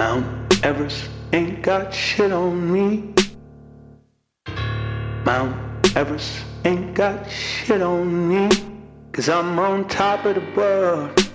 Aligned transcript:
Mount 0.00 0.64
Everest 0.64 1.10
ain't 1.34 1.60
got 1.60 1.92
shit 1.92 2.32
on 2.32 2.72
me. 2.72 3.12
Mount 5.26 5.54
Everest 5.94 6.42
ain't 6.64 6.94
got 6.94 7.30
shit 7.30 7.82
on 7.82 8.26
me. 8.26 8.48
Cause 9.12 9.28
I'm 9.28 9.58
on 9.58 9.86
top 9.88 10.24
of 10.24 10.36
the 10.36 10.46
world. 10.56 11.30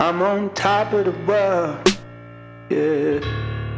I'm 0.00 0.20
on 0.20 0.52
top 0.54 0.92
of 0.92 1.04
the 1.04 1.16
world. 1.28 1.78
Yeah. 2.70 3.20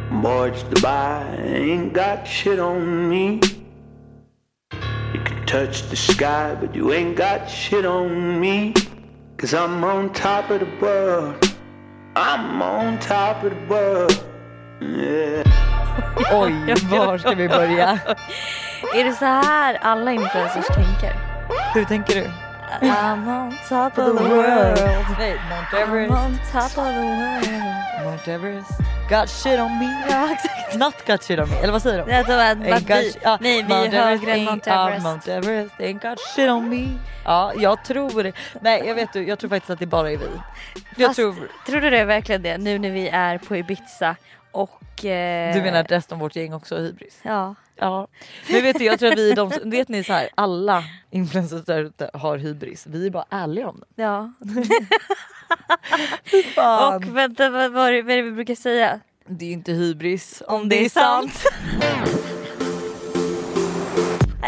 Mortgage 0.09 0.63
Dubai 0.71 1.45
ain't 1.45 1.93
got 1.93 2.25
shit 2.25 2.57
on 2.57 3.07
me. 3.07 3.39
You 5.13 5.21
can 5.23 5.45
touch 5.45 5.87
the 5.91 5.95
sky, 5.95 6.57
but 6.59 6.73
you 6.73 6.93
ain't 6.93 7.15
got 7.15 7.45
shit 7.45 7.85
on 7.85 8.39
me. 8.39 8.73
Cause 9.37 9.53
I'm 9.53 9.83
on 9.83 10.11
top 10.13 10.49
of 10.49 10.61
the 10.61 10.71
world. 10.81 11.54
I'm 12.15 12.61
on 12.61 12.97
top 12.99 13.43
of 13.43 13.49
the 13.51 13.55
world. 13.67 14.23
Yeah. 14.81 15.43
Oj, 16.31 16.73
var 16.89 17.17
ska 17.17 17.33
vi 17.35 17.47
börja? 17.49 17.99
Är 18.95 19.03
det 19.03 19.13
så 19.13 19.25
här 19.25 19.77
alla 19.81 20.11
influencers 20.11 20.67
tänker? 20.67 21.13
Hur 21.73 21.85
tänker 21.85 22.15
du? 22.15 22.29
I'm 22.87 23.27
on 23.41 23.51
top 23.69 23.97
of 23.97 24.17
the 24.17 24.23
world. 24.23 25.05
Nej, 25.19 25.35
Mount 25.49 25.67
I'm 25.71 25.81
Everest. 25.81 26.11
on 26.11 26.39
top 26.51 26.77
of 26.77 26.85
the 26.85 27.01
world. 27.01 28.05
Mount 28.05 28.27
Everest. 28.27 28.71
Got 29.09 29.29
shit 29.29 29.59
on 29.59 29.79
me. 29.79 30.05
Ja 30.09 30.31
exakt. 30.33 30.75
Not 30.75 31.05
got 31.07 31.23
shit 31.23 31.39
on 31.39 31.49
me. 31.49 31.55
Eller 31.57 31.71
vad 31.71 31.81
säger 31.81 32.05
de? 32.05 32.11
Jag 32.11 32.25
tror 32.25 32.35
att, 32.39 32.57
Ain't 32.57 32.73
att 32.75 32.81
vi, 32.81 32.85
got- 33.11 33.17
ja, 33.23 33.37
nej 33.41 33.63
vi 33.63 33.73
är 33.73 33.91
högre 33.91 34.31
än 34.33 34.43
Mount 34.45 34.71
Everest. 34.71 35.03
Mount 35.03 35.33
Everest 35.33 35.75
ain't 35.75 36.09
got 36.09 36.19
shit 36.19 36.49
on 36.49 36.69
me. 36.69 36.87
Ja, 37.25 37.53
jag 37.57 37.83
tror 37.85 38.31
Nej, 38.61 38.83
jag 38.87 38.95
vet 38.95 39.13
du, 39.13 39.27
jag 39.27 39.39
tror 39.39 39.49
faktiskt 39.49 39.69
att 39.69 39.79
det 39.79 39.85
bara 39.85 40.11
är 40.11 40.17
vi. 40.17 40.29
Jag 40.97 41.07
Fast, 41.07 41.15
tror, 41.15 41.35
tror 41.65 41.81
du 41.81 41.89
det 41.89 41.99
är 41.99 42.05
verkligen 42.05 42.41
det 42.41 42.57
nu 42.57 42.79
när 42.79 42.89
vi 42.91 43.09
är 43.09 43.37
på 43.37 43.55
Ibiza 43.55 44.15
och... 44.51 45.05
Eh, 45.05 45.53
du 45.55 45.61
menar 45.61 45.79
att 45.79 45.91
resten 45.91 46.15
av 46.15 46.19
vårt 46.21 46.35
gäng 46.35 46.53
också 46.53 46.75
har 46.75 46.81
hybris? 46.81 47.19
Ja. 47.21 47.55
Ja. 47.75 48.07
Men 48.51 48.61
vet 48.63 48.77
du, 48.79 48.83
jag 48.85 48.99
tror 48.99 49.11
att 49.11 49.17
vi 49.17 49.33
de 49.33 49.51
vet 49.63 49.89
ni 49.89 50.03
så 50.03 50.13
här, 50.13 50.29
alla 50.35 50.83
influencers 51.11 51.65
där 51.65 51.83
ute 51.83 52.09
har 52.13 52.37
hybris. 52.37 52.85
Vi 52.89 53.05
är 53.05 53.09
bara 53.11 53.25
ärliga 53.29 53.69
om 53.69 53.83
det. 53.95 54.03
ja. 54.03 54.33
Fan. 56.55 56.95
Och 56.95 57.17
vänta 57.17 57.49
vad, 57.49 57.71
vad, 57.71 57.87
är 57.87 57.91
det- 57.93 58.01
vad 58.01 58.11
är 58.11 58.15
det 58.17 58.21
vi 58.21 58.31
brukar 58.31 58.55
säga? 58.55 58.99
Det 59.27 59.45
är 59.45 59.51
inte 59.51 59.71
hybris 59.71 60.43
Om 60.47 60.69
det 60.69 60.85
är 60.85 60.89
sant. 60.89 61.43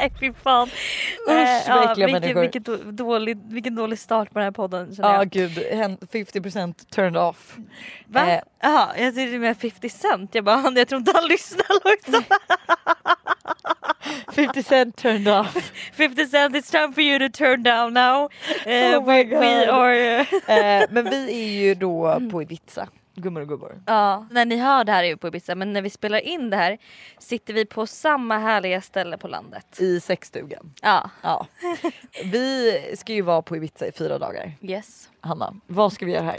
Nej 0.02 0.12
fy 0.20 0.34
fan. 0.44 0.68
Usch, 0.68 1.32
Eh, 1.70 1.92
äckliga 1.92 2.42
vilken, 2.42 2.64
då- 2.64 2.78
dålig, 2.78 3.38
vilken 3.50 3.76
dålig 3.76 4.00
start 4.00 4.28
på 4.34 4.40
den 4.40 4.44
här 4.44 4.52
podden 4.52 4.96
känner 4.96 5.10
Ja 5.10 5.16
jag. 5.18 5.30
gud, 5.30 5.58
hen- 5.72 5.98
50% 6.12 6.74
turned 6.90 7.18
off. 7.18 7.56
Va? 8.08 8.32
Eh, 8.32 8.40
Jaha, 8.62 8.90
jag 8.98 9.16
tyckte 9.16 9.38
med 9.40 9.58
50 9.58 9.90
cent. 9.90 10.36
Jag 10.36 10.44
bara, 10.44 10.72
jag 10.76 10.88
tror 10.88 11.00
inte 11.00 11.12
han 11.16 11.28
lyssnar 11.30 11.66
också. 11.84 12.24
50 14.36 14.64
cent 14.64 14.96
turned 14.98 15.28
off. 15.40 15.72
50 15.94 16.26
cent, 16.26 16.56
it's 16.56 16.72
time 16.72 16.94
for 16.94 17.02
you 17.04 17.20
to 17.30 17.38
turn 17.38 17.64
down 17.64 17.94
now. 17.94 18.30
Eh, 18.66 19.00
Oh 19.00 19.06
we, 19.06 19.24
we 19.24 19.72
are... 19.72 19.94
eh, 20.20 20.26
Eh, 20.58 20.86
men 20.90 21.10
vi 21.10 21.32
är 21.32 21.66
ju 21.66 21.76
då 21.76 22.22
på 22.32 22.42
Ibiza, 22.42 22.88
gummor 23.22 23.42
och 23.42 23.48
gubbor. 23.48 23.82
Ja, 23.86 24.28
när 24.32 24.46
ni 24.46 24.56
hör 24.58 24.84
det 24.84 24.92
här 24.92 25.04
är 25.04 25.10
vi 25.10 25.16
på 25.18 25.28
Ibiza 25.28 25.56
men 25.56 25.74
när 25.74 25.82
vi 25.82 25.90
spelar 25.90 26.20
in 26.20 26.50
det 26.50 26.58
här 26.58 26.78
sitter 27.20 27.54
vi 27.54 27.66
på 27.66 27.88
samma 27.88 28.38
härliga 28.38 28.82
ställe 28.82 29.18
på 29.18 29.28
landet. 29.28 29.80
I 29.82 30.00
sexstugan. 30.00 30.74
Ja, 30.82 31.10
Ja. 31.22 31.48
Vi 32.24 32.74
ska 32.98 33.14
ju 33.14 33.22
vara 33.22 33.42
på 33.42 33.56
Ibiza 33.58 33.88
i 33.88 33.92
fyra 33.92 34.18
dagar. 34.20 34.52
yes. 34.62 35.10
Hanna, 35.22 35.54
vad 35.68 35.94
ska 35.94 36.06
vi 36.06 36.12
göra 36.12 36.24
här? 36.24 36.38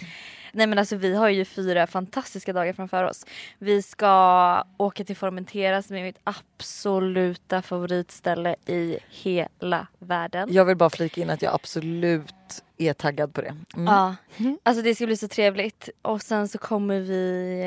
Nej 0.53 0.67
men 0.67 0.79
alltså 0.79 0.97
vi 0.97 1.15
har 1.15 1.29
ju 1.29 1.45
fyra 1.45 1.87
fantastiska 1.87 2.53
dagar 2.53 2.73
framför 2.73 3.05
oss. 3.05 3.27
Vi 3.59 3.83
ska 3.83 4.65
åka 4.77 5.05
till 5.05 5.17
Formentera 5.17 5.83
som 5.83 5.97
är 5.97 6.03
mitt 6.03 6.19
absoluta 6.25 7.63
favoritställe 7.63 8.57
i 8.67 8.99
hela 9.11 9.87
världen. 9.99 10.49
Jag 10.53 10.65
vill 10.65 10.77
bara 10.77 10.91
flika 10.91 11.21
in 11.21 11.31
att 11.31 11.43
jag 11.43 11.55
absolut 11.55 12.35
är 12.79 12.93
taggad 12.93 13.35
på 13.35 13.41
det. 13.41 13.55
Mm. 13.77 13.87
Ja, 13.87 14.15
alltså 14.63 14.83
det 14.83 14.95
ska 14.95 15.07
bli 15.07 15.17
så 15.17 15.29
trevligt. 15.29 15.89
Och 16.03 16.23
sen 16.23 16.49
så 16.49 16.59
kommer 16.59 17.01
vi 17.01 17.61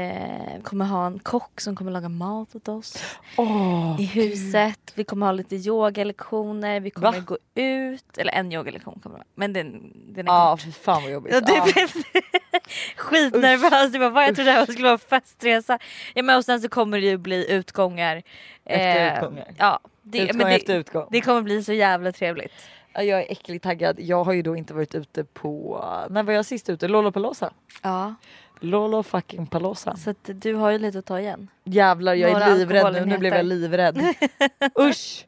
eh, 0.58 0.64
kommer 0.64 0.86
ha 0.86 1.06
en 1.08 1.20
kock 1.20 1.62
som 1.62 1.76
kommer 1.76 1.92
laga 1.92 2.10
mat 2.10 2.56
åt 2.56 2.68
oss 2.68 3.04
Åh, 3.38 3.96
i 4.00 4.06
huset. 4.06 4.92
Vi 4.96 5.04
kommer 5.04 5.26
ha 5.26 5.34
lite 5.34 5.56
yogalektioner, 5.56 6.80
vi 6.80 6.90
kommer 6.90 7.12
Va? 7.12 7.20
gå 7.20 7.38
ut. 7.56 8.18
Eller 8.18 8.32
en 8.34 8.52
yogalektion 8.52 9.00
kommer 9.04 9.16
det 9.16 9.20
vara. 9.20 9.28
Men 9.36 9.54
den, 9.54 9.92
den 10.14 10.28
är 10.28 10.32
Ja, 10.32 10.52
kort. 10.52 10.62
fy 10.62 10.72
fan 10.72 11.04
vad 11.04 11.12
jobbigt. 11.12 11.34
Ja, 11.34 11.40
det 11.42 11.74
blev 11.74 11.88
skitnervös. 12.98 13.94
Jag, 13.94 14.00
bara, 14.02 14.10
"Va? 14.10 14.26
jag 14.26 14.36
trodde 14.36 14.52
det 14.52 14.58
här 14.58 14.66
skulle 14.66 14.88
vara 14.88 14.98
festresa. 14.98 15.80
Ja, 16.14 16.24
men 16.24 16.38
och 16.38 16.46
sen 16.46 16.62
så 16.62 16.70
kommer 16.70 17.00
det 17.00 17.06
ju 17.06 17.18
bli 17.18 17.52
utgångar. 17.52 18.24
Efter 18.66 19.08
Eh, 19.12 19.14
utgångar. 19.18 19.48
Ja, 19.58 19.80
det, 20.02 20.20
Utgång 20.20 20.38
men 20.38 20.48
det, 20.48 20.56
efter 20.56 20.76
utgång. 20.76 21.08
det 21.12 21.22
kommer 21.22 21.42
bli 21.42 21.64
så 21.64 21.74
jävla 21.74 22.12
trevligt. 22.12 22.54
Jag 22.94 23.08
är 23.08 23.32
äckligt 23.32 23.64
taggad. 23.64 24.00
Jag 24.00 24.24
har 24.24 24.34
ju 24.34 24.42
då 24.42 24.56
inte 24.56 24.74
varit 24.74 24.96
ute 24.96 25.24
på, 25.24 25.84
när 26.10 26.24
var 26.24 26.34
jag 26.34 26.46
sist 26.46 26.70
ute? 26.70 26.88
Lollapalooza. 26.88 27.54
Ja, 27.82 28.16
Lolo 28.64 29.04
fucking 29.04 29.48
Palosa. 29.48 29.96
så 29.96 30.10
att 30.10 30.30
du 30.34 30.54
har 30.54 30.72
ju 30.72 30.78
lite 30.78 31.00
att 31.00 31.06
ta 31.06 31.20
igen. 31.20 31.48
Jävlar 31.64 32.14
jag 32.16 32.32
Några 32.34 32.46
är 32.46 32.58
livrädd 32.58 32.94
nu, 32.94 33.06
nu 33.06 33.18
blev 33.18 33.34
jag 33.34 33.46
livrädd. 33.46 34.02
Usch! 34.80 35.26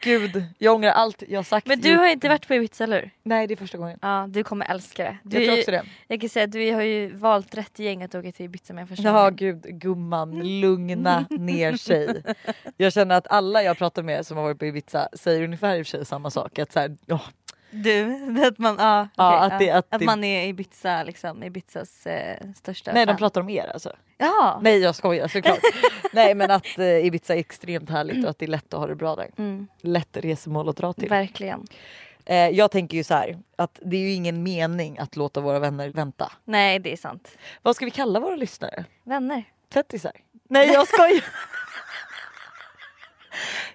Gud, 0.00 0.44
jag 0.58 0.74
ångrar 0.74 0.90
allt 0.90 1.22
jag 1.28 1.46
sagt. 1.46 1.66
Men 1.66 1.80
du 1.80 1.96
har 1.96 2.06
inte 2.08 2.28
varit 2.28 2.48
på 2.48 2.54
Ibiza 2.54 2.84
eller? 2.84 3.10
Nej 3.22 3.46
det 3.46 3.54
är 3.54 3.56
första 3.56 3.78
gången. 3.78 3.98
Ja, 4.02 4.26
du 4.28 4.44
kommer 4.44 4.66
älska 4.70 5.04
det. 5.04 5.18
Du 5.22 5.36
Jag 5.36 5.44
tror 5.44 5.56
ju- 5.56 5.62
också 5.62 5.70
det. 5.70 5.82
Jag 6.08 6.20
kan 6.20 6.28
säga 6.30 6.44
att 6.44 6.52
du 6.52 6.72
har 6.74 6.82
ju 6.82 7.14
valt 7.16 7.54
rätt 7.54 7.78
gäng 7.78 8.02
att 8.02 8.14
åka 8.14 8.32
till 8.32 8.44
Ibiza 8.46 8.72
med 8.74 8.88
första 8.88 9.02
Ja 9.08 9.12
gången. 9.30 9.36
gud 9.36 9.62
gumman, 9.80 10.60
lugna 10.60 11.26
ner 11.30 11.76
sig. 11.76 12.22
Jag 12.76 12.92
känner 12.92 13.14
att 13.14 13.26
alla 13.30 13.62
jag 13.62 13.78
pratar 13.78 14.02
med 14.02 14.26
som 14.26 14.36
har 14.36 14.44
varit 14.44 14.58
på 14.58 14.66
Ibiza 14.66 15.08
säger 15.12 15.42
ungefär 15.44 15.76
i 15.76 15.82
och 15.82 15.86
för 15.86 15.90
sig 15.90 16.06
samma 16.06 16.30
sak. 16.30 16.58
Att 16.58 16.72
så 16.72 16.80
här, 16.80 16.96
åh, 17.08 17.22
Du, 17.70 18.02
att 18.46 18.58
man, 18.58 18.76
ja, 18.78 19.08
Ja, 19.16 19.46
okej, 19.46 19.52
att 19.54 19.58
det- 19.58 19.64
ja. 19.64 19.76
att 19.76 19.90
det- 20.00 20.04
man 20.06 20.24
är 20.24 20.46
Ibiza 20.48 21.02
liksom, 21.02 21.42
Ibizas 21.42 22.06
eh, 22.06 22.36
största 22.56 22.92
nej 22.92 23.06
de 23.06 23.12
fan. 23.12 23.18
pratar 23.18 23.40
om 23.40 23.48
er 23.50 23.70
alltså. 23.72 23.92
Ja. 24.18 24.58
Nej 24.62 24.78
jag 24.78 24.94
skojar 24.94 25.28
såklart. 25.28 25.58
nej 26.12 26.34
men 26.34 26.50
att 26.50 26.78
eh, 26.78 27.06
Ibiza 27.06 27.34
är 27.34 27.38
extremt 27.38 27.90
härligt 27.90 28.24
och 28.24 28.30
att 28.30 28.38
det 28.38 28.44
är 28.44 28.48
lätt 28.50 28.74
att 28.74 28.80
ha 28.80 28.86
det 28.86 28.94
bra 28.94 29.16
där. 29.16 29.28
Mm, 29.38 29.68
Lätt 29.80 30.16
resmål 30.16 30.68
att 30.68 30.76
dra 30.76 30.92
till. 30.92 31.08
verkligen. 31.08 31.66
Eh, 32.24 32.36
jag 32.48 32.70
tänker 32.70 32.96
ju 32.96 33.04
så 33.04 33.14
här 33.14 33.38
att 33.56 33.78
det 33.82 33.96
är 33.96 34.00
ju 34.00 34.12
ingen 34.12 34.42
mening 34.42 34.98
att 34.98 35.16
låta 35.16 35.40
våra 35.40 35.58
vänner 35.58 35.88
vänta. 35.88 36.32
Nej 36.44 36.78
det 36.78 36.92
är 36.92 36.96
sant. 36.96 37.28
Vad 37.62 37.76
ska 37.76 37.84
vi 37.84 37.90
kalla 37.90 38.20
våra 38.20 38.36
lyssnare? 38.36 38.84
Vänner. 39.04 39.44
Tvättisar? 39.72 40.12
Nej 40.48 40.68
jag 40.72 40.88
skojar! 40.88 41.24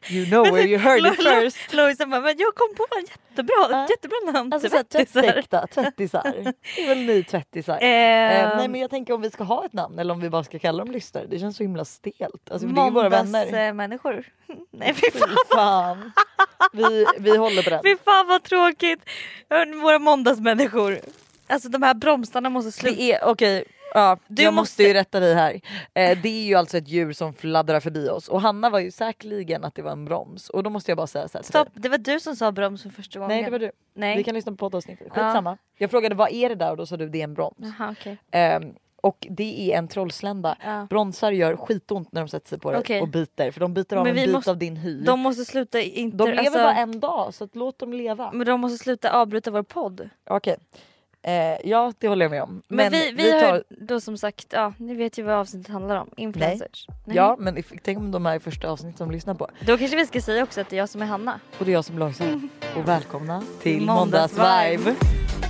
You 0.10 0.26
know 0.26 0.44
where 0.44 0.68
you 0.68 0.78
heard 0.78 1.06
it 1.06 1.16
first. 1.16 1.74
Lovisa 1.74 2.06
bara, 2.06 2.22
men 2.22 2.36
jag 2.38 2.56
kom 2.56 2.76
på 2.76 2.86
en 2.98 3.06
jättebra, 3.06 3.88
jättebra 3.90 4.32
namn. 4.34 4.54
Alltså 4.54 4.70
såhär 4.70 4.84
Tvättisar. 4.84 6.34
Det 6.76 6.82
är 6.84 6.88
väl 6.88 6.98
ni 6.98 7.24
tvättisar? 7.24 7.78
Eh, 7.82 7.90
Eh, 8.44 8.58
nej 8.58 8.68
men 8.68 8.82
jag 8.82 8.90
tänker 8.90 9.14
om 9.14 9.22
vi 9.22 9.32
ska 9.32 9.44
ha 9.44 9.66
ett 9.66 9.74
namn 9.74 10.00
eller 10.00 10.14
om 10.14 10.20
vi 10.20 10.30
bara 10.30 10.44
ska 10.44 10.60
kalla 10.60 10.84
dem 10.84 10.92
lyssnare. 10.94 11.26
Det 11.30 11.40
känns 11.40 11.58
så 11.58 11.64
himla 11.64 11.86
stelt. 11.86 12.52
Alltså, 12.52 12.68
det 12.68 12.82
är 12.82 12.86
ju 12.86 12.92
våra 12.92 13.10
vänner. 13.10 13.46
Måndagsmänniskor. 13.46 14.26
Nej 14.72 14.94
fy 14.94 15.12
Fy 15.12 15.20
fan, 15.20 15.36
fan. 15.56 16.12
Vi, 16.74 17.06
vi 17.20 17.38
håller 17.38 17.64
på 17.64 17.70
den. 17.70 17.84
fy 17.84 17.96
fan 18.06 18.28
vad 18.28 18.44
tråkigt. 18.44 19.00
Våra 19.82 20.00
måndagsmänniskor. 20.00 21.00
Alltså 21.48 21.70
de 21.70 21.84
här 21.84 21.94
bromsarna 21.94 22.50
måste 22.50 22.72
sluta. 22.72 22.96
Det 22.96 23.12
är 23.14 23.24
okej. 23.26 23.64
Ja, 23.94 24.18
Du 24.28 24.44
jag 24.44 24.54
måste... 24.54 24.62
måste- 24.62 24.84
ju 24.84 24.94
rätta 24.94 25.20
dig 25.20 25.34
här. 25.34 25.54
Eh, 25.94 26.18
det 26.24 26.30
är 26.30 26.44
ju 26.46 26.56
alltså 26.56 26.78
ett 26.78 26.88
djur 26.88 27.14
som 27.14 27.34
fladdrar 27.34 27.80
förbi 27.80 28.10
oss 28.10 28.28
och 28.28 28.42
Hanna 28.42 28.70
var 28.70 28.80
ju 28.80 28.92
säkerligen 28.92 29.64
att 29.64 29.76
det 29.76 29.82
var 29.82 29.92
en 29.92 30.06
broms 30.06 30.50
och 30.50 30.64
då 30.64 30.70
måste 30.70 30.92
jag 30.92 30.98
bara 30.98 31.08
säga 31.08 31.28
så 31.28 31.38
här 31.38 31.44
Stopp, 31.44 31.74
dig. 31.74 31.82
det 31.82 31.90
var 31.90 31.98
du 31.98 32.20
som 32.20 32.36
sa 32.36 32.52
broms 32.52 32.84
för 32.84 32.90
första 32.90 33.20
gången. 33.20 33.36
Nej 33.38 33.44
det 33.44 33.52
var 33.52 33.60
du. 33.60 33.72
Nej. 33.94 34.18
Vi 34.18 34.24
kan 34.24 34.36
lyssna 34.36 34.52
på 34.52 34.56
poddavsnittet. 34.58 35.08
Skitsamma. 35.10 35.58
Jag 35.78 35.92
frågade 35.92 36.16
vad 36.16 36.32
är 36.32 36.50
det 36.50 36.56
där 36.56 36.72
och 36.72 36.78
då 36.78 36.86
sa 36.86 36.98
du 36.98 37.10
det 37.10 37.20
är 37.20 37.24
en 37.24 37.34
broms. 37.34 37.58
Jaha 37.58 37.96
okej. 38.00 38.18
Ehm, 38.32 38.74
och 39.02 39.28
det 39.30 39.72
är 39.74 39.78
en 39.78 39.88
trollslända. 39.88 40.58
Ja. 40.64 40.88
Bromsar 40.90 41.32
gör 41.32 41.56
skitont 41.56 42.12
när 42.12 42.22
de 42.22 42.28
sätter 42.28 42.50
sig 42.50 42.60
på 42.60 42.72
dig 42.72 42.80
Okej. 42.80 43.02
och 43.02 43.08
biter 43.08 43.52
för 43.52 43.60
de 43.60 43.74
biter 43.74 43.96
av 43.98 44.08
en 44.08 44.16
bit 44.16 44.32
måste- 44.32 44.52
av 44.52 44.58
din 44.58 44.78
hy. 44.78 45.02
De 45.04 45.20
måste 45.20 45.46
sluta 45.46 45.82
inte... 45.82 46.18
De 46.18 46.28
lever 46.30 46.40
alltså, 46.40 46.54
bara 46.60 46.76
en 46.76 47.00
dag 47.00 47.34
så 47.34 47.48
låt 47.54 47.80
dem 47.80 47.94
leva. 47.94 48.32
Men 48.34 48.48
de 48.48 48.62
måste 48.62 48.78
sluta 48.84 49.12
avbryta 49.12 49.52
vår 49.52 49.64
podd. 49.64 50.10
Okej. 50.30 50.56
Eh, 51.24 51.58
ja 51.64 51.94
det 52.00 52.08
håller 52.08 52.26
jag 52.26 52.32
med 52.32 52.44
om. 52.44 52.62
Men, 52.68 52.92
vi, 52.92 53.12
vi, 53.12 53.32
har 53.32 53.40
tar... 53.40 53.56
ju 53.56 53.64
då 53.70 54.02
som 54.02 54.18
sagt, 54.18 54.48
ja 54.50 54.74
ni 54.78 54.96
vet 54.96 55.18
ju 55.18 55.24
vad 55.24 55.36
avsnittet 55.36 55.74
handlar 55.74 55.96
om. 55.98 56.10
Influencers. 56.18 56.88
Nej. 57.06 57.16
Ja 57.16 57.36
men 57.40 57.58
if, 57.58 57.72
tänk 57.84 57.98
om 57.98 58.12
de 58.12 58.26
är 58.26 58.36
i 58.36 58.40
första 58.40 58.70
avsnittet 58.70 58.98
som 58.98 59.12
lyssnar 59.12 59.34
på. 59.34 59.50
Då 59.66 59.78
kanske 59.78 59.98
vi 59.98 60.06
ska 60.06 60.22
säga 60.22 60.44
också 60.44 60.62
att 60.62 60.70
det 60.70 60.76
är 60.76 60.78
jag 60.78 60.90
som 60.90 61.02
är 61.02 61.06
Hanna. 61.06 61.40
Och 61.60 61.66
det 61.66 61.72
är 61.72 61.74
jag 61.74 61.86
som 61.86 62.00
Lojsan. 62.00 62.50
Och 62.76 62.88
välkomna 62.88 63.44
till 63.62 63.82
Måndagsvibe. 63.82 64.78
Måndagsvibe. 64.78 65.43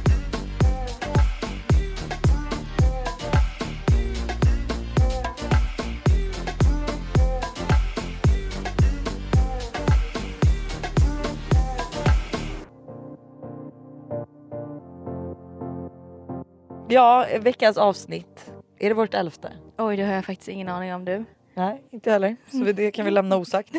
Ja, 16.94 17.28
veckans 17.40 17.78
avsnitt 17.78 18.52
Är 18.80 18.90
det 18.90 18.94
vårt 18.96 19.14
elfte? 19.14 19.54
Oj 19.78 19.98
det 19.98 20.04
har 20.04 20.14
jag 20.14 20.26
faktiskt 20.26 20.50
ingen 20.50 20.70
aning 20.70 20.94
om 20.94 21.06
du. 21.06 21.26
Nej, 21.54 21.84
inte 21.92 22.12
heller. 22.12 22.36
Så 22.52 22.58
det 22.58 22.92
kan 22.92 23.06
vi 23.06 23.12
lämna 23.12 23.36
osagt. 23.38 23.70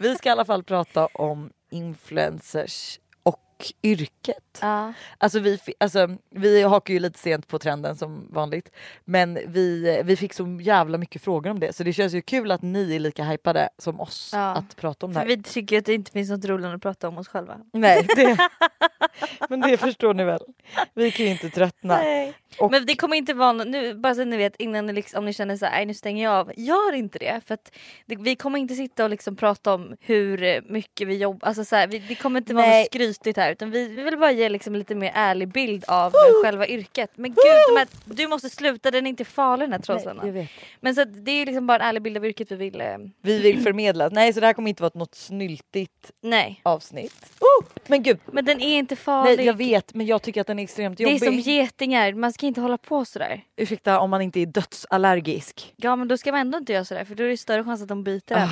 Vi 0.00 0.14
ska 0.14 0.28
i 0.28 0.32
alla 0.32 0.44
fall 0.44 0.64
prata 0.64 1.06
om 1.06 1.50
influencers 1.70 2.98
och 3.22 3.72
yrket. 3.82 4.58
Ja. 4.60 4.92
Alltså 5.18 5.38
vi, 5.40 5.58
alltså 5.80 6.08
vi 6.30 6.62
hakar 6.62 6.94
ju 6.94 7.00
lite 7.00 7.18
sent 7.18 7.48
på 7.48 7.58
trenden 7.58 7.96
som 7.96 8.26
vanligt. 8.30 8.70
Men 9.04 9.38
vi, 9.46 10.00
vi 10.04 10.16
fick 10.16 10.32
så 10.34 10.58
jävla 10.60 10.98
mycket 10.98 11.22
frågor 11.22 11.50
om 11.50 11.60
det 11.60 11.72
så 11.72 11.82
det 11.84 11.92
känns 11.92 12.12
ju 12.12 12.22
kul 12.22 12.50
att 12.50 12.62
ni 12.62 12.94
är 12.94 12.98
lika 13.00 13.24
hypade 13.24 13.68
som 13.78 14.00
oss 14.00 14.30
Ja. 14.34 14.54
att 14.54 14.76
prata 14.76 15.06
om 15.06 15.12
det 15.12 15.20
För 15.20 15.28
här. 15.28 15.36
vi 15.36 15.42
tycker 15.42 15.78
att 15.78 15.84
det 15.84 15.94
inte 15.94 16.12
finns 16.12 16.30
något 16.30 16.44
roligare 16.44 16.74
att 16.74 16.82
prata 16.82 17.08
om 17.08 17.18
oss 17.18 17.28
själva. 17.28 17.56
Nej, 17.72 18.06
det, 18.16 18.38
men 19.48 19.60
det 19.60 19.76
förstår 19.76 20.14
ni 20.14 20.24
väl. 20.24 20.40
Vi 20.94 21.10
kan 21.10 21.26
ju 21.26 21.32
inte 21.32 21.50
tröttna. 21.50 22.00
Och- 22.58 22.70
Men 22.70 22.86
det 22.86 22.94
kommer 22.96 23.16
inte 23.16 23.34
vara 23.34 23.52
nu 23.52 23.94
bara 23.94 24.14
så 24.14 24.24
ni 24.24 24.36
vet 24.36 24.56
innan 24.56 24.86
ni 24.86 24.92
liksom, 24.92 25.18
om 25.18 25.24
ni 25.24 25.32
känner 25.32 25.56
så 25.56 25.66
här, 25.66 25.72
"Nej, 25.72 25.86
nu 25.86 25.94
stänger 25.94 26.24
jag 26.24 26.34
av. 26.34 26.52
Gör 26.56 26.92
inte 26.94 27.18
det 27.18 27.40
för 27.46 27.54
att 27.54 27.72
det, 28.06 28.16
vi 28.16 28.36
kommer 28.36 28.58
inte 28.58 28.74
sitta 28.74 29.04
och 29.04 29.10
liksom 29.10 29.36
prata 29.36 29.74
om 29.74 29.96
hur 30.00 30.62
mycket 30.72 31.08
vi 31.08 31.16
jobbar. 31.16 31.48
Alltså 31.48 31.64
så 31.64 31.76
här, 31.76 31.86
vi, 31.86 31.98
det 31.98 32.14
kommer 32.14 32.40
inte 32.40 32.54
vara 32.54 32.66
Nej. 32.66 32.80
något 32.82 32.86
skrytigt 32.86 33.36
här 33.38 33.52
utan 33.52 33.70
vi, 33.70 33.88
vi 33.88 34.02
vill 34.02 34.18
bara 34.18 34.32
ge 34.32 34.48
liksom 34.48 34.74
lite 34.76 34.94
mer 34.94 35.12
ärlig 35.14 35.48
bild 35.48 35.84
av 35.88 36.12
själva 36.44 36.66
yrket. 36.66 37.10
Men 37.14 37.30
gud 37.30 37.44
de 37.74 37.78
här, 37.78 37.88
du 38.04 38.28
måste 38.28 38.50
sluta 38.50 38.90
den 38.90 39.06
är 39.06 39.10
inte 39.10 39.24
farlig 39.24 39.64
den 39.64 39.72
här 39.72 40.30
vet. 40.32 40.48
Men 40.80 40.94
så 40.94 41.04
det 41.04 41.30
är 41.30 41.46
liksom 41.46 41.66
bara 41.66 41.78
en 41.82 41.88
ärlig 41.88 42.02
bild 42.02 42.16
av 42.16 42.26
yrket 42.26 42.50
vi 42.52 42.56
vill. 42.56 42.80
Eh, 42.80 42.96
Vi 43.22 43.38
vill 43.38 43.62
förmedla. 43.62 44.08
Nej 44.08 44.32
så 44.32 44.40
det 44.40 44.46
här 44.46 44.52
kommer 44.54 44.68
inte 44.68 44.82
vara 44.82 44.92
något 44.94 45.14
snyltigt 45.14 46.10
nej 46.20 46.60
avsnitt. 46.62 47.14
Oh, 47.40 47.64
men 47.86 48.02
gud. 48.02 48.18
men 48.32 48.44
den 48.44 48.60
är 48.60 48.78
inte 48.78 48.96
farlig. 48.96 49.36
Nej, 49.36 49.46
jag 49.46 49.54
vet 49.56 49.94
men 49.94 50.06
jag 50.06 50.22
tycker 50.22 50.40
att 50.40 50.46
den 50.46 50.58
är 50.58 50.62
extremt 50.62 50.98
det 50.98 51.04
är 51.04 51.06
jobbig. 51.06 51.22
som 51.22 51.38
getingar, 51.52 52.12
man 52.12 52.32
ska 52.42 52.46
inte 52.46 52.60
hålla 52.60 52.78
på 52.78 53.04
sådär. 53.04 53.44
Ursäkta 53.56 54.00
om 54.00 54.10
man 54.10 54.22
inte 54.22 54.40
är 54.40 54.46
dödsallergisk. 54.46 55.74
Ja 55.76 55.96
men 55.96 56.08
då 56.08 56.16
ska 56.18 56.32
man 56.32 56.40
ändå 56.40 56.58
inte 56.58 56.72
göra 56.72 56.84
sådär 56.84 57.04
för 57.04 57.14
då 57.14 57.24
är 57.24 57.28
det 57.28 57.36
större 57.36 57.64
chans 57.64 57.82
att 57.82 57.88
de 57.88 58.04
byter 58.04 58.22
den. 58.26 58.48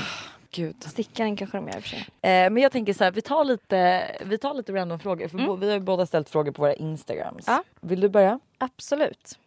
Gud. 0.50 0.76
Stickaren 0.84 1.36
kanske 1.36 1.56
de 1.56 1.68
gör 1.68 1.76
i 1.76 1.78
och 1.78 1.82
för 1.82 1.88
sig. 1.88 1.98
Eh, 2.22 2.50
men 2.50 2.56
jag 2.56 2.72
tänker 2.72 2.92
så 2.92 3.04
här, 3.04 3.10
vi 3.10 3.22
tar 3.22 3.44
lite, 3.44 4.02
vi 4.24 4.38
tar 4.38 4.54
lite 4.54 4.72
random 4.72 5.00
frågor 5.00 5.28
för 5.28 5.38
bo- 5.38 5.56
vi 5.56 5.66
har 5.66 5.74
ju 5.74 5.80
båda 5.80 6.06
ställt 6.06 6.30
frågor 6.30 6.52
på 6.52 6.62
våra 6.62 6.74
instagrams. 6.74 7.44
Ja. 7.46 7.62
Vill 7.80 8.00
du 8.00 8.08
börja? 8.08 8.40
Absolut. 8.58 9.38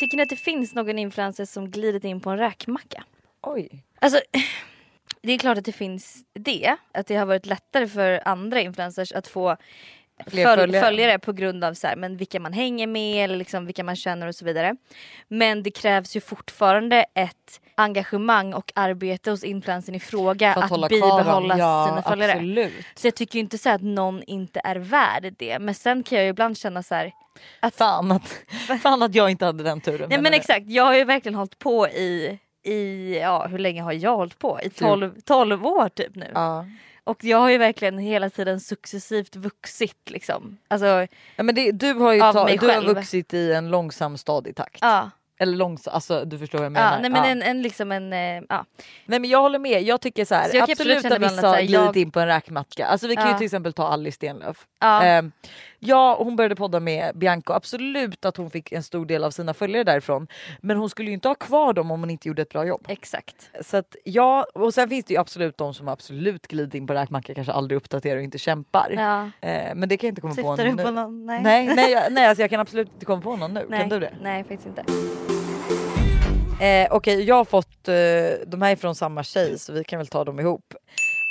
Tycker 0.00 0.16
ni 0.16 0.22
att 0.22 0.28
det 0.28 0.36
finns 0.36 0.74
någon 0.74 0.98
influencer 0.98 1.44
som 1.44 1.70
glidit 1.70 2.04
in 2.04 2.20
på 2.20 2.30
en 2.30 2.38
räkmacka? 2.38 3.04
Oj. 3.42 3.84
Alltså, 3.98 4.20
det 5.22 5.32
är 5.32 5.38
klart 5.38 5.58
att 5.58 5.64
det 5.64 5.72
finns 5.72 6.24
det. 6.32 6.76
Att 6.92 7.06
det 7.06 7.16
har 7.16 7.26
varit 7.26 7.46
lättare 7.46 7.88
för 7.88 8.28
andra 8.28 8.60
influencers 8.60 9.12
att 9.12 9.26
få 9.28 9.56
Fler 10.26 10.46
följ- 10.46 10.56
följare. 10.56 10.84
följare. 10.84 11.18
på 11.18 11.32
grund 11.32 11.64
av 11.64 11.74
så 11.74 11.86
här, 11.86 11.96
men 11.96 12.16
vilka 12.16 12.40
man 12.40 12.52
hänger 12.52 12.86
med 12.86 13.24
eller 13.24 13.36
liksom 13.36 13.66
vilka 13.66 13.84
man 13.84 13.96
känner 13.96 14.26
och 14.26 14.34
så 14.34 14.44
vidare. 14.44 14.76
Men 15.28 15.62
det 15.62 15.70
krävs 15.70 16.16
ju 16.16 16.20
fortfarande 16.20 17.04
ett 17.14 17.60
engagemang 17.74 18.54
och 18.54 18.72
arbete 18.74 19.30
hos 19.30 19.44
influencern 19.44 19.94
i 19.94 20.00
fråga 20.00 20.54
att, 20.54 20.72
att, 20.72 20.88
bibehålla 20.88 21.58
ja, 21.58 21.86
sina 21.88 22.02
följare. 22.02 22.32
Absolut. 22.32 22.72
Så 22.94 23.06
jag 23.06 23.14
tycker 23.14 23.38
inte 23.38 23.58
så 23.58 23.70
att 23.70 23.82
någon 23.82 24.22
inte 24.22 24.60
är 24.64 24.76
värd 24.76 25.34
det. 25.38 25.58
Men 25.58 25.74
sen 25.74 26.02
kan 26.02 26.18
jag 26.18 26.28
ibland 26.28 26.58
känna 26.58 26.82
så 26.82 26.94
här. 26.94 27.12
Att, 27.60 27.74
Fan 27.74 28.12
att, 28.12 28.42
fan 28.82 29.02
att 29.02 29.14
jag 29.14 29.30
inte 29.30 29.44
hade 29.44 29.64
den 29.64 29.80
turen. 29.80 30.08
nej 30.08 30.20
men 30.20 30.34
exakt, 30.34 30.66
jag 30.66 30.84
har 30.84 30.94
ju 30.94 31.04
verkligen 31.04 31.34
hållit 31.34 31.58
på 31.58 31.88
i, 31.88 32.38
i 32.64 33.18
ja 33.18 33.46
hur 33.46 33.58
länge 33.58 33.82
har 33.82 33.92
jag 33.92 34.16
hållit 34.16 34.38
på? 34.38 34.60
I 34.62 34.70
12, 34.70 35.20
12 35.24 35.66
år 35.66 35.88
typ 35.88 36.14
nu. 36.14 36.30
Ja. 36.34 36.66
Och 37.04 37.24
jag 37.24 37.38
har 37.38 37.50
ju 37.50 37.58
verkligen 37.58 37.98
hela 37.98 38.30
tiden 38.30 38.60
successivt 38.60 39.36
vuxit 39.36 40.10
liksom. 40.10 40.58
Alltså 40.68 40.86
ja 41.36 41.42
men 41.42 41.54
det, 41.54 41.72
du 41.72 41.92
har 41.92 42.12
ju 42.12 42.20
ta, 42.20 42.32
du 42.32 42.38
har 42.38 42.56
själv. 42.58 42.94
vuxit 42.94 43.34
i 43.34 43.52
en 43.52 43.70
långsam 43.70 44.16
stadig 44.18 44.56
takt. 44.56 44.78
ja. 44.80 45.10
Eller 45.38 45.56
långsam, 45.56 45.94
alltså 45.94 46.24
du 46.24 46.38
förstår 46.38 46.58
vad 46.58 46.64
jag 46.64 46.72
menar. 46.72 46.92
ja 46.92 46.98
nej 47.00 47.10
men 47.10 47.24
Ja. 47.24 47.30
en, 47.30 47.42
en 47.42 47.62
liksom 47.62 47.92
en, 47.92 48.12
eh, 48.12 48.42
ja. 48.48 48.64
Nej 49.06 49.18
men 49.20 49.30
jag 49.30 49.40
håller 49.40 49.58
med, 49.58 49.82
jag 49.82 50.00
tycker 50.00 50.24
så 50.24 50.34
här, 50.34 50.48
Så 50.48 50.56
jag 50.56 50.70
absolut 50.70 50.96
absolut 50.96 51.22
att 51.22 51.32
vissa 51.32 51.48
har 51.48 51.56
glidit 51.56 51.70
jag- 51.74 51.96
in 51.96 52.10
på 52.10 52.20
en 52.20 52.26
räkmacka. 52.26 52.86
Alltså 52.86 53.06
vi 53.08 53.16
kan 53.16 53.28
ju 53.30 53.36
till 53.36 53.44
exempel 53.44 53.72
ta 53.72 53.86
Alice 53.88 54.14
Stenlöf. 54.14 54.66
Eh, 54.82 55.22
ja 55.84 56.16
hon 56.18 56.36
började 56.36 56.56
podda 56.56 56.80
med 56.80 57.16
Bianca, 57.18 57.54
absolut 57.54 58.24
att 58.24 58.36
hon 58.36 58.50
fick 58.50 58.72
en 58.72 58.82
stor 58.82 59.06
del 59.06 59.24
av 59.24 59.30
sina 59.30 59.54
följare 59.54 59.84
därifrån. 59.84 60.26
Men 60.60 60.76
hon 60.76 60.90
skulle 60.90 61.08
ju 61.08 61.14
inte 61.14 61.28
ha 61.28 61.34
kvar 61.34 61.72
dem 61.72 61.90
om 61.90 62.00
hon 62.00 62.10
inte 62.10 62.28
gjorde 62.28 62.42
ett 62.42 62.48
bra 62.48 62.66
jobb. 62.66 62.84
Exakt. 62.88 63.50
Så 63.60 63.76
att 63.76 63.96
ja, 64.04 64.46
och 64.54 64.74
sen 64.74 64.88
finns 64.88 65.04
det 65.04 65.14
ju 65.14 65.20
absolut 65.20 65.58
de 65.58 65.74
som 65.74 65.88
absolut 65.88 66.46
glider 66.46 66.78
in 66.78 66.86
på 66.86 66.94
räkmacka, 66.94 67.34
kanske 67.34 67.52
aldrig 67.52 67.76
uppdaterar 67.76 68.16
och 68.16 68.22
inte 68.22 68.38
kämpar. 68.38 68.92
Ja. 68.96 69.48
Eh, 69.48 69.74
men 69.74 69.88
det 69.88 69.96
kan 69.96 70.06
jag 70.08 70.10
inte 70.12 70.20
komma 70.20 70.34
på 70.34 70.56
Syftar 70.56 70.64
du 70.64 70.72
nu. 70.72 70.82
på 70.82 70.90
någon? 70.90 71.26
Nej. 71.26 71.42
Nej, 71.42 71.74
nej, 71.76 71.92
jag, 71.92 72.12
nej 72.12 72.26
alltså 72.26 72.42
jag 72.42 72.50
kan 72.50 72.60
absolut 72.60 72.88
inte 72.94 73.06
komma 73.06 73.22
på 73.22 73.36
någon 73.36 73.54
nu. 73.54 73.66
Nej. 73.68 73.80
Kan 73.80 73.88
du 73.88 74.00
det? 74.00 74.12
Nej 74.22 74.44
faktiskt 74.44 74.66
inte. 74.66 74.84
Eh, 76.64 76.88
Okej, 76.90 77.22
jag 77.22 77.34
har 77.34 77.44
fått, 77.44 77.88
eh, 77.88 77.94
de 78.46 78.62
här 78.62 78.72
är 78.72 78.76
från 78.76 78.94
samma 78.94 79.22
tjej 79.22 79.58
så 79.58 79.72
vi 79.72 79.84
kan 79.84 79.98
väl 79.98 80.06
ta 80.06 80.24
dem 80.24 80.40
ihop. 80.40 80.74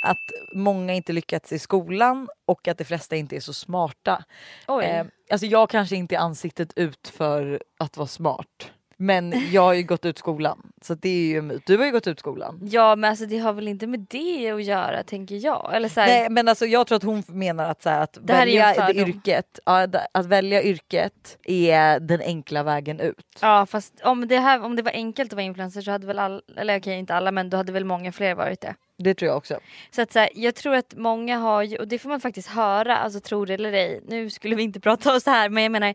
Att 0.02 0.32
många 0.52 0.94
inte 0.94 1.12
lyckats 1.12 1.52
i 1.52 1.58
skolan 1.58 2.28
och 2.44 2.68
att 2.68 2.78
de 2.78 2.84
flesta 2.84 3.16
inte 3.16 3.36
är 3.36 3.40
så 3.40 3.52
smarta. 3.52 4.24
Oj. 4.68 4.84
Eh, 4.84 5.06
alltså 5.30 5.46
jag 5.46 5.70
kanske 5.70 5.96
inte 5.96 6.14
är 6.14 6.18
ansiktet 6.18 6.72
ut 6.76 7.08
för 7.08 7.62
att 7.78 7.96
vara 7.96 8.08
smart. 8.08 8.70
Men 9.02 9.34
jag 9.52 9.62
har 9.62 9.72
ju 9.72 9.82
gått 9.82 10.04
ut 10.04 10.18
skolan 10.18 10.72
så 10.82 10.94
det 10.94 11.08
är 11.08 11.26
ju. 11.26 11.60
Du 11.66 11.78
har 11.78 11.84
ju 11.84 11.90
gått 11.90 12.06
ut 12.06 12.18
skolan. 12.18 12.60
Ja 12.62 12.96
men 12.96 13.10
alltså 13.10 13.26
det 13.26 13.38
har 13.38 13.52
väl 13.52 13.68
inte 13.68 13.86
med 13.86 14.06
det 14.10 14.50
att 14.50 14.64
göra 14.64 15.02
tänker 15.02 15.44
jag. 15.44 15.70
Eller 15.74 15.88
så 15.88 16.00
här, 16.00 16.08
Nej 16.08 16.30
men 16.30 16.48
alltså 16.48 16.66
jag 16.66 16.86
tror 16.86 16.96
att 16.96 17.02
hon 17.02 17.22
menar 17.26 17.70
att, 17.70 17.82
så 17.82 17.90
här, 17.90 18.00
att 18.00 18.18
välja 18.22 18.92
yrket, 18.94 19.58
ja, 19.64 19.88
att 20.12 20.26
välja 20.26 20.62
yrket 20.62 21.38
är 21.44 22.00
den 22.00 22.20
enkla 22.20 22.62
vägen 22.62 23.00
ut. 23.00 23.38
Ja 23.40 23.66
fast 23.66 24.00
om 24.04 24.28
det, 24.28 24.38
här, 24.38 24.64
om 24.64 24.76
det 24.76 24.82
var 24.82 24.92
enkelt 24.92 25.32
att 25.32 25.36
vara 25.36 25.44
influencer 25.44 25.80
så 25.80 25.90
hade 25.90 26.06
väl 26.06 26.18
alla, 26.18 26.40
eller 26.56 26.78
okej 26.78 26.98
inte 26.98 27.14
alla 27.14 27.32
men 27.32 27.50
då 27.50 27.56
hade 27.56 27.72
väl 27.72 27.84
många 27.84 28.12
fler 28.12 28.34
varit 28.34 28.60
det. 28.60 28.74
Det 29.02 29.14
tror 29.14 29.28
jag 29.28 29.36
också. 29.36 29.60
Så 29.90 30.02
att 30.02 30.12
så 30.12 30.18
här, 30.18 30.28
jag 30.34 30.54
tror 30.54 30.74
att 30.74 30.94
många 30.96 31.38
har 31.38 31.80
och 31.80 31.88
det 31.88 31.98
får 31.98 32.08
man 32.08 32.20
faktiskt 32.20 32.48
höra, 32.48 32.96
alltså 32.96 33.20
tro 33.20 33.44
det 33.44 33.54
eller 33.54 33.72
ej, 33.72 34.00
nu 34.08 34.30
skulle 34.30 34.56
vi 34.56 34.62
inte 34.62 34.80
prata 34.80 35.14
om 35.14 35.20
så 35.20 35.30
här 35.30 35.48
men 35.48 35.62
jag 35.62 35.72
menar 35.72 35.94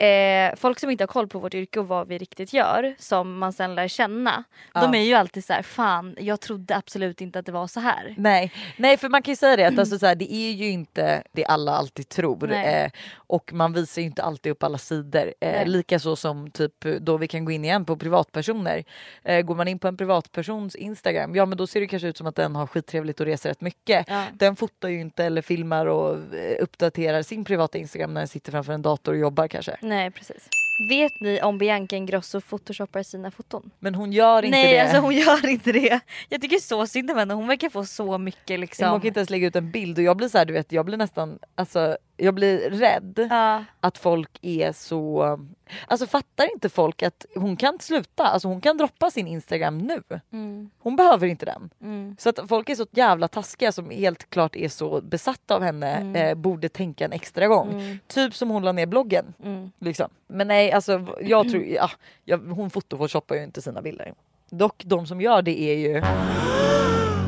Eh, 0.00 0.56
folk 0.56 0.78
som 0.78 0.90
inte 0.90 1.04
har 1.04 1.08
koll 1.08 1.28
på 1.28 1.38
vårt 1.38 1.54
yrke 1.54 1.80
och 1.80 1.88
vad 1.88 2.08
vi 2.08 2.18
riktigt 2.18 2.52
gör 2.52 2.94
som 2.98 3.38
man 3.38 3.52
sen 3.52 3.74
lär 3.74 3.88
känna. 3.88 4.44
Ja. 4.74 4.80
De 4.80 4.94
är 4.94 5.02
ju 5.02 5.14
alltid 5.14 5.44
så 5.44 5.52
här, 5.52 5.62
fan 5.62 6.16
jag 6.20 6.40
trodde 6.40 6.76
absolut 6.76 7.20
inte 7.20 7.38
att 7.38 7.46
det 7.46 7.52
var 7.52 7.66
så 7.66 7.80
här. 7.80 8.14
Nej, 8.16 8.52
nej 8.76 8.96
för 8.96 9.08
man 9.08 9.22
kan 9.22 9.32
ju 9.32 9.36
säga 9.36 9.56
det 9.56 9.64
att 9.64 9.78
alltså, 9.78 9.98
så 9.98 10.06
här, 10.06 10.14
det 10.14 10.34
är 10.34 10.50
ju 10.50 10.70
inte 10.70 11.22
det 11.32 11.44
alla 11.44 11.72
alltid 11.72 12.08
tror 12.08 12.52
eh, 12.52 12.90
och 13.16 13.52
man 13.52 13.72
visar 13.72 14.02
ju 14.02 14.06
inte 14.06 14.22
alltid 14.22 14.52
upp 14.52 14.62
alla 14.62 14.78
sidor. 14.78 15.34
Eh. 15.40 15.66
Likaså 15.66 16.16
som 16.16 16.50
typ 16.50 16.74
då 17.00 17.16
vi 17.16 17.28
kan 17.28 17.44
gå 17.44 17.52
in 17.52 17.64
igen 17.64 17.84
på 17.84 17.96
privatpersoner. 17.96 18.84
Eh, 19.24 19.40
går 19.40 19.54
man 19.54 19.68
in 19.68 19.78
på 19.78 19.88
en 19.88 19.96
privatpersons 19.96 20.74
Instagram, 20.74 21.34
ja 21.34 21.46
men 21.46 21.58
då 21.58 21.66
ser 21.66 21.80
det 21.80 21.86
kanske 21.86 22.08
ut 22.08 22.16
som 22.16 22.26
att 22.26 22.36
den 22.36 22.56
har 22.56 22.66
skittrevligt 22.66 23.20
och 23.20 23.26
reser 23.26 23.48
rätt 23.48 23.60
mycket. 23.60 24.06
Ja. 24.08 24.24
Den 24.32 24.56
fotar 24.56 24.88
ju 24.88 25.00
inte 25.00 25.24
eller 25.24 25.42
filmar 25.42 25.86
och 25.86 26.34
eh, 26.34 26.56
uppdaterar 26.60 27.22
sin 27.22 27.44
privata 27.44 27.78
Instagram 27.78 28.14
när 28.14 28.20
den 28.20 28.28
sitter 28.28 28.52
framför 28.52 28.72
en 28.72 28.82
dator 28.82 29.12
och 29.12 29.18
jobbar 29.18 29.48
kanske. 29.48 29.76
Nej 29.90 30.10
precis. 30.10 30.48
Vet 30.88 31.20
ni 31.20 31.40
om 31.42 31.58
Bianca 31.58 31.96
Ingrosso 31.96 32.40
photoshoppar 32.40 33.02
sina 33.02 33.30
foton? 33.30 33.70
Men 33.78 33.94
hon 33.94 34.12
gör 34.12 34.44
inte 34.44 34.58
Nej 34.58 34.74
det. 34.74 34.80
alltså 34.80 34.98
hon 34.98 35.14
gör 35.16 35.48
inte 35.48 35.72
det. 35.72 36.00
Jag 36.28 36.40
tycker 36.40 36.58
så 36.58 36.86
synd 36.86 37.10
om 37.10 37.16
henne, 37.18 37.34
hon 37.34 37.46
verkar 37.46 37.68
få 37.68 37.84
så 37.84 38.18
mycket 38.18 38.60
liksom. 38.60 38.88
Hon 38.88 39.00
kan 39.00 39.08
inte 39.08 39.20
ens 39.20 39.30
lägga 39.30 39.46
ut 39.46 39.56
en 39.56 39.70
bild 39.70 39.98
och 39.98 40.04
jag 40.04 40.16
blir 40.16 40.28
så 40.28 40.38
här, 40.38 40.44
du 40.44 40.52
vet, 40.52 40.72
jag 40.72 40.84
blir 40.86 40.96
nästan, 40.96 41.38
alltså 41.54 41.96
jag 42.20 42.34
blir 42.34 42.70
rädd. 42.70 43.26
Ja. 43.30 43.64
att 43.80 43.98
folk 43.98 44.38
är 44.42 44.72
så... 44.72 45.38
Alltså 45.86 46.06
fattar 46.06 46.52
inte 46.52 46.68
folk 46.68 47.02
att 47.02 47.26
hon 47.34 47.56
kan 47.56 47.78
sluta, 47.80 48.24
alltså 48.26 48.48
hon 48.48 48.60
kan 48.60 48.76
droppa 48.76 49.10
sin 49.10 49.26
Instagram 49.26 49.78
nu. 49.78 50.02
Mm, 50.32 50.70
Hon 50.78 50.96
behöver 50.96 51.26
inte 51.26 51.46
den. 51.46 51.70
mm. 51.82 52.16
Så 52.18 52.28
att 52.28 52.40
folk 52.48 52.68
är 52.68 52.74
så 52.74 52.86
jävla 52.90 53.28
taskiga 53.28 53.72
som 53.72 53.90
helt 53.90 54.30
klart 54.30 54.56
är 54.56 54.68
så 54.68 55.00
besatta 55.00 55.54
av 55.56 55.62
henne 55.62 56.20
eh, 56.20 56.34
borde 56.34 56.68
tänka 56.68 57.04
en 57.04 57.12
extra 57.12 57.46
gång. 57.46 57.70
Mm. 57.72 57.98
Typ 58.06 58.34
som 58.34 58.50
hon 58.50 58.62
la 58.62 58.72
ner 58.72 58.86
bloggen. 58.86 59.34
Mm. 59.44 59.70
Liksom. 59.78 60.08
Men 60.26 60.48
nej 60.48 60.72
alltså 60.72 61.06
jag 61.20 61.50
tror, 61.50 61.64
ja, 61.66 61.90
jag, 62.24 62.38
hon 62.38 62.70
photoshoppar 62.70 63.34
ju 63.34 63.42
inte 63.44 63.62
sina 63.62 63.82
bilder. 63.82 64.14
Dock 64.50 64.82
de 64.86 65.06
som 65.06 65.20
gör 65.20 65.42
det 65.42 65.60
är 65.60 65.74
ju... 65.76 66.00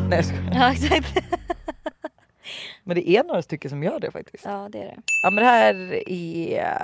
Nej 0.08 0.18
jag 0.18 0.24
skojar. 0.24 0.52
Ja 0.54 0.72
exakt. 0.72 1.18
Men 2.84 2.94
det 2.96 3.08
är 3.10 3.24
några 3.24 3.42
stycken 3.42 3.70
som 3.70 3.82
gör 3.82 4.00
det 4.00 4.10
faktiskt. 4.10 4.44
Ja 4.44 4.68
det 4.72 4.78
är 4.78 4.84
det. 4.84 4.96
Ja 5.22 5.30
men 5.30 5.44
det 5.44 5.50
här 5.50 5.74
är 6.10 6.76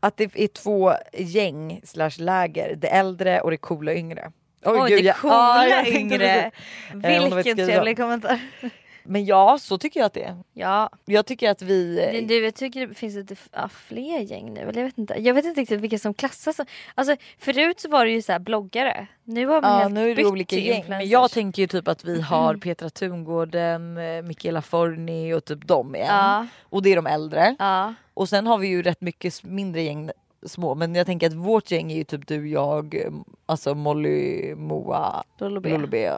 att 0.00 0.16
det 0.16 0.30
är 0.34 0.48
två 0.48 0.92
gäng 1.12 1.80
slash 1.84 2.10
läger. 2.18 2.74
Det 2.76 2.88
äldre 2.88 3.40
och 3.40 3.50
det 3.50 3.56
coola 3.56 3.94
yngre. 3.94 4.32
Oj, 4.64 4.88
gud, 4.88 4.98
det 4.98 5.06
jag- 5.06 5.16
coola 5.16 5.68
ja, 5.68 5.68
jag 5.68 5.88
yngre. 5.88 6.50
Vilken 7.34 7.56
trevlig 7.56 7.96
kommentar. 7.96 8.40
Men 9.08 9.24
ja 9.24 9.58
så 9.60 9.78
tycker 9.78 10.00
jag 10.00 10.06
att 10.06 10.12
det 10.12 10.22
är. 10.22 10.36
Ja, 10.52 10.90
Jag 11.04 11.26
tycker 11.26 11.50
att 11.50 11.62
vi... 11.62 12.10
du, 12.12 12.20
du 12.20 12.44
jag 12.44 12.54
tycker 12.54 12.86
det 12.86 12.94
finns 12.94 13.14
lite 13.14 13.36
ja, 13.52 13.68
fler 13.68 14.18
gäng 14.20 14.54
nu. 14.54 14.60
Eller 14.60 14.80
jag 14.80 14.84
vet 14.84 14.98
inte. 14.98 15.14
Jag 15.18 15.34
vet 15.34 15.44
inte 15.44 15.60
riktigt 15.60 15.80
vilka 15.80 15.98
som 15.98 16.14
klassas. 16.14 16.60
Alltså 16.94 17.16
förut 17.38 17.80
så 17.80 17.88
var 17.88 18.04
det 18.04 18.10
ju 18.10 18.22
så 18.22 18.32
här 18.32 18.38
bloggare. 18.38 19.06
Nu 19.24 19.46
har 19.46 19.62
man 19.62 19.70
Ja 19.70 19.78
helt 19.78 19.94
nu 19.94 20.10
är 20.10 20.16
det 20.16 20.26
olika 20.26 20.56
gäng. 20.56 20.66
Men 20.68 20.76
influencers. 20.78 21.10
jag 21.10 21.30
tänker 21.30 21.62
ju 21.62 21.68
typ 21.68 21.88
att 21.88 22.04
vi 22.04 22.20
har 22.20 22.56
Petra 22.56 22.90
Tungården, 22.90 23.98
eh, 23.98 24.22
Michaela 24.22 24.62
Forni 24.62 25.34
och 25.34 25.44
typ 25.44 25.66
dem 25.66 25.94
igen. 25.94 26.08
Ja, 26.10 26.46
Och 26.62 26.82
det 26.82 26.92
är 26.92 26.96
de 26.96 27.06
äldre. 27.06 27.56
ja. 27.58 27.94
Och 28.14 28.28
sen 28.28 28.46
har 28.46 28.58
vi 28.58 28.68
ju 28.68 28.82
rätt 28.82 29.00
mycket 29.00 29.44
mindre 29.44 29.82
gäng 29.82 30.10
små 30.46 30.74
men 30.74 30.94
jag 30.94 31.06
tänker 31.06 31.26
att 31.26 31.34
vårt 31.34 31.70
gäng 31.70 31.92
är 31.92 31.96
ju 31.96 32.04
typ 32.04 32.26
du, 32.26 32.48
jag, 32.48 32.94
eh, 32.94 33.10
alltså 33.46 33.74
Molly, 33.74 34.54
Moa, 34.54 35.24
Lolo 35.38 35.86
B. 35.86 36.10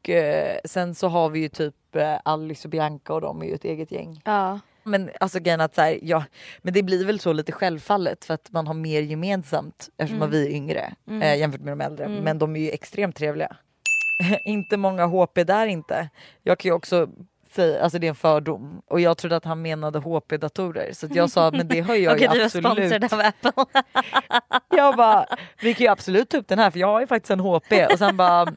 Och 0.00 0.10
eh, 0.10 0.56
sen 0.64 0.94
så 0.94 1.08
har 1.08 1.28
vi 1.28 1.40
ju 1.40 1.48
typ 1.48 1.96
eh, 1.96 2.16
Alice 2.24 2.68
och 2.68 2.70
Bianca 2.70 3.14
och 3.14 3.20
de 3.20 3.42
är 3.42 3.46
ju 3.46 3.54
ett 3.54 3.64
eget 3.64 3.92
gäng. 3.92 4.20
Ja. 4.24 4.60
Men 4.82 5.10
alltså 5.20 5.38
grejen 5.40 5.60
att 5.60 5.74
så 5.74 5.80
här, 5.80 5.98
ja, 6.02 6.24
men 6.62 6.74
det 6.74 6.82
blir 6.82 7.04
väl 7.06 7.20
så 7.20 7.32
lite 7.32 7.52
självfallet 7.52 8.24
för 8.24 8.34
att 8.34 8.50
man 8.52 8.66
har 8.66 8.74
mer 8.74 9.02
gemensamt 9.02 9.88
eftersom 9.96 10.16
Mm. 10.22 10.30
vi 10.30 10.46
är 10.46 10.50
yngre 10.50 10.92
Mm. 11.08 11.22
eh, 11.22 11.36
jämfört 11.38 11.60
med 11.60 11.72
de 11.72 11.80
äldre. 11.84 12.04
Mm. 12.04 12.24
Men 12.24 12.38
de 12.38 12.56
är 12.56 12.60
ju 12.60 12.70
extremt 12.70 13.16
trevliga. 13.16 13.56
inte 14.44 14.76
många 14.76 15.06
HP 15.06 15.44
där 15.44 15.66
inte. 15.66 16.08
Jag 16.42 16.58
kan 16.58 16.68
ju 16.68 16.72
också 16.74 17.08
säga, 17.52 17.82
alltså 17.82 17.98
det 17.98 18.06
är 18.06 18.08
en 18.08 18.14
fördom 18.14 18.82
och 18.86 19.00
jag 19.00 19.18
trodde 19.18 19.36
att 19.36 19.44
han 19.44 19.62
menade 19.62 19.98
HP-datorer 19.98 20.92
så 20.92 21.06
att 21.06 21.14
jag 21.14 21.30
sa 21.30 21.50
men 21.50 21.68
det 21.68 21.80
har 21.80 21.94
jag 21.94 22.14
Okej 22.14 22.26
ju 22.26 22.32
du 22.32 22.38
var 22.38 22.44
absolut. 22.44 22.88
sponsrad 23.00 23.12
av 23.12 23.20
Apple. 23.26 23.82
Jag 24.76 24.96
bara, 24.96 25.26
vi 25.62 25.74
kan 25.74 25.84
ju 25.84 25.90
absolut 25.92 26.28
ta 26.30 26.36
upp 26.36 26.48
den 26.48 26.58
här 26.58 26.70
för 26.70 26.78
jag 26.78 26.86
har 26.86 27.00
ju 27.00 27.06
faktiskt 27.06 27.30
en 27.30 27.40
HP 27.40 27.72
och 27.92 27.98
sen 27.98 28.16
bara 28.16 28.52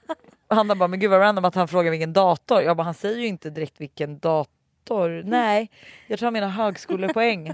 han 0.54 0.68
bara 0.68 0.88
men 0.88 1.00
gud 1.00 1.10
vad 1.10 1.20
random 1.22 1.46
att 1.46 1.56
han 1.56 1.68
frågar 1.68 1.92
vilken 1.92 2.14
dator. 2.14 2.62
Jag 2.62 2.78
bara 2.78 2.84
han 2.84 2.94
säger 2.94 3.18
ju 3.20 3.28
inte 3.28 3.50
direkt 3.50 3.82
vilken 3.82 4.20
dator. 4.20 5.24
Nej, 5.26 5.70
jag 6.08 6.20
tror 6.20 6.28
han 6.28 6.34
menar 6.34 6.48
högskolepoäng. 6.48 7.54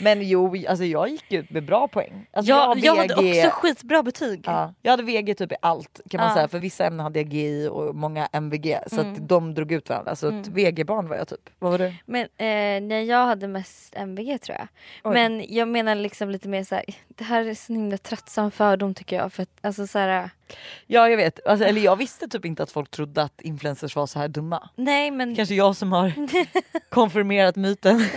Men 0.00 0.28
jo, 0.28 0.56
alltså 0.68 0.84
jag 0.84 1.08
gick 1.08 1.32
ut 1.32 1.50
med 1.50 1.64
bra 1.64 1.88
poäng. 1.88 2.26
Alltså 2.32 2.50
jag, 2.50 2.66
har 2.66 2.76
jag 2.76 2.96
hade 2.96 3.14
också 3.14 3.50
skitbra 3.52 4.02
betyg. 4.02 4.42
Ja, 4.46 4.74
jag 4.82 4.90
hade 4.90 5.02
VG 5.02 5.34
typ 5.34 5.52
i 5.52 5.56
allt 5.62 6.00
kan 6.10 6.20
man 6.20 6.28
Ja. 6.28 6.34
säga 6.34 6.48
för 6.48 6.58
vissa 6.58 6.86
ämnen 6.86 7.00
hade 7.04 7.18
jag 7.20 7.32
GI 7.32 7.68
och 7.68 7.94
många 7.94 8.28
MVG 8.32 8.78
så 8.86 9.00
Mm. 9.00 9.12
att 9.12 9.28
de 9.28 9.54
drog 9.54 9.72
ut 9.72 9.88
varandra. 9.88 10.16
Så 10.16 10.28
ett 10.28 10.48
VG-barn 10.48 11.08
var 11.08 11.16
jag 11.16 11.28
typ. 11.28 11.50
Vad 11.58 11.70
var 11.70 11.78
du? 11.78 11.94
Men 12.06 12.22
eh, 12.22 12.88
nej, 12.88 13.04
jag 13.04 13.26
hade 13.26 13.48
mest 13.48 13.94
MVG 13.96 14.38
tror 14.38 14.58
jag. 14.58 14.68
Oj. 15.04 15.14
Men 15.14 15.44
jag 15.54 15.68
menar 15.68 15.94
liksom 15.94 16.30
lite 16.30 16.48
mer 16.48 16.64
så 16.64 16.74
här. 16.74 16.84
det 17.08 17.24
här 17.24 17.44
är 17.44 17.54
så 17.54 17.72
himla 17.72 17.98
tröttsam 17.98 18.50
fördom 18.50 18.94
tycker 18.94 19.16
jag. 19.16 19.32
För 19.32 19.42
att, 19.42 19.50
alltså 19.60 19.86
så 19.86 19.98
här, 19.98 20.30
Ja 20.86 21.08
jag 21.08 21.16
vet, 21.16 21.46
alltså, 21.46 21.66
eller 21.66 21.80
jag 21.80 21.96
visste 21.96 22.28
typ 22.28 22.44
inte 22.44 22.62
att 22.62 22.70
folk 22.70 22.90
trodde 22.90 23.22
att 23.22 23.40
influencers 23.40 23.96
var 23.96 24.06
så 24.06 24.18
här 24.18 24.28
dumma. 24.28 24.68
nej 24.74 25.10
men 25.10 25.36
Kanske 25.36 25.54
jag 25.54 25.76
som 25.76 25.92
har 25.92 26.12
konfirmerat 26.90 27.56
myten. 27.56 28.04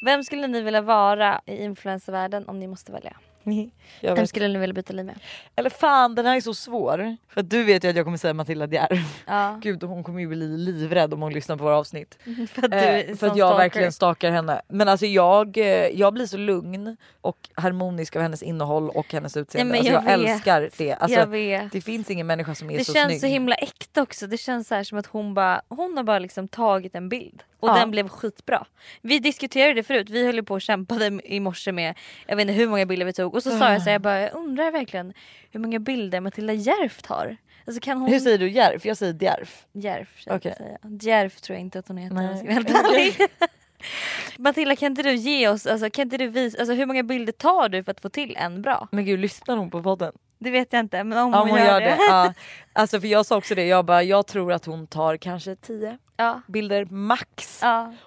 vem 0.00 0.24
skulle 0.24 0.46
ni 0.46 0.60
vilja 0.62 0.80
vara 0.80 1.40
i 1.46 1.64
influencervärlden 1.64 2.48
om 2.48 2.58
ni 2.58 2.66
måste 2.66 2.92
välja? 2.92 3.16
Jag 4.00 4.16
Vem 4.16 4.26
skulle 4.26 4.48
ni 4.48 4.58
vilja 4.58 4.74
byta 4.74 4.92
liv 4.92 5.06
med? 5.06 5.18
Eller 5.56 5.70
fan 5.70 6.14
den 6.14 6.26
här 6.26 6.36
är 6.36 6.40
så 6.40 6.54
svår. 6.54 7.16
För 7.28 7.42
du 7.42 7.64
vet 7.64 7.84
ju 7.84 7.88
att 7.90 7.96
jag 7.96 8.04
kommer 8.06 8.18
säga 8.18 8.34
Matilda 8.34 8.66
Djerf. 8.66 9.22
Ja, 9.26 9.58
Gud 9.62 9.82
hon 9.82 10.04
kommer 10.04 10.20
ju 10.20 10.26
bli 10.28 10.56
livrädd 10.58 11.14
om 11.14 11.22
hon 11.22 11.32
lyssnar 11.32 11.56
på 11.56 11.64
våra 11.64 11.76
avsnitt. 11.76 12.18
för 12.52 12.62
att 12.64 12.70
du 12.70 12.76
är 12.76 13.10
Eh, 13.10 13.16
för 13.16 13.26
att 13.26 13.36
jag 13.36 13.48
stalker. 13.48 13.56
verkligen 13.64 13.92
stakar 13.92 14.30
henne. 14.30 14.62
Men 14.68 14.88
alltså 14.88 15.06
jag, 15.06 15.58
eh, 15.58 15.64
jag 15.86 16.14
blir 16.14 16.26
så 16.26 16.36
lugn 16.36 16.96
och 17.20 17.36
harmonisk 17.54 18.16
av 18.16 18.22
hennes 18.22 18.42
innehåll 18.42 18.90
och 18.90 19.12
hennes 19.12 19.36
utseende. 19.36 19.76
Ja, 19.76 19.82
men 19.84 19.94
alltså 19.94 20.10
jag, 20.10 20.20
jag 20.20 20.30
älskar 20.32 20.70
det. 20.76 20.92
Alltså, 20.94 21.18
jag 21.18 21.26
vet. 21.26 21.72
det 21.72 21.80
finns 21.80 22.10
ingen 22.10 22.26
människa 22.26 22.54
som 22.54 22.70
är 22.70 22.78
Det 22.78 22.84
så 22.84 22.92
känns 22.92 23.06
snygg. 23.08 23.20
så 23.20 23.26
himla 23.26 23.54
äkta 23.54 24.02
också. 24.02 24.26
Det 24.26 24.36
känns 24.38 24.68
så 24.68 24.74
här 24.74 24.84
som 24.84 24.98
att 24.98 25.06
hon 25.06 25.34
bara, 25.34 25.62
hon 25.68 25.96
har 25.96 26.04
bara 26.04 26.18
liksom 26.18 26.48
tagit 26.48 26.94
en 26.94 27.08
bild 27.08 27.42
och 27.60 27.68
Ja. 27.68 27.74
den 27.74 27.90
blev 27.90 28.08
skitbra. 28.08 28.66
Vi 29.02 29.18
diskuterade 29.18 29.74
det 29.74 29.82
förut, 29.82 30.10
vi 30.10 30.26
höll 30.26 30.42
på 30.44 30.54
och 30.54 30.62
kämpade 30.62 31.20
i 31.24 31.40
morse 31.40 31.72
med, 31.72 31.94
jag 32.26 32.36
vet 32.36 32.42
inte 32.42 32.52
hur 32.52 32.68
många 32.68 32.86
bilder 32.86 33.06
vi 33.06 33.12
tog 33.12 33.34
och 33.34 33.42
så 33.42 33.50
sa 33.58 33.72
jag 33.72 33.82
så 33.82 33.84
här, 33.84 33.92
jag 33.92 34.02
bara 34.02 34.20
jag 34.20 34.34
undrar 34.34 34.70
verkligen 34.70 35.12
hur 35.50 35.60
många 35.60 35.78
bilder 35.78 36.20
Matilda 36.20 36.52
Järf 36.52 37.02
tar. 37.02 37.36
Alltså 37.66 37.80
kan 37.80 37.98
hon... 37.98 38.10
Hur 38.10 38.20
säger 38.20 38.38
du 38.38 38.48
Djerf? 38.48 38.84
Jag 38.84 38.96
säger 38.96 39.14
Djerf. 39.22 39.66
Järf, 39.72 40.08
Okej. 40.26 40.52
okay. 40.52 40.98
Järf 41.00 41.40
tror 41.40 41.54
jag 41.54 41.60
inte 41.60 41.78
att 41.78 41.88
hon 41.88 41.96
heter 41.96 42.16
om 42.16 42.22
jag 42.22 42.38
ska 42.38 42.46
Nej. 42.46 42.62
vara 42.64 42.74
helt 42.74 42.90
ärlig. 42.90 43.28
Matilda 44.38 44.76
kan 44.76 44.92
inte 44.92 45.02
du 45.02 45.14
ge 45.14 45.48
oss, 45.48 45.66
alltså, 45.66 45.90
kan 45.90 46.02
inte 46.02 46.16
du 46.16 46.26
visa, 46.28 46.58
alltså, 46.58 46.74
hur 46.74 46.86
många 46.86 47.02
bilder 47.02 47.32
tar 47.32 47.68
du 47.68 47.84
för 47.84 47.90
att 47.90 48.00
få 48.00 48.08
till 48.08 48.36
en 48.36 48.62
bra? 48.62 48.88
Men 48.92 49.04
gud 49.04 49.20
lyssnar 49.20 49.56
hon 49.56 49.70
på 49.70 49.82
podden? 49.82 50.12
Det 50.38 50.50
vet 50.50 50.72
jag 50.72 50.80
inte 50.80 51.04
men 51.04 51.18
om 51.18 51.32
Ja 51.32 51.38
hon, 51.40 51.48
hon 51.50 51.58
gör, 51.58 51.66
gör 51.66 51.80
det. 51.80 51.96
Ja. 52.08 52.32
Alltså 52.72 53.00
för 53.00 53.08
jag 53.08 53.26
sa 53.26 53.36
också 53.36 53.54
det, 53.54 53.66
jag 53.66 53.84
bara 53.84 54.02
jag 54.02 54.26
tror 54.26 54.52
att 54.52 54.64
hon 54.66 54.86
tar 54.86 55.16
kanske 55.16 55.56
10 55.56 55.98
Ja. 56.16 56.40
bilder 56.46 56.84
max. 56.84 57.62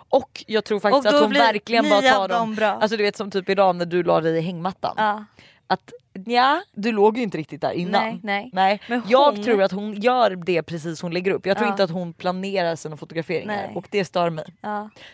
Och 0.09 0.43
jag 0.47 0.63
tror 0.65 0.79
faktiskt 0.79 1.05
att 1.05 1.21
hon 1.21 1.33
verkligen 1.33 1.89
bara 1.89 2.01
tar 2.01 2.27
dem. 2.27 2.39
dem 2.39 2.55
bra. 2.55 2.67
Alltså 2.67 2.97
du 2.97 3.03
vet 3.03 3.15
som 3.15 3.31
typ 3.31 3.49
idag 3.49 3.75
när 3.75 3.85
du 3.85 4.03
la 4.03 4.21
dig 4.21 4.37
i 4.37 4.41
hängmattan. 4.41 4.93
Ja. 4.97 5.25
Att 5.67 5.91
ja, 6.25 6.61
du 6.73 6.91
låg 6.91 7.17
ju 7.17 7.23
inte 7.23 7.37
riktigt 7.37 7.61
där 7.61 7.71
innan. 7.71 8.03
Nej, 8.03 8.19
nej. 8.23 8.49
Nej. 8.53 8.81
Men 8.87 9.01
Jag 9.07 9.31
hon- 9.31 9.43
tror 9.43 9.61
att 9.63 9.71
hon 9.71 9.93
gör 10.01 10.35
det 10.35 10.63
precis 10.63 11.01
hon 11.01 11.11
lägger 11.13 11.31
upp. 11.31 11.45
Jag 11.45 11.57
tror 11.57 11.69
inte 11.69 11.83
att 11.83 11.91
hon 11.91 12.13
planerar 12.13 12.75
sina 12.75 12.97
fotograferingar 12.97 13.55
Nej. 13.55 13.71
och 13.75 13.87
det 13.91 14.05
stör 14.05 14.29
mig. 14.29 14.45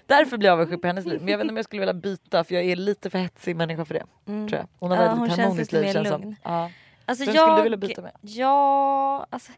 Därför 0.05 0.38
blir 0.38 0.50
jag 0.50 0.53
avundsjuk 0.53 0.81
på 0.81 0.88
hennes 0.88 1.05
liv. 1.05 1.19
Men 1.19 1.27
jag 1.27 1.38
vet 1.38 1.43
inte 1.43 1.51
om 1.51 1.57
jag 1.57 1.65
skulle 1.65 1.79
vilja 1.79 1.93
byta 1.93 2.43
för 2.43 2.55
jag 2.55 2.63
är 2.63 2.75
lite 2.75 3.10
för 3.10 3.19
hetsig 3.19 3.55
människa 3.55 3.86
för 3.86 3.93
det. 3.93 4.03
Tror 4.25 4.51
jag. 4.53 4.67
Hon 4.79 4.91
har 4.91 4.98
Mm. 4.98 5.10
Väldigt 5.19 5.29
hon 5.38 5.39
harmoniskt 5.45 5.72
liv 5.72 5.93
känns 5.93 6.07
som. 6.10 6.22
lugn. 6.22 6.36
Ja. 6.43 6.69
Alltså 7.06 7.26
Vem 7.26 7.36
jag, 7.36 7.44
skulle 7.44 7.58
du 7.58 7.64
vilja 7.64 7.78
byta 7.78 8.02
med? 8.02 8.12
Ja, 8.22 9.28
alltså, 9.30 9.52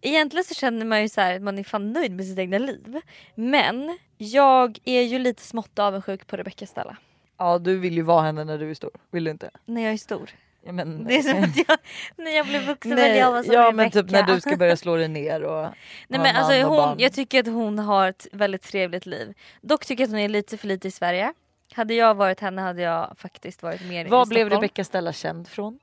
egentligen 0.00 0.44
så 0.44 0.54
känner 0.54 0.86
man 0.86 1.02
ju 1.02 1.08
så 1.08 1.20
här 1.20 1.34
att 1.36 1.42
man 1.42 1.58
är 1.58 1.64
fan 1.64 1.92
nöjd 1.92 2.12
med 2.12 2.26
sitt 2.26 2.38
egna 2.38 2.58
liv. 2.58 3.00
Men 3.34 3.98
jag 4.18 4.78
är 4.84 5.02
ju 5.02 5.18
lite 5.18 5.42
smått 5.42 5.78
avundsjuk 5.78 6.26
på 6.26 6.36
Rebecca 6.36 6.66
Stella. 6.66 6.96
ja 7.38 7.58
du 7.58 7.78
vill 7.78 7.94
ju 7.94 8.02
vara 8.02 8.22
henne 8.22 8.44
när 8.44 8.58
du 8.58 8.70
är 8.70 8.74
stor. 8.74 8.90
Vill 9.10 9.24
du 9.24 9.30
inte? 9.30 9.50
När 9.64 9.82
jag 9.82 9.92
är 9.92 9.96
stor. 9.96 10.30
Ja, 10.64 10.72
men, 10.72 11.04
Det 11.04 11.16
är 11.16 11.22
som 11.22 11.44
att 11.44 11.56
jag, 11.68 11.78
när 12.16 12.30
jag 12.36 12.46
blir 12.46 12.60
vuxen 12.60 12.90
vill 12.90 12.98
Nej, 13.04 13.18
jag 13.18 13.30
vara 13.30 13.42
som 13.42 13.54
ja 13.54 13.60
Rebecca. 13.60 13.76
men 13.76 13.90
typ 13.90 14.10
när 14.10 14.22
du 14.22 14.40
ska 14.40 14.56
börja 14.56 14.76
slå 14.76 14.96
dig 14.96 15.08
ner 15.08 15.42
och 15.42 15.62
Nej, 16.08 16.20
men 16.20 16.36
alltså, 16.36 16.62
hon, 16.62 16.76
barn. 16.76 16.98
jag 16.98 17.12
tycker 17.12 17.40
att 17.40 17.46
hon 17.46 17.78
har 17.78 18.08
ett 18.08 18.26
väldigt 18.32 18.62
trevligt 18.62 19.06
liv. 19.06 19.34
Dock 19.60 19.86
tycker 19.86 20.02
jag 20.02 20.08
att 20.08 20.12
hon 20.12 20.20
är 20.20 20.28
lite 20.28 20.56
för 20.58 20.68
lite 20.68 20.88
i 20.88 20.90
Sverige. 20.90 21.32
Hade 21.72 21.94
jag 21.94 22.14
varit 22.14 22.40
henne 22.40 22.62
hade 22.62 22.82
jag 22.82 23.18
faktiskt 23.18 23.62
varit 23.62 23.82
mer 23.88 24.04
i 24.04 24.08
Vad 24.08 24.28
blev 24.28 24.40
Stockholm. 24.46 24.62
Rebecca 24.62 24.84
Stella 24.84 25.12
känd 25.12 25.48
från? 25.48 25.78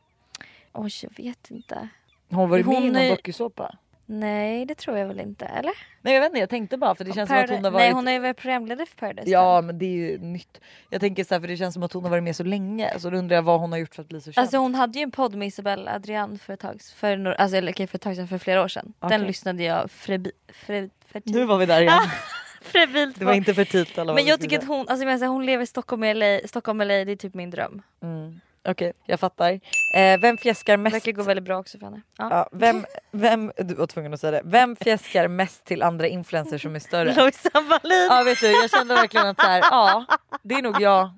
Oj 0.78 0.92
jag 1.02 1.24
vet 1.24 1.52
inte. 1.52 1.88
Hon 2.30 2.40
har 2.40 2.48
varit 2.48 2.66
med 2.66 2.76
Hon 2.76 2.84
i 2.84 2.88
någon 2.88 3.02
är- 3.02 3.10
dokusåpa. 3.10 3.76
Nej 4.10 4.66
det 4.66 4.76
tror 4.76 4.98
jag 4.98 5.08
väl 5.08 5.20
inte 5.20 5.46
eller? 5.46 5.72
Nej 6.02 6.14
jag 6.14 6.22
vet 6.22 6.30
inte 6.30 6.40
jag 6.40 6.50
tänkte 6.50 6.78
bara 6.78 6.96
för 6.96 7.04
det 7.06 7.14
känns 7.14 7.30
som 7.30 7.38
att 7.38 7.50
hon 7.50 7.64
har 7.64 7.72
varit 7.72 7.82
Nej 7.82 7.92
hon 7.92 8.08
ju 8.14 8.20
varit 8.20 8.38
programledare 8.38 8.86
för 8.86 8.96
Paradise. 8.96 9.30
Ja 9.30 9.62
men 9.62 9.80
det 9.80 9.86
är 9.86 9.90
ju 9.90 10.18
nytt. 10.18 10.62
Jag 10.90 11.02
tänker 11.02 11.24
så 11.24 11.34
här, 11.36 11.42
för 11.42 11.48
det 11.48 11.58
känns 11.58 11.74
som 11.74 11.84
att 11.84 11.94
hon 11.94 12.04
har 12.04 12.10
varit 12.10 12.24
med 12.24 12.36
så 12.36 12.44
länge 12.44 13.00
så 13.00 13.10
då 13.10 13.18
undrar 13.18 13.36
jag 13.36 13.44
vad 13.44 13.60
hon 13.60 13.72
har 13.72 13.80
gjort 13.80 13.96
för 13.96 14.02
att 14.02 14.10
bli 14.10 14.22
så 14.22 14.32
känd. 14.32 14.42
Alltså 14.42 14.58
hon 14.58 14.76
hade 14.76 15.00
ju 15.00 15.04
en 15.04 15.12
podd 15.12 15.36
med 15.36 15.48
Isabelle 15.48 15.92
Adrian 15.92 16.40
för 16.40 16.54
ett 16.54 16.60
tag, 16.60 16.82
för, 16.96 17.18
några- 17.18 17.36
alltså, 17.36 17.58
eller, 17.58 17.72
okej, 17.72 17.88
för 17.88 17.98
ett 17.98 18.02
tag 18.02 18.16
sedan, 18.16 18.28
för 18.28 18.38
flera 18.38 18.64
år 18.64 18.68
sedan. 18.68 18.94
Den 19.00 19.08
Okej. 19.08 19.28
lyssnade 19.28 19.64
jag 19.64 19.92
frebi, 19.92 20.32
fre, 20.54 20.82
nu 20.82 20.90
fertil, 21.08 21.46
var 21.46 21.58
vi 21.58 21.66
där 21.66 21.82
igen. 21.82 22.00
febrilt 22.62 23.20
Det 23.20 23.26
var 23.26 23.34
inte 23.34 23.54
för 23.54 23.76
eller 23.76 24.06
vad 24.06 24.16
Men 24.16 24.26
jag 24.26 24.42
tycker 24.42 24.58
att 24.58 24.68
hon, 24.68 24.80
alltså, 24.80 25.06
jag 25.06 25.20
menar, 25.20 25.28
hon 25.28 25.46
lever 25.46 25.64
i 25.64 25.68
Stockholm 25.68 26.04
LA, 26.04 26.40
Stockholm 26.46 26.80
LA 26.80 26.86
det 26.86 27.12
är 27.12 27.16
typ 27.16 27.34
min 27.34 27.50
dröm. 27.50 27.82
Mm. 28.04 28.40
Okej 28.68 28.94
jag 29.06 29.20
fattar. 29.20 29.60
Eh, 29.94 30.20
vem 30.20 30.38
fjäskar 30.38 30.74
Det 30.74 30.84
mest? 30.84 30.96
verkar 30.96 31.12
gå 31.12 31.24
väldigt 31.24 31.44
bra 31.44 31.60
också 31.60 31.78
för 31.78 31.86
henne. 31.86 32.02
Ja. 32.18 32.28
Ja, 32.32 32.50
vem, 32.52 32.86
vem, 33.12 33.52
du 33.58 33.74
var 33.74 33.88
tvungen 33.88 34.14
att 34.14 34.20
säga 34.20 34.32
det. 34.32 34.42
Vem 34.46 34.76
fjäskar 34.76 35.28
mest 35.28 35.66
till 35.66 35.84
andra 35.84 36.08
influencers 36.08 36.62
som 36.62 36.76
är 36.76 36.80
större? 36.80 37.14
Lojsan 37.18 37.68
Wallin! 37.68 38.08
Ja 38.10 38.24
vet 38.24 38.42
du 38.42 38.52
jag 38.52 38.70
kände 38.70 38.94
verkligen 38.94 39.28
att 39.28 39.42
så 39.42 39.48
här, 39.48 39.60
ja 39.60 40.06
det 40.44 40.56
är 40.56 40.62
nog 40.62 40.82
jag. 40.82 41.10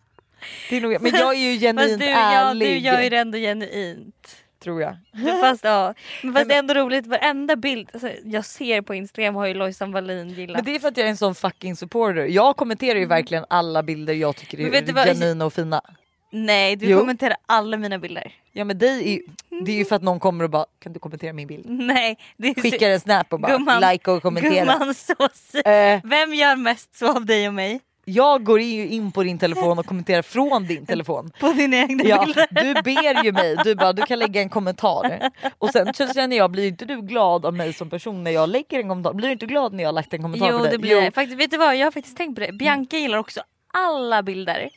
Det 0.70 0.77
är 0.77 0.82
nog 0.82 0.94
jag. 0.94 1.01
Men 1.01 1.12
jag 1.15 1.36
är 1.36 1.39
ju 1.39 1.53
Fast 1.53 1.62
genuint 1.62 2.00
du, 2.00 2.06
ja, 2.06 2.18
ärlig. 2.18 2.68
du 2.68 2.77
gör 2.77 3.01
ju 3.01 3.10
det 3.10 3.18
ändå 3.18 3.38
genuint. 3.38 4.36
Tror 4.63 4.82
jag. 4.82 4.96
Fast, 5.41 5.63
ja. 5.63 5.94
men 6.24 6.34
fast 6.34 6.50
det 6.50 6.56
är 6.56 6.60
ändå 6.60 6.74
roligt, 6.74 7.08
varenda 7.08 7.56
bild 7.56 7.89
alltså, 7.94 8.12
jag 8.24 8.46
ser 8.46 8.82
på 8.82 8.96
Instagram 8.96 9.36
har 9.36 9.46
ju 9.46 9.53
Lojsan 9.53 9.91
Wallin 9.91 10.29
gillat. 10.29 10.56
Men 10.56 10.65
det 10.65 10.75
är 10.75 10.79
för 10.79 10.88
att 10.88 10.98
jag 10.98 11.06
är 11.06 11.10
en 11.10 11.18
sån 11.18 11.36
fucking 11.36 11.75
supporter. 11.75 12.25
Jag 12.25 12.56
kommenterar 12.56 13.00
ju 13.00 13.06
verkligen 13.06 13.46
alla 13.50 13.84
bilder 13.84 14.13
jag 14.13 14.36
tycker 14.36 14.58
du 14.58 14.77
är 14.77 15.06
genuina 15.06 15.46
och 15.46 15.53
fina. 15.53 15.82
Nej 16.31 16.75
du 16.75 16.86
Jo. 16.89 17.00
kommenterar 17.00 17.36
alla 17.45 17.77
mina 17.77 18.00
bilder. 18.00 18.31
Ja 18.51 18.63
men 18.65 18.77
det 18.77 18.88
är, 18.89 19.01
ju, 19.01 19.21
det 19.65 19.71
är 19.71 19.75
ju 19.75 19.86
för 19.86 19.95
att 19.95 20.03
någon 20.03 20.19
kommer 20.19 20.43
och 20.43 20.50
bara 20.50 20.65
kan 20.83 20.93
du 20.93 21.00
kommentera 21.00 21.33
min 21.33 21.48
bild? 21.48 21.65
Nej. 21.69 22.17
Så- 22.55 22.62
Skickar 22.62 22.89
en 22.89 23.00
snap 23.00 23.33
och 23.33 23.39
bara 23.39 23.51
Gumman, 23.51 23.81
like 23.91 24.12
och 24.12 24.21
kommentera. 24.21 24.65
Gumman 24.77 24.93
så 24.95 25.13
Eh, 25.69 26.00
Vem 26.03 26.33
gör 26.33 26.55
mest 26.55 26.95
så 26.95 27.15
av 27.15 27.25
dig 27.25 27.48
och 27.48 27.53
mig? 27.53 27.79
jag 28.05 28.43
går 28.43 28.62
ju 28.62 28.88
in 28.88 29.12
på 29.12 29.24
din 29.24 29.39
telefon 29.39 29.79
och 29.79 29.86
kommenterar 29.86 30.21
från 30.21 30.65
din 30.67 30.86
telefon. 30.86 31.31
På 31.39 31.51
dina 31.51 31.77
egna 31.77 32.03
Ja, 32.03 32.25
bilder? 32.25 32.48
du 32.63 32.81
ber 32.81 33.24
ju 33.24 33.31
mig, 33.31 33.55
du 33.63 33.75
bara 33.75 33.93
du 33.93 34.01
kan 34.01 34.19
lägga 34.19 34.41
en 34.41 34.50
kommentar. 34.50 35.29
Och 35.57 35.69
sen 35.69 35.93
känner 35.93 36.38
jag, 36.38 36.51
blir 36.51 36.67
inte 36.67 36.86
du 36.86 37.01
glad 37.01 37.45
av 37.45 37.53
mig 37.53 37.74
som 37.74 37.89
person 37.89 38.24
när 38.24 38.31
jag 38.31 38.50
lägger 38.50 38.79
en 38.79 38.89
kommentar? 38.89 39.13
Blir 39.13 39.27
du 39.27 39.31
inte 39.33 39.45
glad 39.45 39.74
när 39.74 39.83
jag 39.83 39.95
lagt 39.95 40.13
en 40.13 40.21
kommentar 40.21 40.51
Jo 40.51 40.57
på 40.57 40.63
dig? 40.63 40.71
det 40.71 40.77
blir 40.77 41.03
jag. 41.03 41.13
Faktiskt, 41.13 41.39
vet 41.39 41.51
du 41.51 41.57
vad, 41.57 41.75
jag 41.75 41.86
har 41.86 41.91
faktiskt 41.91 42.17
tänkt 42.17 42.36
på 42.36 42.41
det. 42.41 42.51
Bianca 42.53 42.98
gillar 42.98 43.17
också 43.17 43.41
alla 43.74 44.24
bilder. 44.24 44.69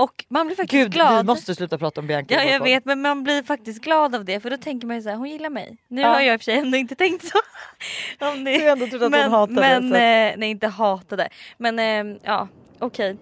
Och 0.00 0.24
man 0.28 0.46
blir 0.46 0.56
faktiskt 0.56 0.82
Gud 0.82 0.92
glad. 0.92 1.16
vi 1.16 1.22
måste 1.26 1.54
sluta 1.54 1.78
prata 1.78 2.00
om 2.00 2.06
Bianca. 2.06 2.34
Ja 2.34 2.42
jag 2.44 2.60
vet 2.62 2.84
men 2.84 3.00
man 3.02 3.22
blir 3.22 3.42
faktiskt 3.42 3.80
glad 3.82 4.14
av 4.14 4.24
det 4.24 4.40
för 4.40 4.50
då 4.50 4.56
tänker 4.56 4.86
man 4.86 4.96
ju 4.96 5.02
såhär, 5.02 5.16
hon 5.16 5.28
gillar 5.30 5.50
mig. 5.50 5.76
Nu 5.88 6.00
Ja. 6.00 6.08
har 6.08 6.20
jag 6.20 6.34
i 6.34 6.36
och 6.36 6.40
för 6.40 6.44
sig 6.44 6.58
ändå 6.58 6.76
inte 6.78 6.94
tänkt 6.94 7.24
så. 7.28 7.38
Om 8.32 8.44
det. 8.44 8.50
Jag 8.52 8.64
har 8.64 8.72
ändå 8.72 8.86
trott 8.86 8.94
att 8.94 9.02
hon 9.02 9.10
men, 9.10 9.30
hatade, 9.30 9.60
Men, 9.80 9.84
eh, 9.84 10.34
nej 10.38 10.50
inte 10.50 10.66
hatade. 10.68 11.28
Men 11.58 11.78
eh, 11.78 12.16
ja 12.24 12.48
okej. 12.78 13.16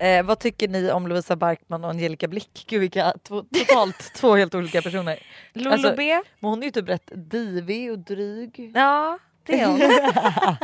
Eh, 0.00 0.22
vad 0.24 0.38
tycker 0.38 0.68
ni 0.68 0.90
om 0.90 1.06
Lovisa 1.06 1.36
Barkman 1.36 1.84
och 1.84 1.90
Angelica 1.90 2.28
Blick? 2.28 2.64
Gud 2.68 2.80
vilka 2.80 3.12
två, 3.28 3.42
totalt 3.42 4.14
två 4.14 4.34
helt 4.36 4.54
olika 4.54 4.82
personer. 4.82 5.18
Lolo 5.52 5.70
Alltså- 5.70 5.94
B. 5.96 6.20
Men 6.40 6.50
hon 6.50 6.60
är 6.62 6.64
ju 6.66 6.70
typ 6.70 6.88
rätt 6.88 7.10
divig 7.14 7.92
och 7.92 7.98
dryg. 7.98 8.72
Ja 8.74 9.18
det 9.46 9.60
är 9.60 9.66
hon. 9.66 9.78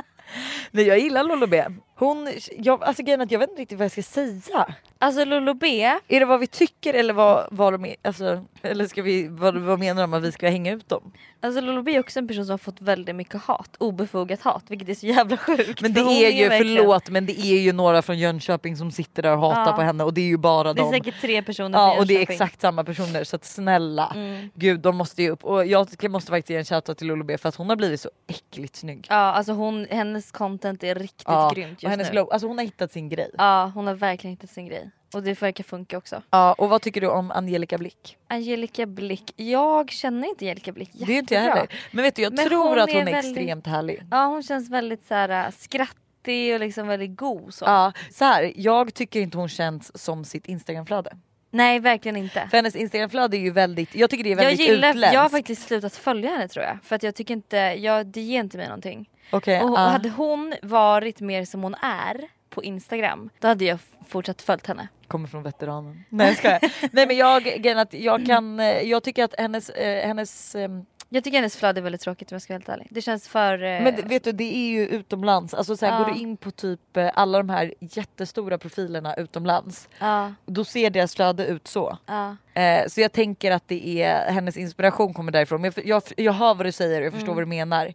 Nej 0.70 0.86
jag 0.86 0.98
gillar 0.98 1.22
Lolo 1.24 1.46
B. 1.46 1.64
Hon, 1.94 2.28
jag, 2.58 2.84
alltså 2.84 3.02
grejen 3.02 3.20
att 3.20 3.30
jag 3.30 3.38
vet 3.38 3.50
inte 3.50 3.62
riktigt 3.62 3.78
vad 3.78 3.84
jag 3.84 3.92
ska 3.92 4.02
säga. 4.02 4.74
Alltså 4.98 5.24
Lolo 5.24 5.54
B, 5.54 5.84
Är 6.08 6.20
det 6.20 6.26
vad 6.26 6.40
vi 6.40 6.46
tycker 6.46 6.94
eller 6.94 7.14
vad, 7.14 7.48
vad 7.50 7.72
de 7.74 7.84
är, 7.84 7.96
alltså, 8.02 8.44
eller 8.62 8.86
ska 8.86 9.02
vi, 9.02 9.28
vad, 9.28 9.56
vad 9.56 9.78
menar 9.78 10.02
de 10.02 10.14
att 10.14 10.22
vi 10.22 10.32
ska 10.32 10.48
hänga 10.48 10.72
ut 10.72 10.88
dem? 10.88 11.12
alltså 11.40 11.60
Lolo 11.60 11.82
B 11.82 11.94
är 11.94 12.00
också 12.00 12.18
en 12.18 12.28
person 12.28 12.44
som 12.46 12.52
har 12.52 12.58
fått 12.58 12.80
väldigt 12.80 13.14
mycket 13.16 13.42
hat, 13.42 13.76
obefogat 13.78 14.42
hat 14.42 14.64
vilket 14.68 14.88
är 14.88 14.94
så 14.94 15.06
jävla 15.06 15.36
sjukt. 15.36 15.80
Men 15.82 15.92
det 15.92 16.00
är 16.00 16.30
ju, 16.30 16.48
verkligen- 16.48 16.76
förlåt 16.76 17.10
men 17.10 17.26
det 17.26 17.40
är 17.40 17.58
ju 17.60 17.72
några 17.72 18.02
från 18.02 18.18
Jönköping 18.18 18.76
som 18.76 18.90
sitter 18.90 19.22
där 19.22 19.32
och 19.36 19.40
hatar 19.40 19.66
Ja. 19.72 19.76
på 19.76 19.82
henne 19.82 20.04
och 20.04 20.14
det 20.14 20.20
är 20.20 20.26
ju 20.26 20.36
bara 20.36 20.72
Det 20.74 20.80
är 20.80 20.82
dem. 20.82 20.92
säkert 20.92 21.20
tre 21.20 21.42
personer 21.42 21.78
Ja 21.78 21.90
från 21.90 21.98
och 22.00 22.06
det 22.06 22.16
är 22.16 22.20
exakt 22.20 22.60
samma 22.60 22.84
personer 22.84 23.24
så 23.24 23.36
att 23.36 23.44
snälla 23.44 24.12
Mm. 24.14 24.50
gud 24.54 24.80
de 24.80 24.96
måste 24.96 25.22
ju 25.22 25.30
upp 25.30 25.44
och 25.44 25.66
jag 25.66 26.10
måste 26.10 26.30
faktiskt 26.30 26.50
ge 26.50 26.56
en 26.56 26.64
shoutout 26.64 26.98
till 26.98 27.06
Lolo 27.06 27.24
B 27.24 27.38
för 27.38 27.48
att 27.48 27.56
hon 27.56 27.68
har 27.68 27.76
blivit 27.76 28.00
så 28.00 28.10
äckligt 28.26 28.76
snygg. 28.76 29.06
Ja 29.10 29.14
alltså 29.16 29.52
hon, 29.52 29.86
hennes 29.90 30.32
content 30.32 30.84
är 30.84 30.94
riktigt 30.94 31.24
Ja, 31.26 31.52
grymt 31.54 31.81
och 31.86 31.90
just 31.90 31.90
hennes 31.90 32.06
nu. 32.08 32.12
glow, 32.12 32.28
alltså 32.32 32.46
hon 32.48 32.58
har 32.58 32.64
hittat 32.64 32.92
sin 32.92 33.08
grej. 33.08 33.30
Ja 33.38 33.72
hon 33.74 33.86
har 33.86 33.94
verkligen 33.94 34.36
hittat 34.36 34.50
sin 34.50 34.66
grej. 34.66 34.90
Och 35.14 35.22
det 35.22 35.42
verkar 35.42 35.64
funka 35.64 35.98
också. 35.98 36.22
Ja 36.30 36.52
och 36.58 36.68
vad 36.68 36.82
tycker 36.82 37.00
du 37.00 37.06
om 37.08 37.30
Angelica 37.30 37.78
Blick? 37.78 38.16
Angelica 38.28 38.86
Blick, 38.86 39.32
jag 39.36 39.90
känner 39.90 40.28
inte 40.28 40.44
Angelica 40.44 40.72
Blick 40.72 40.90
Det 40.92 41.12
är 41.12 41.18
inte 41.18 41.34
jag 41.34 41.42
jättebra. 41.42 41.60
heller. 41.60 41.80
Men 41.92 42.02
vet 42.02 42.16
du 42.16 42.22
jag 42.22 42.36
Men 42.36 42.48
tror 42.48 42.68
hon 42.68 42.78
att 42.78 42.92
hon 42.92 43.00
är 43.00 43.04
väldigt- 43.12 43.36
extremt 43.36 43.66
härlig. 43.66 44.02
Ja 44.10 44.24
hon 44.26 44.42
känns 44.42 44.70
väldigt 44.70 45.06
så 45.06 45.14
här 45.14 45.46
äh, 45.46 45.50
skrattig 45.58 46.54
och 46.54 46.60
liksom 46.60 46.86
väldigt 46.88 47.16
god 47.16 47.54
så. 47.54 47.64
Ja, 47.64 47.92
så 48.10 48.24
här, 48.24 48.52
jag 48.56 48.94
tycker 48.94 49.20
inte 49.20 49.38
hon 49.38 49.48
känns 49.48 50.02
som 50.02 50.24
sitt 50.24 50.46
instagramflöde. 50.46 51.12
Nej 51.54 51.80
verkligen 51.80 52.16
inte. 52.16 52.46
För 52.50 52.56
hennes 52.58 52.76
instagramflöde 52.76 53.36
är 53.36 53.40
ju 53.40 53.50
väldigt, 53.50 53.94
jag 53.94 54.10
tycker 54.10 54.24
det 54.24 54.30
är 54.30 54.36
Jag 54.36 54.36
väldigt 54.36 54.60
gillar, 54.66 54.88
utländskt. 54.90 55.14
jag 55.14 55.20
har 55.20 55.28
faktiskt 55.28 55.62
slutat 55.68 55.96
följa 55.96 56.30
henne 56.30 56.48
tror 56.48 56.64
jag. 56.64 56.78
För 56.84 56.96
att 56.96 57.02
jag 57.02 57.14
tycker 57.14 57.34
inte, 57.34 57.56
jag, 57.56 58.06
det 58.06 58.20
ger 58.20 58.40
inte 58.40 58.56
mig 58.56 58.66
någonting. 58.66 59.08
Okej, 59.30 59.60
Och, 59.62 59.70
och 59.70 59.78
ja. 59.78 59.80
hade 59.80 60.08
hon 60.08 60.54
varit 60.62 61.20
mer 61.20 61.44
som 61.44 61.62
hon 61.62 61.74
är 61.74 62.20
på 62.50 62.64
Instagram 62.64 63.30
då 63.38 63.48
hade 63.48 63.64
jag 63.64 63.78
fortsatt 64.08 64.42
följt 64.42 64.66
henne. 64.66 64.88
kommer 65.06 65.28
från 65.28 65.42
veteranen. 65.42 66.04
Nej 66.08 66.38
jag. 66.42 66.60
Nej 66.92 67.06
men 67.06 67.16
jag, 67.16 67.66
jag 67.90 68.26
kan, 68.26 68.58
jag 68.84 69.02
tycker 69.02 69.24
att 69.24 69.34
hennes, 69.38 69.70
eh, 69.70 70.06
hennes 70.06 70.54
ehm, 70.54 70.84
Jag 71.14 71.24
tycker 71.24 71.38
hennes 71.38 71.56
flöde 71.56 71.80
är 71.80 71.82
väldigt 71.82 72.00
tråkigt 72.00 72.32
om 72.32 72.34
jag 72.34 72.42
ska 72.42 72.52
vara 72.52 72.58
helt 72.58 72.68
ärlig. 72.68 72.86
Det 72.90 73.02
känns 73.02 73.28
för... 73.28 73.54
eh, 73.62 73.82
men 73.82 74.08
vet 74.08 74.24
du 74.24 74.32
det 74.32 74.54
är 74.56 74.68
ju 74.70 74.86
utomlands, 74.86 75.54
alltså 75.54 75.76
så 75.76 75.86
här, 75.86 75.92
Ja. 76.00 76.04
går 76.06 76.14
du 76.14 76.20
in 76.20 76.36
på 76.36 76.50
typ 76.50 76.96
eh, 76.96 77.10
alla 77.14 77.38
de 77.38 77.48
här 77.48 77.74
jättestora 77.80 78.58
profilerna 78.58 79.14
utomlands, 79.14 79.88
Ja, 79.98 80.32
då 80.46 80.64
ser 80.64 80.90
deras 80.90 81.14
flöde 81.14 81.46
ut 81.46 81.68
så. 81.68 81.98
ja. 82.06 82.36
Eh, 82.54 82.86
så 82.88 83.00
jag 83.00 83.12
tänker 83.12 83.50
att 83.50 83.68
det 83.68 84.02
är 84.02 84.32
hennes 84.32 84.56
inspiration 84.56 85.14
kommer 85.14 85.32
därifrån. 85.32 85.60
Men 85.60 85.72
jag, 85.76 85.86
jag, 85.86 86.02
jag 86.16 86.32
hör 86.32 86.54
vad 86.54 86.66
du 86.66 86.72
säger 86.72 87.00
och 87.00 87.06
jag 87.06 87.12
förstår 87.12 87.32
Mm. 87.32 87.36
vad 87.36 87.42
du 87.42 87.48
menar. 87.48 87.92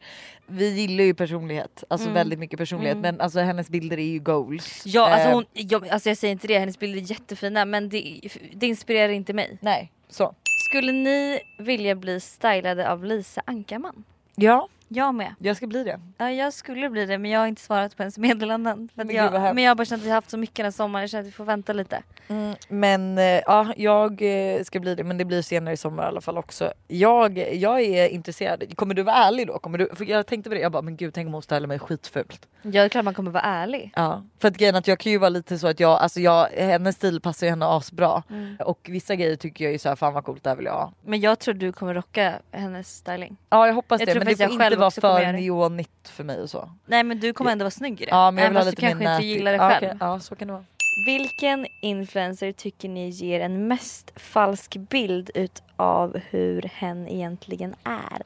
Vi 0.48 0.70
gillar 0.82 1.04
ju 1.04 1.14
personlighet, 1.14 1.84
alltså 1.88 2.08
Mm. 2.08 2.14
väldigt 2.14 2.40
mycket 2.40 2.60
personlighet 2.60 2.96
Mm. 2.98 3.02
men 3.16 3.22
alltså 3.22 3.40
hennes 3.40 3.70
bilder 3.70 4.00
är 4.00 4.04
ju 4.04 4.20
goals. 4.20 4.82
Ja, 4.86 5.08
alltså, 5.10 5.28
Eh, 5.30 5.34
hon, 5.34 5.46
jag, 5.54 5.90
alltså 5.90 6.10
jag 6.10 6.18
säger 6.18 6.32
inte 6.32 6.48
det, 6.48 6.60
hennes 6.60 6.80
bilder 6.80 6.98
är 7.02 7.12
jättefina 7.12 7.66
men 7.66 7.90
det, 7.90 8.20
det 8.54 8.68
inspirerar 8.68 9.10
inte 9.10 9.34
mig. 9.34 9.58
Nej, 9.62 9.92
så. 10.10 10.36
Skulle 10.68 10.92
ni 10.92 11.40
vilja 11.58 11.96
bli 11.96 12.20
stylade 12.20 12.92
av 12.92 13.06
Lisa 13.06 13.42
Ankarman? 13.46 14.04
Ja, 14.36 14.68
jag 14.88 15.16
med. 15.16 15.36
jag 15.40 15.58
ska 15.58 15.68
bli 15.68 15.84
det. 15.84 16.00
Ja, 16.18 16.32
jag 16.32 16.54
skulle 16.54 16.90
bli 16.90 17.06
det 17.06 17.18
men 17.18 17.32
jag 17.32 17.40
har 17.40 17.48
inte 17.48 17.62
svarat 17.62 17.98
på 17.98 18.04
hennes 18.04 18.18
meddelanden. 18.18 18.90
För 18.96 19.04
Men 19.06 19.16
jag, 19.16 19.32
men 19.32 19.64
jag 19.64 19.72
har 19.72 19.76
bara 19.76 19.86
känt 19.86 20.02
att 20.02 20.06
vi 20.06 20.10
har 20.10 20.16
haft 20.16 20.30
så 20.30 20.38
mycket 20.38 20.56
den 20.56 20.66
här 20.66 20.72
sommaren, 20.72 21.04
jag 21.04 21.10
känner 21.10 21.22
att 21.22 21.28
vi 21.28 21.32
får 21.32 21.46
vänta 21.46 21.74
lite. 21.74 22.04
Mm, 22.28 22.56
men 22.68 23.18
eh, 23.18 23.24
ja, 23.24 23.74
jag 23.78 24.22
eh, 24.22 24.64
ska 24.64 24.80
bli 24.80 24.96
det 24.96 25.04
men 25.04 25.18
det 25.18 25.26
blir 25.26 25.42
senare 25.42 25.74
i 25.74 25.78
sommar 25.78 26.04
i 26.04 26.06
alla 26.06 26.22
fall 26.22 26.38
också. 26.38 26.74
Jag, 26.88 27.54
jag 27.56 27.82
är 27.82 28.08
intresserad. 28.08 28.76
Kommer 28.76 28.94
du 28.94 29.04
vara 29.04 29.16
ärlig 29.16 29.48
då? 29.48 29.60
Kommer 29.60 29.78
du, 29.78 29.90
för 29.96 30.06
jag 30.06 30.28
tänkte 30.28 30.50
på 30.50 30.54
det, 30.54 30.62
jag 30.62 30.72
bara 30.72 30.82
men 30.82 30.98
gud 30.98 31.14
tänk 31.14 31.28
om 31.28 31.34
hon 31.34 31.42
stylar 31.42 31.68
mig 31.68 31.80
skitfult. 31.80 32.48
Ja 32.62 32.72
det 32.72 32.80
är 32.80 32.90
klart 32.90 33.06
man 33.06 33.14
kommer 33.14 33.32
vara 33.32 33.44
ärlig. 33.44 33.92
Ja, 33.96 34.24
för 34.40 34.48
att 34.48 34.58
grejen 34.58 34.76
att 34.76 34.88
jag 34.88 35.00
kan 35.00 35.12
ju 35.12 35.18
vara 35.18 35.30
lite 35.30 35.60
så 35.60 35.68
att 35.68 35.80
jag, 35.80 36.00
alltså 36.00 36.20
jag, 36.20 36.48
hennes 36.48 36.96
stil 36.96 37.22
passar 37.22 37.48
ju 37.48 37.50
henne 37.50 37.66
asbra. 37.66 38.24
Mm. 38.30 38.56
Och 38.60 38.88
vissa 38.90 39.16
grejer 39.16 39.36
tycker 39.36 39.66
jag 39.66 39.74
är 39.74 39.78
så 39.78 39.90
här, 39.90 39.96
fan 39.96 40.14
vad 40.14 40.24
coolt 40.24 40.44
det 40.44 40.50
här 40.50 40.58
vill 40.58 40.66
jag 40.66 40.74
ha. 40.74 40.94
Men 41.06 41.20
jag 41.20 41.40
tror 41.40 41.54
du 41.54 41.72
kommer 41.72 41.94
rocka 41.94 42.34
hennes 42.52 42.96
styling. 42.96 43.38
Ja 43.50 43.68
jag 43.68 43.74
hoppas 43.74 44.02
Jag 44.02 44.08
det 44.08 44.16
men 44.16 44.28
det 44.28 44.38
får 44.38 44.64
inte 44.64 44.77
också 44.86 45.02
kommer 45.02 45.16
för 45.16 45.26
det. 45.26 45.32
neonigt 45.32 46.10
för 46.10 46.24
mig 46.24 46.42
och 46.42 46.50
så. 46.50 46.70
Nej 46.86 47.04
men 47.04 47.20
du 47.20 47.34
kommer 47.34 47.52
ändå 47.52 47.64
vara 47.64 47.72
snygg 47.72 48.02
i 48.02 48.06
det. 48.06 48.12
Ja 48.12 48.32
men 48.32 48.44
jag 48.44 48.50
vill 48.50 48.58
ha 48.58 48.62
Även 48.62 48.72
lite 48.72 48.82
fast 48.82 48.82
mer 48.82 48.90
du 48.90 48.92
kanske 48.92 49.04
inte 49.04 49.14
nätigt. 49.14 49.38
gillar 49.38 49.52
det 49.52 49.58
ja, 49.58 49.70
själv. 49.70 49.86
okej. 49.86 49.98
Ja 50.00 50.20
så 50.20 50.36
kan 50.36 50.48
det 50.48 50.54
vara. 50.54 50.66
Vilken 51.06 51.68
influencer 51.82 52.52
tycker 52.52 52.90
ni 52.90 53.10
ger 53.10 53.40
en 53.40 53.68
mest 53.68 54.12
falsk 54.16 54.76
bild 54.78 55.30
ut 55.36 55.64
av 55.76 56.18
hur 56.30 56.62
hen 56.62 57.08
egentligen 57.08 57.76
är? 57.84 58.22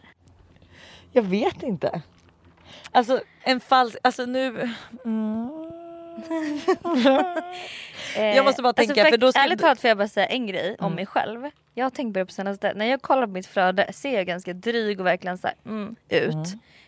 Jag 1.12 1.24
vet 1.24 1.64
inte. 1.64 2.02
Alltså 2.92 3.22
en 3.44 3.60
falsk, 3.60 3.98
alltså 4.04 4.26
nu... 4.26 4.70
Mm. 5.06 5.61
Jag 8.16 8.46
måste 8.46 8.62
bara 8.62 8.74
tänka, 8.74 8.92
alltså, 9.02 9.12
för 9.12 9.18
då 9.18 9.32
ska 9.32 9.42
Ärligt 9.42 9.58
du- 9.58 9.62
talat 9.62 9.82
får 9.82 9.88
jag 9.88 9.98
bara 9.98 10.08
säga 10.08 10.26
en 10.26 10.48
grej 10.48 10.76
om 10.80 10.86
Mm. 10.86 10.96
mig 10.96 11.06
själv. 11.06 11.50
Jag 11.74 11.86
har 11.86 11.90
tänkt 11.90 12.14
på 12.14 12.20
det 12.20 12.26
på 12.26 12.32
senaste, 12.32 12.74
när 12.76 12.86
jag 12.86 13.02
kollar 13.02 13.28
på 13.28 13.34
mitt 13.34 13.48
flöde 13.48 13.94
ser 13.94 14.14
jag 14.16 14.26
ganska 14.28 14.54
dryg 14.54 15.00
och 15.00 15.06
verkligen 15.06 15.38
så 15.38 15.48
här, 15.48 15.56
mm, 15.66 15.96
ut. 16.10 16.34
Mm. 16.34 16.44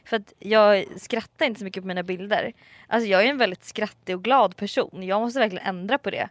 För 0.05 0.15
att 0.17 0.33
jag 0.39 0.85
skrattar 0.97 1.45
inte 1.45 1.59
så 1.59 1.65
mycket 1.65 1.83
på 1.83 1.87
mina 1.87 2.03
bilder. 2.03 2.53
Alltså 2.87 3.09
jag 3.09 3.23
är 3.25 3.29
en 3.29 3.37
väldigt 3.37 3.63
skrattig 3.63 4.15
och 4.15 4.23
glad 4.23 4.55
person. 4.57 5.03
Jag 5.03 5.21
måste 5.21 5.39
verkligen 5.39 5.65
ändra 5.67 5.97
på 5.97 6.09
det. 6.09 6.29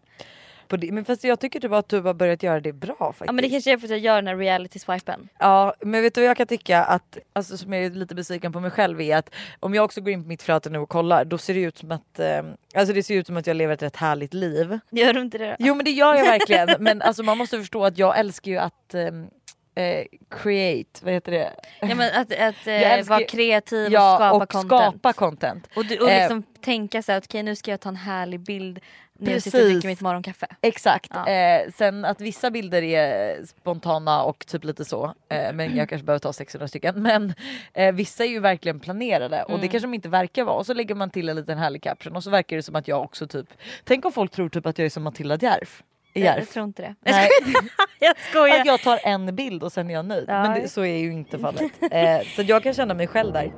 På 0.73 0.77
det. 0.77 0.93
Men 0.93 1.05
fast 1.05 1.25
jag 1.25 1.41
tycker 1.41 1.61
typ 1.61 1.73
att 1.73 1.89
du 1.89 2.01
har 2.01 2.15
börjat 2.15 2.43
göra 2.43 2.61
det 2.61 2.73
bra 2.73 2.97
faktiskt. 2.99 3.27
Ja 3.27 3.33
men 3.33 3.43
det 3.45 3.51
kanske 3.51 3.73
är 3.73 3.77
för 3.79 3.87
att 3.87 3.91
jag 3.91 3.99
gör 3.99 4.17
den 4.17 4.27
här 4.27 4.37
reality-swipen. 4.37 5.29
Ja 5.39 5.75
men 5.81 6.03
vet 6.03 6.15
du 6.15 6.21
vad 6.21 6.31
jag 6.31 6.37
kan 6.37 6.47
tycka 6.47 6.85
att, 6.85 7.19
alltså 7.33 7.57
som 7.57 7.73
jag 7.73 7.85
är 7.85 7.91
lite 7.91 8.15
besviken 8.15 8.53
på 8.53 8.61
mig 8.61 8.71
själv 8.71 9.01
är 9.01 9.17
att 9.17 9.35
om 9.61 9.75
jag 9.75 9.85
också 9.85 10.01
går 10.01 10.13
in 10.13 10.23
på 10.23 10.29
mitt 10.29 10.43
flöde 10.43 10.71
nu 10.71 10.79
och 10.79 10.89
kollar 10.89 11.25
då 11.25 11.39
ser 11.39 11.55
det 11.55 11.61
ut 11.61 11.79
som 11.79 11.93
att, 11.93 12.19
eh, 12.19 12.43
alltså 12.75 12.95
det 12.95 13.03
ser 13.03 13.15
ut 13.15 13.27
som 13.27 13.37
att 13.37 13.47
jag 13.47 13.57
lever 13.57 13.75
ett 13.75 13.83
rätt 13.83 13.97
härligt 13.97 14.35
liv. 14.35 14.79
Gör 14.91 15.13
du 15.13 15.21
inte 15.21 15.39
det 15.39 15.47
då? 15.47 15.57
Jo 15.59 15.75
men 15.75 15.85
det 15.85 15.91
gör 15.91 16.15
jag 16.15 16.25
verkligen 16.25 16.69
men 16.79 17.03
alltså 17.03 17.23
man 17.23 17.39
måste 17.39 17.59
förstå 17.59 17.85
att 17.85 17.99
jag 17.99 18.19
älskar 18.19 18.51
ju 18.51 18.59
att 18.59 18.95
ehm, 18.95 19.27
eh, 19.75 20.05
create, 20.31 21.01
vad 21.05 21.13
heter 21.13 21.33
det? 21.33 21.53
Ja 21.81 21.95
men 21.95 22.11
att, 22.21 22.33
att 22.33 22.67
eh, 22.67 23.09
vara 23.09 23.25
kreativ 23.25 23.87
och 23.87 23.93
Ja 23.93 24.17
skapa 24.17 24.33
och 24.33 24.49
content. 24.49 24.69
skapa 24.69 25.13
content. 25.13 25.69
Och, 25.77 25.85
du, 25.85 25.99
och 25.99 26.11
Eh, 26.11 26.19
liksom 26.21 26.43
tänka 26.61 27.03
så 27.03 27.13
här, 27.13 27.21
okej 27.21 27.43
nu 27.43 27.57
ska 27.57 27.71
jag 27.71 27.81
ta 27.81 27.89
en 27.89 27.97
härlig 27.97 28.41
bild 28.41 28.81
när 29.18 29.33
jag 29.33 29.42
sitter 29.42 29.62
och 29.64 29.70
dricker 29.70 29.88
mitt 29.88 30.01
morgonkaffe. 30.01 30.46
Exakt. 30.61 31.11
Ja. 31.14 31.29
Eh, 31.29 31.70
sen 31.75 32.05
att 32.05 32.20
vissa 32.20 32.51
bilder 32.51 32.83
är 32.83 33.44
spontana 33.46 34.22
och 34.22 34.46
typ 34.46 34.64
lite 34.64 34.85
så. 34.85 35.05
Eh, 35.29 35.53
men 35.53 35.77
jag 35.77 35.88
kanske 35.88 36.05
behöver 36.05 36.18
ta 36.20 36.33
600 36.33 36.68
stycken. 36.68 37.03
Men 37.03 37.35
eh, 37.75 37.92
vissa 37.94 38.25
är 38.25 38.29
ju 38.29 38.40
verkligen 38.40 38.81
planerade 38.81 39.42
och 39.42 39.48
det 39.51 39.55
Mm. 39.57 39.68
kanske 39.68 39.87
de 39.87 39.94
inte 39.94 40.09
verkar 40.09 40.44
vara. 40.44 40.57
Och 40.57 40.66
så 40.66 40.75
lägger 40.75 40.94
man 40.94 41.11
till 41.11 41.29
en 41.29 41.37
liten 41.37 41.59
härlig 41.59 41.83
caption 41.83 42.16
och 42.16 42.25
så 42.25 42.31
verkar 42.31 42.57
det 42.57 42.62
som 42.62 42.77
att 42.77 42.88
jag 42.88 43.03
också 43.03 43.27
typ. 43.27 43.46
Tänk 43.85 44.05
om 44.05 44.12
folk 44.12 44.31
tror 44.33 44.48
typ 44.48 44.66
att 44.66 44.79
jag 44.79 44.87
är 44.87 44.90
som 44.90 45.03
Matilda 45.03 45.37
Djerf. 45.37 45.83
Jag, 46.12 46.38
jag 46.38 46.48
tror 46.48 46.64
inte 46.64 46.83
det. 46.83 46.94
Nej, 47.11 47.29
jag 48.01 48.14
skojar. 48.31 48.61
att 48.61 48.66
jag 48.66 48.81
tar 48.81 49.01
en 49.05 49.37
bild 49.37 49.62
och 49.62 49.72
sen 49.72 49.90
är 49.90 49.94
jag 49.94 50.05
nöjd. 50.05 50.25
Ja. 50.29 50.42
Men 50.42 50.61
det, 50.62 50.68
så 50.68 50.85
är 50.85 50.96
ju 50.98 51.12
inte 51.12 51.38
fallet. 51.38 51.72
Eh, 51.90 52.20
så 52.37 52.42
jag 52.42 52.62
kan 52.62 52.75
känna 52.75 52.94
mig 52.94 53.07
själv 53.07 53.33
där. 53.33 53.53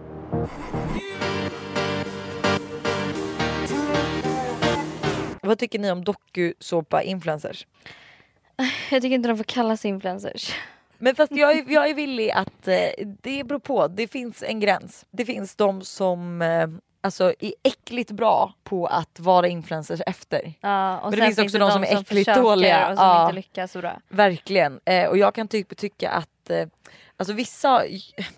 Vad 5.55 5.59
tycker 5.59 5.79
ni 5.79 5.91
om 5.91 6.05
dokusåpa-influencers? 6.05 7.67
Jag 8.91 9.03
tycker 9.03 9.15
inte 9.15 9.29
de 9.29 9.37
får 9.37 9.45
kallas 9.45 9.85
influencers. 9.85 10.55
Men 10.99 11.15
fast 11.15 11.33
jag 11.33 11.59
är, 11.59 11.65
jag 11.73 11.91
är 11.91 11.95
villig 11.95 12.31
att 12.31 12.69
eh, 12.69 12.77
det 13.23 13.45
beror 13.45 13.59
på. 13.59 13.89
Det 13.89 14.09
finns 14.09 14.43
en 14.43 14.61
gräns. 14.61 15.07
Det 15.11 15.25
finns 15.25 15.55
de 15.57 15.83
som 15.83 16.43
eh, 16.43 16.69
alltså, 17.01 17.35
är 17.41 17.53
äckligt 17.63 18.11
bra 18.11 18.55
på 18.65 18.87
att 18.87 19.21
vara 19.21 19.49
influencers 19.49 20.01
efter. 20.07 20.53
Ja, 20.61 21.01
och 21.01 21.11
Men 21.11 21.21
det 21.21 21.27
finns 21.27 21.39
också 21.39 21.59
de 21.59 21.71
som 21.71 21.83
är 21.83 21.87
äckligt 21.87 22.09
försöker 22.09 22.43
dåliga. 22.43 22.91
och 22.91 22.97
som 22.97 23.07
Ja. 23.07 23.23
inte 23.23 23.35
lyckas 23.35 23.73
så 23.73 23.79
bra. 23.81 24.01
Verkligen. 24.09 24.81
Eh, 24.85 25.07
och 25.09 25.19
jag 25.19 25.35
kan 25.35 25.49
typ 25.49 25.77
tycka 25.77 26.11
att 26.11 26.51
eh, 26.51 26.69
alltså 27.17 27.33
vissa, 27.33 27.83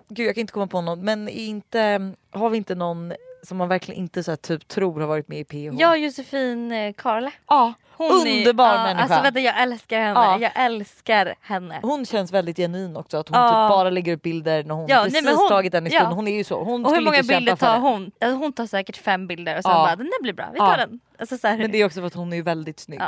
gud 0.08 0.26
jag 0.26 0.34
kan 0.34 0.40
inte 0.40 0.52
komma 0.52 0.66
på 0.66 0.80
någon 0.80 1.04
men 1.04 1.28
inte, 1.28 2.12
har 2.30 2.50
vi 2.50 2.56
inte 2.56 2.74
någon 2.74 3.12
som 3.46 3.56
man 3.58 3.68
verkligen 3.68 4.00
inte 4.00 4.22
så 4.22 4.30
här, 4.30 4.36
typ 4.36 4.68
tror 4.68 5.00
har 5.00 5.08
varit 5.08 5.28
med 5.28 5.38
i 5.40 5.44
PH? 5.44 5.74
Och 5.74 5.80
Josefin 5.96 6.72
eh, 6.72 6.92
Karle. 6.92 7.30
ja. 7.48 7.74
Hon 7.96 8.26
är- 8.26 8.38
underbar 8.38 8.74
ja, 8.74 8.82
människa. 8.82 9.02
Alltså 9.02 9.22
vänta 9.22 9.40
jag 9.40 9.62
älskar 9.62 9.98
henne. 10.00 10.20
Ja. 10.20 10.38
Jag 10.40 10.52
älskar 10.54 11.34
henne. 11.40 11.78
hon 11.82 12.06
känns 12.06 12.32
väldigt 12.32 12.56
genuin 12.56 12.96
också 12.96 13.16
att 13.16 13.28
hon 13.28 13.38
Ja. 13.38 13.48
typ 13.48 13.76
bara 13.76 13.90
lägger 13.90 14.12
upp 14.16 14.22
bilder 14.22 14.64
när 14.64 14.74
hon 14.74 14.86
Ja, 14.88 14.96
nej, 14.96 15.04
precis 15.10 15.24
men 15.24 15.36
hon- 15.36 15.48
tagit 15.48 15.72
den 15.72 15.86
i 15.86 15.90
stund. 15.90 16.12
Hon 16.14 16.28
är 16.28 16.36
ju 16.36 16.44
så. 16.44 16.64
Hon 16.64 16.86
Och 16.86 16.94
hur 16.94 17.00
många 17.00 17.22
bilder 17.22 17.56
tar 17.56 17.78
hon? 17.78 18.10
Alltså, 18.20 18.36
hon 18.38 18.52
tar 18.52 18.66
säkert 18.66 18.96
fem 18.96 19.26
bilder 19.26 19.56
och 19.56 19.62
sen 19.62 19.72
Ja. 19.72 19.78
bara 19.78 19.96
den 19.96 20.06
där 20.06 20.22
blir 20.22 20.32
bra, 20.32 20.46
vi 20.52 20.58
tar 20.58 20.76
den. 20.76 21.00
Alltså. 21.18 21.36
Men 21.42 21.70
det 21.72 21.78
är 21.80 21.86
också 21.86 22.00
för 22.00 22.06
att 22.06 22.14
hon 22.14 22.32
är 22.32 22.42
väldigt 22.42 22.80
snygg. 22.80 23.00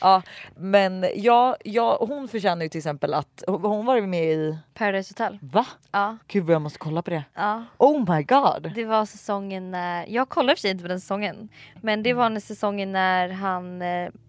Ja. 0.00 0.22
Men 0.56 1.06
ja, 1.16 1.56
ja, 1.64 1.96
hon 2.08 2.28
förtjänar 2.28 2.62
ju 2.62 2.68
till 2.68 2.78
exempel 2.78 3.14
att, 3.14 3.44
hon 3.46 3.86
var 3.86 4.00
med 4.06 4.24
i, 4.24 4.58
Paradise 4.74 5.10
Hotel. 5.12 5.38
va? 5.42 5.66
Ja. 5.92 6.16
Gud 6.28 6.44
vad 6.44 6.54
jag 6.54 6.62
måste 6.62 6.78
kolla 6.78 7.02
på 7.02 7.10
det. 7.10 7.24
ja. 7.34 7.64
Oh 7.78 8.14
my 8.16 8.22
god. 8.22 8.72
Det 8.74 8.84
var 8.84 9.06
säsongen 9.06 9.70
när, 9.70 10.06
jag 10.08 10.22
och 10.22 10.34
för 10.34 10.60
sig 10.60 10.70
inte 10.70 10.82
på 10.82 10.88
den 10.88 11.00
säsongen. 11.00 11.48
Men 11.80 12.02
det 12.02 12.12
var 12.14 12.28
när 12.30 12.40
säsongen 12.40 12.92
när 12.92 13.28
han 13.28 13.82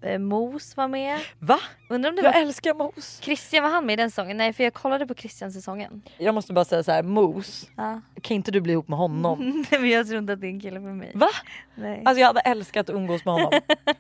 eh, 0.04 0.20
Mos 0.20 0.78
var 0.78 0.88
med. 0.88 1.20
Va? 1.40 1.60
Undrar 1.90 2.10
om 2.10 2.16
det 2.16 2.22
Jag 2.22 2.34
var 2.34 2.42
älskar 2.42 2.74
mos. 2.74 3.20
Christian, 3.22 3.64
var 3.64 3.70
han 3.70 3.86
med 3.86 3.94
i 3.94 3.96
den 3.96 4.12
säsongen? 4.12 4.38
Nej 4.38 4.54
för 4.54 4.64
jag 4.64 4.74
kollade 4.74 5.08
på 5.08 5.14
Christian-säsongen. 5.16 6.02
Jag 6.18 6.36
måste 6.36 6.54
bara 6.54 6.66
säga 6.66 6.84
så 6.84 6.92
här, 6.92 7.04
mos. 7.04 7.70
Ja. 7.76 8.02
Kan 8.22 8.36
inte 8.36 8.52
du 8.52 8.62
bli 8.62 8.74
ihop 8.74 8.88
med 8.88 9.00
honom? 9.00 9.40
Nej 9.72 9.82
men 9.82 9.90
jag 9.90 10.08
tror 10.08 10.20
inte 10.20 10.34
att 10.34 10.42
det 10.42 10.48
är 10.48 10.50
en 10.50 10.60
kille 10.62 10.80
för 10.82 10.88
mig. 10.88 11.12
Va? 11.14 11.30
Nej. 11.76 12.02
Alltså 12.06 12.20
jag 12.20 12.28
hade 12.28 12.40
älskat 12.40 12.90
att 12.90 12.96
umgås 12.96 13.26
med 13.26 13.34
honom. 13.34 13.52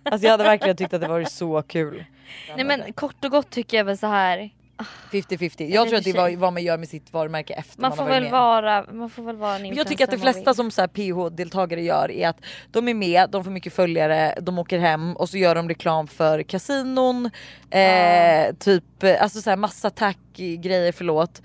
Alltså 0.03 0.25
jag 0.25 0.31
hade 0.31 0.43
verkligen 0.43 0.77
tyckt 0.77 0.93
att 0.93 1.01
det 1.01 1.07
varit 1.07 1.31
så 1.31 1.61
kul. 1.61 2.05
Nej 2.55 2.65
men 2.65 2.93
kort 2.93 3.25
och 3.25 3.31
gott 3.31 3.49
tycker 3.49 3.77
jag 3.77 3.85
väl 3.85 3.97
så 3.97 4.07
här. 4.07 4.49
50-50. 5.11 5.61
Eller 5.61 5.75
Jag 5.75 5.87
tror 5.87 5.97
att 5.97 6.03
det 6.03 6.09
är 6.09 6.37
vad, 6.37 6.53
man 6.53 6.63
gör 6.63 6.77
med 6.77 6.89
sitt 6.89 7.13
varumärke 7.13 7.53
efter 7.53 7.81
Man 7.81 7.89
man, 7.89 7.97
får 7.97 8.03
har 8.03 8.09
varit 8.09 8.23
väl 8.23 8.23
med. 8.23 8.31
vara, 8.31 8.85
man 8.91 9.09
får 9.09 9.23
väl 9.23 9.35
vara 9.35 9.55
en 9.55 9.61
Men 9.61 9.75
jag 9.75 9.87
tycker 9.87 10.03
att 10.03 10.11
de 10.11 10.17
flesta 10.17 10.53
som 10.53 10.71
så 10.71 10.81
här 10.81 10.87
PH-deltagare 10.87 11.81
gör 11.81 12.11
är 12.11 12.29
att 12.29 12.41
de 12.71 12.87
är 12.87 12.93
med, 12.93 13.29
de 13.29 13.43
får 13.43 13.51
mycket 13.51 13.73
följare, 13.73 14.37
de 14.41 14.59
åker 14.59 14.79
hem 14.79 15.13
och 15.13 15.29
så 15.29 15.37
gör 15.37 15.55
de 15.55 15.69
reklam 15.69 16.07
för 16.07 16.43
kasinon, 16.43 17.29
eh, 17.69 18.55
typ 18.59 19.03
eh, 19.03 19.23
alltså 19.23 19.41
så 19.41 19.49
här 19.49 19.57
massa 19.57 19.89
tack-grejer, 19.89 20.91
förlåt. 20.91 21.41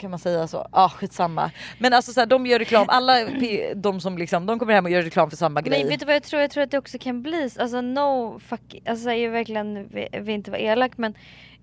Kan 0.00 0.10
man 0.10 0.18
säga 0.18 0.46
så? 0.46 0.56
Ja 0.56 0.68
ah, 0.72 0.88
skitsamma. 0.88 1.50
Men 1.78 1.92
alltså 1.92 2.12
så 2.12 2.20
här, 2.20 2.26
de 2.26 2.46
gör 2.46 2.58
reklam, 2.58 2.86
alla 2.88 3.24
de 3.74 4.00
som 4.00 4.18
liksom, 4.18 4.46
de 4.46 4.58
kommer 4.58 4.72
hem 4.74 4.84
och 4.84 4.90
gör 4.90 5.02
reklam 5.02 5.30
för 5.30 5.36
samma 5.36 5.60
grej. 5.60 5.78
Men 5.78 5.88
vet 5.88 6.00
du 6.00 6.06
vad 6.06 6.14
jag 6.14 6.22
tror? 6.22 6.42
Jag 6.42 6.50
tror 6.50 6.62
att 6.64 6.70
det 6.70 6.78
också 6.78 6.98
kan 6.98 7.22
bli, 7.22 7.50
alltså 7.58 7.80
no 7.80 8.38
fuck, 8.38 8.82
alltså 8.86 9.08
jag 9.08 9.18
är 9.18 9.28
verkligen, 9.30 9.88
vill 10.12 10.34
inte 10.34 10.50
vara 10.50 10.60
elak 10.60 10.92
men 10.96 11.14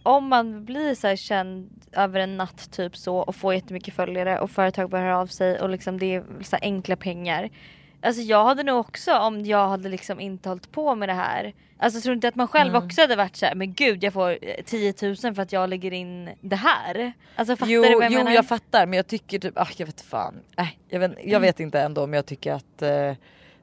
om 0.07 0.27
man 0.27 0.65
blir 0.65 0.95
så 0.95 1.15
känd 1.15 1.69
över 1.91 2.19
en 2.19 2.37
natt 2.37 2.71
typ 2.71 2.97
så 2.97 3.17
och 3.17 3.35
får 3.35 3.53
jättemycket 3.53 3.93
följare 3.93 4.39
och 4.39 4.51
företag 4.51 4.89
börjar 4.89 5.05
höra 5.05 5.17
av 5.19 5.27
sig 5.27 5.59
och 5.61 5.69
liksom 5.69 5.99
det 5.99 6.15
är 6.15 6.23
så 6.43 6.57
enkla 6.61 6.95
pengar. 6.95 7.49
Alltså 8.01 8.21
jag 8.21 8.45
hade 8.45 8.63
nog 8.63 8.79
också 8.79 9.17
om 9.17 9.45
jag 9.45 9.67
hade 9.67 9.89
liksom 9.89 10.19
inte 10.19 10.49
hållit 10.49 10.71
på 10.71 10.95
med 10.95 11.09
det 11.09 11.13
här. 11.13 11.53
Alltså 11.79 12.01
tror 12.01 12.15
inte 12.15 12.27
att 12.27 12.35
man 12.35 12.47
själv 12.47 12.69
Mm. 12.75 12.83
också 12.85 13.01
hade 13.01 13.15
varit 13.15 13.35
så 13.35 13.45
här, 13.45 13.55
men 13.55 13.73
gud 13.73 14.03
jag 14.03 14.13
får 14.13 14.31
eh, 14.41 14.63
10 14.65 14.93
000 15.01 15.15
för 15.15 15.39
att 15.41 15.51
jag 15.51 15.69
lägger 15.69 15.93
in 15.93 16.29
det 16.41 16.55
här. 16.55 17.13
Alltså 17.35 17.55
fattar 17.55 17.71
jo, 17.71 17.83
du 17.83 17.93
vad 17.93 18.03
jag 18.03 18.11
jo 18.11 18.17
menar? 18.17 18.31
jag 18.31 18.47
fattar 18.47 18.85
men 18.85 18.97
jag 18.97 19.07
tycker 19.07 19.39
typ, 19.39 19.57
ah, 19.57 19.67
jag 19.77 19.85
vet 19.85 20.01
fan. 20.01 20.35
Äh, 20.57 20.67
jag, 20.89 20.99
vet, 20.99 21.11
jag 21.23 21.39
vet 21.39 21.59
inte 21.59 21.81
ändå 21.81 22.03
om 22.03 22.13
jag 22.13 22.25
tycker 22.25 22.53
att 22.53 22.81
eh, 22.81 23.13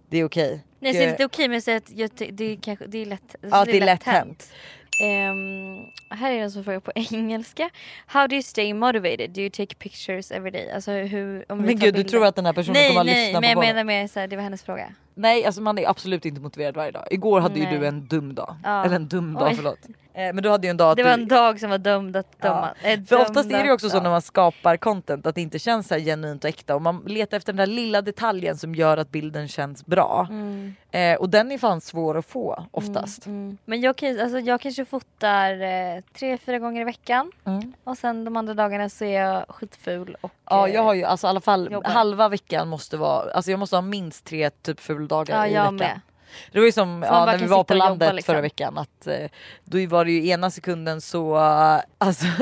det 0.09 0.18
är 0.18 0.24
okej. 0.24 0.64
Nej, 0.80 0.92
så 0.92 0.98
Det- 0.98 1.04
det 1.04 1.09
är 1.09 1.11
inte 1.11 1.24
okej 1.24 1.48
men 1.48 1.54
jag 1.54 1.62
säger 1.62 1.78
att 1.78 1.90
jag, 1.90 2.11
det, 2.33 2.44
är 2.44 2.57
kanske, 2.57 2.87
det 2.87 2.98
är 2.98 3.07
lätt 3.07 3.37
Ja 3.50 3.64
det 3.64 3.76
är 3.80 3.85
lätt 3.87 4.02
hänt. 4.02 4.52
Ehm, 5.00 5.78
här 6.11 6.33
är 6.33 6.40
den 6.40 6.50
som 6.50 6.64
frågar 6.64 6.80
på 6.80 6.92
engelska. 7.12 7.70
How 8.07 8.26
do 8.26 8.35
you 8.35 8.42
stay 8.42 8.74
motivated? 8.74 9.30
Do 9.30 9.40
you 9.40 9.50
take 9.50 9.74
pictures 9.74 10.30
every 10.30 10.50
day? 10.50 10.70
Alltså 10.70 10.90
hur, 10.92 11.52
om 11.52 11.59
Men 11.59 11.66
gud 11.68 11.78
du 11.78 11.92
bilder. 11.92 12.11
tror 12.11 12.26
att 12.26 12.37
den 12.37 12.46
här 12.46 12.52
personen 12.52 12.72
Nej 12.72 12.88
kommer 12.88 13.00
att 13.00 13.07
nej 13.07 13.26
lyssna 13.26 13.40
men 13.40 13.50
jag 13.50 13.57
på 13.57 13.61
menar 13.61 13.85
med 13.85 14.11
så 14.11 14.20
här, 14.20 14.26
det 14.28 14.37
var 14.37 14.42
hennes 14.42 14.62
fråga. 14.62 14.94
Nej 15.14 15.44
alltså 15.46 15.61
man 15.61 15.79
är 15.79 15.88
absolut 15.88 16.24
inte 16.27 16.40
motiverad 16.40 16.77
varje 16.77 16.90
dag. 16.90 17.07
Igår 17.11 17.40
hade 17.40 17.59
ju 17.59 17.64
Nej. 17.66 17.79
du 17.79 17.87
en 17.87 18.07
dum 18.07 18.35
dag. 18.35 18.57
Ja. 18.64 18.85
Eller 18.85 18.96
en 18.96 19.09
dum 19.09 19.35
dag 19.35 19.48
Oj. 19.48 19.55
förlåt. 19.57 19.79
Eh, 20.16 20.33
men 20.33 20.37
du 20.37 20.50
hade 20.50 20.66
ju 20.66 20.70
en 20.70 20.77
dag 20.77 20.90
att 20.90 20.96
Det 20.96 21.03
var 21.03 21.16
du... 21.16 21.22
en 21.22 21.29
dag 21.29 21.61
som 21.61 21.70
var 21.70 21.79
dömd 21.79 22.16
att 22.16 22.40
döma. 22.40 22.74
Ja. 22.83 22.88
eh, 22.90 23.00
För 23.05 23.20
oftast 23.20 23.50
är 23.50 23.59
det 23.59 23.64
ju 23.64 23.72
också 23.72 23.90
så 23.90 24.00
när 24.00 24.11
man 24.11 24.22
skapar 24.22 24.77
content 24.77 25.27
att 25.27 25.35
det 25.35 25.40
inte 25.40 25.59
känns 25.59 25.88
så 25.88 25.94
genuint 25.94 26.44
och 26.44 26.48
äkta 26.50 26.74
och 26.74 26.83
man 26.83 27.03
letar 27.07 27.37
efter 27.37 27.53
den 27.53 27.57
där 27.68 27.74
lilla 27.74 28.03
detaljen 28.03 28.57
som 28.57 28.74
gör 28.74 28.96
att 28.96 29.11
bilden 29.11 29.48
känns 29.48 29.87
bra. 29.87 30.27
Mm, 30.31 30.74
Eh, 30.90 31.14
och 31.16 31.29
den 31.31 31.53
är 31.53 31.59
fan 31.59 31.81
svår 31.81 32.18
att 32.18 32.27
få 32.27 32.66
oftast. 32.70 33.27
mm. 33.27 33.59
Men 33.64 33.81
jag, 33.81 33.96
kan, 33.96 34.20
alltså, 34.20 34.38
jag 34.38 34.61
kanske 34.61 34.85
fotar 34.85 35.61
eh, 35.62 36.03
tre, 36.18 36.38
fyra 36.38 36.59
gånger 36.59 36.81
i 36.81 36.85
veckan 36.85 37.33
Mm. 37.44 37.72
och 37.85 37.98
sen 37.98 38.24
de 38.24 38.37
andra 38.37 38.55
dagarna 38.55 38.88
så 38.88 39.05
är 39.05 39.20
jag 39.20 39.44
skitful 39.48 40.16
och 40.20 40.31
Ja 40.50 40.68
eh, 40.68 40.74
jag 40.74 40.83
har 40.83 40.94
ju 40.94 41.05
alltså 41.05 41.27
i 41.27 41.31
alla 41.31 41.40
fall 41.40 41.72
jobbar. 41.72 41.90
halva 41.90 42.29
veckan 42.29 42.68
måste 42.68 42.96
vara, 42.96 43.31
alltså 43.31 43.50
jag 43.50 43.61
måste 43.61 43.77
ha 43.77 43.81
minst 43.83 44.24
tre 44.24 44.50
typ 44.50 44.81
fuldagar 45.08 45.46
ja, 45.46 45.46
i 45.46 45.52
veckan. 45.52 45.76
med. 45.76 46.00
Det 46.52 46.58
var 46.58 46.66
ju 46.66 46.72
som 46.72 47.02
ja, 47.06 47.24
när 47.26 47.38
vi 47.38 47.46
var 47.46 47.64
på 47.64 47.70
och 47.74 47.76
jobba, 47.76 47.88
landet 47.88 48.14
liksom. 48.14 48.32
förra 48.32 48.40
veckan 48.42 48.78
att 48.78 49.06
eh, 49.06 49.28
då 49.64 49.86
var 49.86 50.04
det 50.04 50.10
ju 50.10 50.28
ena 50.28 50.50
sekunden 50.50 51.00
så 51.00 51.36
alltså 51.98 52.26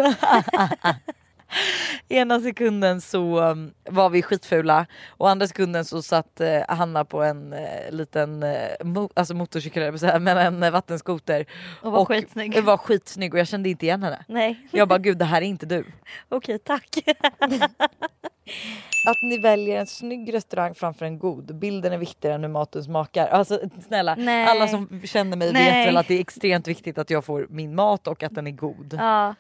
Ena 2.09 2.41
sekunden 2.41 3.01
så 3.01 3.41
um, 3.41 3.73
var 3.85 4.11
vi 4.11 4.23
skitfula 4.23 4.87
och 5.09 5.31
andra 5.31 5.47
sekunden 5.47 5.85
så 5.85 6.03
satt 6.03 6.41
eh, 6.41 6.61
Hanna 6.69 7.05
på 7.05 7.23
en 7.23 7.53
eh, 7.53 7.91
liten 7.91 8.43
eh, 8.43 8.69
mo- 8.81 9.11
alltså 9.15 9.35
motorcykel 9.35 9.93
men 10.21 10.39
en 10.39 10.63
eh, 10.63 10.71
vattenskoter 10.71 11.45
Och 11.83 11.93
var 11.93 12.05
skitsnygg. 12.05 12.63
var 12.65 12.77
skitsnygg 12.77 13.35
och 13.35 13.41
jag 13.41 13.49
kände 13.49 13.69
inte 13.69 13.87
igen 13.87 14.03
henne. 14.03 14.25
Nej, 14.29 14.69
Jag 14.71 14.89
bara 14.89 14.99
gud 14.99 15.19
det 15.19 15.25
här 15.25 15.43
är 15.43 15.47
inte 15.47 15.67
du. 15.67 15.85
okej 16.29 16.59
tack. 16.59 16.99
Att 19.05 19.23
ni 19.23 19.39
väljer 19.39 19.81
en 19.81 19.87
snygg 19.87 20.35
restaurang 20.35 20.75
framför 20.75 21.07
en 21.07 21.19
god. 21.19 21.55
Bilden 21.55 21.93
är 21.93 21.99
viktigare 21.99 22.35
än 22.35 22.43
hur 22.43 22.49
maten 22.49 22.85
smakar. 22.85 23.27
Alltså 23.27 23.61
snälla, 23.87 24.15
Nej. 24.15 24.47
alla 24.47 24.69
som 24.69 25.03
känner 25.05 25.37
mig 25.37 25.53
Nej. 25.53 25.65
vet 25.65 25.89
väl 25.89 25.97
att 25.97 26.09
det 26.09 26.15
är 26.15 26.21
extremt 26.21 26.69
viktigt 26.69 26.99
att 26.99 27.11
jag 27.11 27.25
får 27.25 27.47
min 27.51 27.75
mat 27.75 28.07
och 28.07 28.23
att 28.23 28.35
den 28.35 28.47
är 28.47 28.51
god. 28.51 28.99
Ja, 29.01 29.35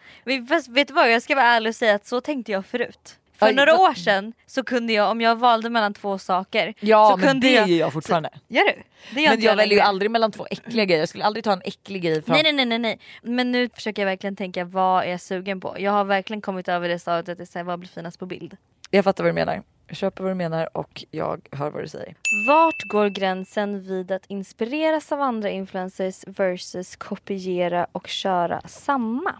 fast 0.49 0.69
vet 0.69 0.89
du 0.89 0.95
vad 0.95 1.13
jag 1.13 1.23
ska 1.23 1.35
vara 1.35 1.47
ärlig 1.47 1.69
och 1.71 1.77
säga 1.77 1.95
att 1.95 2.07
så 2.07 2.21
tänkte 2.21 2.53
jag 2.53 2.67
förut. 2.67 3.19
För 3.43 3.47
Aj, 3.47 3.55
några 3.55 3.81
år 3.81 3.95
sedan 3.95 4.33
så 4.47 4.65
kunde 4.65 4.93
jag 4.93 5.11
om 5.11 5.21
jag 5.21 5.37
valde 5.37 5.71
mellan 5.71 5.95
två 5.95 6.19
saker. 6.19 6.75
Ja 6.81 7.11
så 7.11 7.17
men 7.17 7.29
kunde 7.29 7.47
det 7.47 7.53
jag, 7.53 7.69
gör 7.69 7.79
jag 7.79 7.93
fortfarande. 7.93 8.31
Gör 8.49 8.65
du? 8.65 8.83
Det 9.15 9.21
gör 9.21 9.31
Men 9.31 9.41
jag 9.41 9.57
väljer 9.57 9.79
ju 9.79 9.83
aldrig 9.83 10.11
mellan 10.11 10.33
två 10.33 10.47
äckliga 10.51 10.85
grejer. 10.85 11.01
Jag 11.01 11.09
skulle 11.09 11.25
aldrig 11.25 11.45
ta 11.45 11.53
en 11.53 11.63
äcklig 11.65 12.03
grej 12.03 12.23
fram. 12.23 12.39
Nej 12.43 12.53
nej 12.53 12.65
nej 12.65 12.79
nej. 12.79 12.99
Men 13.23 13.53
nu 13.53 13.69
försöker 13.69 14.03
jag 14.03 14.07
verkligen 14.07 14.37
tänka 14.37 14.65
vad 14.65 15.05
är 15.05 15.09
jag 15.09 15.21
sugen 15.21 15.61
på? 15.61 15.77
Jag 15.79 15.93
har 15.93 16.05
verkligen 16.05 16.41
kommit 16.41 16.69
över 16.69 16.89
det 16.89 16.99
stadiet 16.99 17.29
att 17.29 17.39
det 17.39 17.45
är 17.45 17.61
så 17.61 17.65
vad 17.65 17.79
blir 17.79 17.91
finast 17.91 18.19
på 18.19 18.27
bild? 18.27 18.57
Jag 18.95 19.05
fattar 19.05 19.25
vad 19.25 19.29
du 19.31 19.35
menar. 19.35 19.63
Jag 19.87 19.97
köper 19.97 20.23
vad 20.23 20.31
du 20.31 20.35
menar 20.35 20.77
och 20.77 21.05
jag 21.11 21.49
hör 21.53 21.71
vad 21.71 21.83
du 21.83 21.89
säger. 21.89 22.15
Vart 22.49 22.83
går 22.83 23.09
gränsen 23.09 23.83
vid 23.83 24.13
att 24.13 24.27
inspireras 24.27 25.13
av 25.13 25.21
andra 25.21 25.51
influencers 25.51 26.25
versus 26.27 26.97
kopiera 26.97 27.87
och 27.93 28.09
köra 28.09 28.61
samma? 28.67 29.35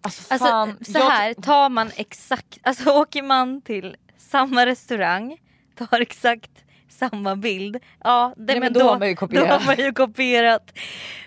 Alltså, 0.00 0.32
Alltså 0.34 0.46
fan, 0.48 0.76
så 0.84 0.98
jag- 0.98 1.10
här 1.10 1.34
tar 1.34 1.68
man 1.68 1.90
exakt, 1.96 2.58
alltså 2.62 2.90
åker 2.90 3.22
man 3.22 3.60
till 3.60 3.96
samma 4.18 4.66
restaurang, 4.66 5.36
tar 5.74 6.00
exakt 6.00 6.50
samma 6.88 7.36
bild. 7.36 7.76
Ja, 8.04 8.34
det, 8.36 8.42
Nej, 8.52 8.60
men 8.60 8.72
då 8.72 8.80
har 8.80 8.98
man 8.98 9.08
ju 9.08 9.16
kopierat. 9.16 9.48
Då 9.48 9.54
har 9.54 9.66
man 9.66 9.76
ju 9.76 9.92
kopierat. 9.92 10.78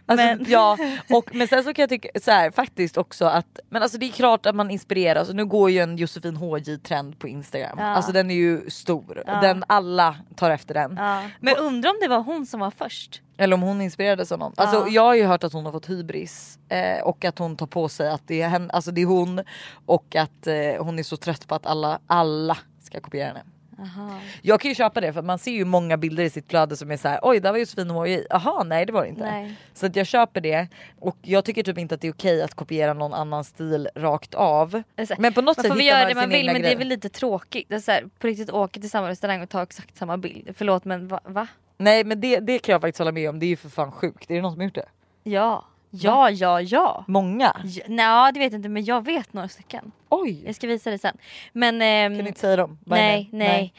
Alltså, 0.05 0.25
men, 0.25 0.45
ja, 0.47 0.77
och, 1.09 1.35
men 1.35 1.47
sen 1.47 1.63
så 1.63 1.73
kan 1.73 1.83
jag 1.83 1.89
tycka 1.89 2.09
så 2.21 2.31
här, 2.31 2.51
faktiskt 2.51 2.97
också 2.97 3.25
att 3.25 3.59
men 3.69 3.81
alltså 3.81 3.97
det 3.97 4.05
är 4.05 4.11
klart 4.11 4.45
att 4.45 4.55
man 4.55 4.71
inspireras 4.71 5.29
nu 5.33 5.45
går 5.45 5.69
ju 5.71 5.79
en 5.79 5.97
Josefin 5.97 6.35
HJ 6.35 6.77
trend 6.77 7.19
på 7.19 7.27
Instagram. 7.27 7.77
Ja. 7.79 7.85
Alltså 7.85 8.11
den 8.11 8.31
är 8.31 8.35
ju 8.35 8.69
stor. 8.69 9.23
Ja. 9.25 9.41
Den, 9.41 9.63
alla 9.67 10.15
tar 10.35 10.51
efter 10.51 10.73
den. 10.73 10.95
ja. 10.97 11.21
men 11.39 11.55
undrar 11.57 11.89
om 11.89 11.95
det 12.01 12.07
var 12.07 12.19
hon 12.19 12.45
som 12.45 12.59
var 12.59 12.71
först? 12.71 13.21
Eller 13.37 13.53
om 13.53 13.61
hon 13.61 13.81
inspirerades 13.81 14.31
av 14.31 14.39
någon. 14.39 14.53
Alltså, 14.57 14.75
Ja. 14.77 14.87
Jag 14.89 15.01
har 15.01 15.15
ju 15.15 15.25
hört 15.25 15.43
att 15.43 15.53
hon 15.53 15.65
har 15.65 15.71
fått 15.71 15.89
hybris 15.89 16.59
eh, 16.69 17.03
och 17.03 17.25
att 17.25 17.39
hon 17.39 17.57
tar 17.57 17.67
på 17.67 17.89
sig 17.89 18.09
att 18.09 18.27
det 18.27 18.41
är, 18.41 18.49
henne, 18.49 18.73
alltså 18.73 18.91
det 18.91 19.01
är 19.01 19.05
hon 19.05 19.41
och 19.85 20.15
att 20.15 20.47
eh, 20.47 20.55
hon 20.79 20.99
är 20.99 21.03
så 21.03 21.17
trött 21.17 21.47
på 21.47 21.55
att 21.55 21.65
alla, 21.65 21.99
alla 22.07 22.57
ska 22.83 22.99
kopiera 22.99 23.27
henne. 23.27 23.43
Aha. 23.81 24.19
Jag 24.41 24.61
kan 24.61 24.69
ju 24.69 24.75
köpa 24.75 25.01
det 25.01 25.13
för 25.13 25.21
man 25.21 25.39
ser 25.39 25.51
ju 25.51 25.65
många 25.65 25.97
bilder 25.97 26.23
i 26.23 26.29
sitt 26.29 26.49
flöde 26.49 26.77
som 26.77 26.91
är 26.91 26.97
så 26.97 27.07
här: 27.07 27.19
oj 27.23 27.39
där 27.39 27.51
var 27.51 27.59
Josefin 27.59 27.89
HJ, 27.89 28.25
jaha 28.29 28.63
nej 28.63 28.85
det 28.85 28.93
var 28.93 29.03
det 29.03 29.09
inte. 29.09 29.23
Nej. 29.31 29.55
Så 29.73 29.85
att 29.85 29.95
jag 29.95 30.07
köper 30.07 30.41
det 30.41 30.67
och 30.99 31.17
jag 31.21 31.45
tycker 31.45 31.63
typ 31.63 31.77
inte 31.77 31.95
att 31.95 32.01
det 32.01 32.07
är 32.07 32.13
okej 32.13 32.41
att 32.43 32.53
kopiera 32.53 32.93
någon 32.93 33.13
annan 33.13 33.43
stil 33.43 33.89
rakt 33.95 34.33
av. 34.33 34.83
Alltså, 34.97 35.15
Men 35.19 35.33
på 35.33 35.41
något 35.41 35.57
Man 35.57 35.63
sätt 35.63 35.71
får 35.73 35.79
hittar 35.79 35.97
göra 35.99 36.09
det 36.09 36.15
man 36.15 36.29
vill 36.29 36.45
men 36.45 36.53
det 36.55 36.59
grej. 36.61 36.71
är 36.73 36.77
väl 36.77 36.87
lite 36.87 37.09
tråkigt. 37.09 37.65
Det 37.69 37.75
är 37.75 37.79
så 37.79 37.91
här, 37.91 38.05
på 38.19 38.27
riktigt 38.27 38.49
åka 38.49 38.79
till 38.79 38.89
samma 38.89 39.09
restaurang 39.09 39.41
och 39.41 39.49
ta 39.49 39.63
exakt 39.63 39.97
samma 39.97 40.17
bild. 40.17 40.49
Förlåt 40.57 40.85
men 40.85 41.07
va? 41.07 41.19
va? 41.23 41.47
Nej 41.77 42.03
men 42.03 42.21
det, 42.21 42.39
det 42.39 42.59
kan 42.59 42.73
jag 42.73 42.81
faktiskt 42.81 42.99
hålla 42.99 43.11
med 43.11 43.29
om, 43.29 43.39
det 43.39 43.45
är 43.45 43.47
ju 43.47 43.55
för 43.55 43.69
fan 43.69 43.91
sjukt. 43.91 44.31
Är 44.31 44.35
det 44.35 44.41
någon 44.41 44.51
som 44.51 44.59
har 44.59 44.65
gjort 44.65 44.75
det? 44.75 44.85
Ja. 45.23 45.65
Ja, 45.91 46.29
ja, 46.29 46.61
ja. 46.61 47.03
Många? 47.07 47.55
ja 47.63 47.83
Nej 47.87 48.31
det 48.33 48.39
vet 48.39 48.51
jag 48.51 48.59
inte 48.59 48.69
men 48.69 48.85
jag 48.85 49.05
vet 49.05 49.33
några 49.33 49.47
stycken. 49.47 49.91
Oj! 50.09 50.43
Jag 50.45 50.55
ska 50.55 50.67
visa 50.67 50.89
dig 50.89 50.99
sen. 50.99 51.17
Men 51.53 51.81
ehm, 51.81 52.15
Kan 52.15 52.23
du 52.23 52.27
inte 52.27 52.39
säga 52.39 52.55
dem? 52.55 52.79
Nej, 52.85 53.29
det? 53.31 53.37
nej, 53.37 53.73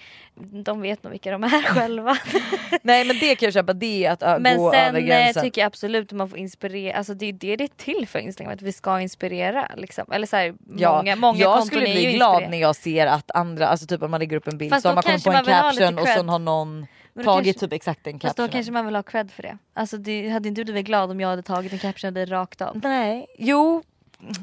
De 0.65 0.81
vet 0.81 1.03
nog 1.03 1.11
vilka 1.11 1.31
de 1.31 1.45
är 1.45 1.63
själva. 1.75 2.17
Nej 2.83 3.05
men 3.05 3.19
det 3.19 3.35
kan 3.37 3.47
jag 3.47 3.53
köpa, 3.55 3.73
det 3.73 4.05
är 4.05 4.11
att 4.11 4.23
ö, 4.23 4.39
Men 4.41 4.59
gå 4.59 4.73
sen 4.73 4.89
över 4.89 5.01
eh, 5.01 5.07
gränsen. 5.07 5.43
tycker 5.43 5.61
jag 5.61 5.67
absolut 5.67 6.07
att 6.13 6.17
man 6.19 6.29
får 6.29 6.39
inspirera, 6.39 6.97
alltså 6.97 7.15
det 7.15 7.27
är 7.27 7.33
det 7.33 7.57
det 7.57 7.65
är 7.65 7.69
till 7.69 8.07
för 8.09 8.19
Instagram, 8.19 8.53
att 8.55 8.63
vi 8.63 8.73
ska 8.73 9.01
inspirera 9.01 9.69
liksom. 9.77 10.05
Eller 10.13 10.27
så 10.27 10.37
här, 10.37 10.55
Ja, 10.77 10.97
många, 10.97 11.17
många 11.17 11.39
jag 11.39 11.67
skulle 11.67 11.83
bli 11.85 12.13
glad 12.13 12.43
när 12.51 12.59
jag 12.61 12.77
ser 12.77 13.07
att 13.07 13.31
andra, 13.31 13.69
alltså 13.69 13.87
typ 13.87 14.03
om 14.03 14.11
man 14.11 14.21
lägger 14.21 14.37
upp 14.37 14.49
en 14.49 14.59
bild 14.59 14.71
Fast 14.71 14.83
så 14.83 14.89
har 14.89 14.95
man 14.95 15.03
kommit 15.03 15.25
på 15.25 15.33
en 15.33 15.45
caption 15.45 15.99
och 15.99 16.09
sen 16.09 16.29
har 16.29 16.39
någon 16.39 16.79
Men 16.79 16.89
tagit 17.15 17.27
kanske- 17.27 17.53
typ 17.61 17.73
exakt 17.73 18.05
den 18.05 18.13
Fast 18.13 18.23
då 18.23 18.29
captionen. 18.29 18.49
kanske 18.51 18.73
man 18.73 18.87
vill 18.87 18.95
ha 18.95 19.03
cred 19.03 19.31
för 19.31 19.43
det. 19.43 19.59
Alltså 19.75 19.97
det 19.99 20.29
hade 20.29 20.49
inte 20.49 20.61
du 20.61 20.65
blivit 20.65 20.87
glad 20.87 21.11
om 21.11 21.21
jag 21.21 21.29
hade 21.29 21.43
tagit 21.43 21.73
en 21.73 21.79
caption 21.79 22.15
det 22.15 22.25
rakt 22.27 22.61
av? 22.63 22.81
Nej, 22.83 23.27
jo 23.39 23.83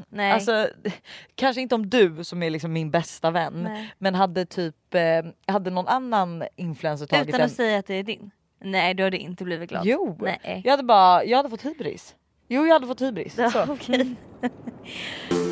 Nej. 0.10 0.32
alltså 0.32 0.68
kanske 1.36 1.62
inte 1.62 1.76
om 1.76 1.90
du 1.90 2.24
som 2.24 2.44
är 2.44 2.50
liksom 2.50 2.74
min 2.74 2.92
bästa 2.92 3.32
vän 3.32 3.64
Nej. 3.64 3.94
men 3.98 4.16
hade 4.16 4.46
typ, 4.46 4.94
eh, 4.96 5.02
hade 5.54 5.70
någon 5.70 5.88
annan 5.88 6.44
influencer 6.56 7.06
tagit 7.06 7.28
Utan 7.28 7.40
den? 7.40 7.46
att 7.46 7.56
säga 7.56 7.80
att 7.80 7.88
det 7.88 7.94
är 7.96 8.04
din? 8.04 8.32
Nej 8.62 8.94
du 8.94 9.04
hade 9.04 9.18
inte 9.18 9.44
blivit 9.44 9.70
glad. 9.70 9.86
Jo, 9.86 10.18
Nej. 10.22 10.62
jag 10.66 10.72
hade 10.72 10.84
bara, 10.84 11.24
jag 11.26 11.38
hade 11.38 11.50
fått 11.50 11.66
hybris. 11.66 12.16
Jo 12.48 12.66
jag 12.66 12.74
hade 12.74 12.88
fått 12.88 13.02
hybris. 13.02 13.36
Ja, 13.38 13.52
Så. 13.52 13.64
okej. 13.74 14.16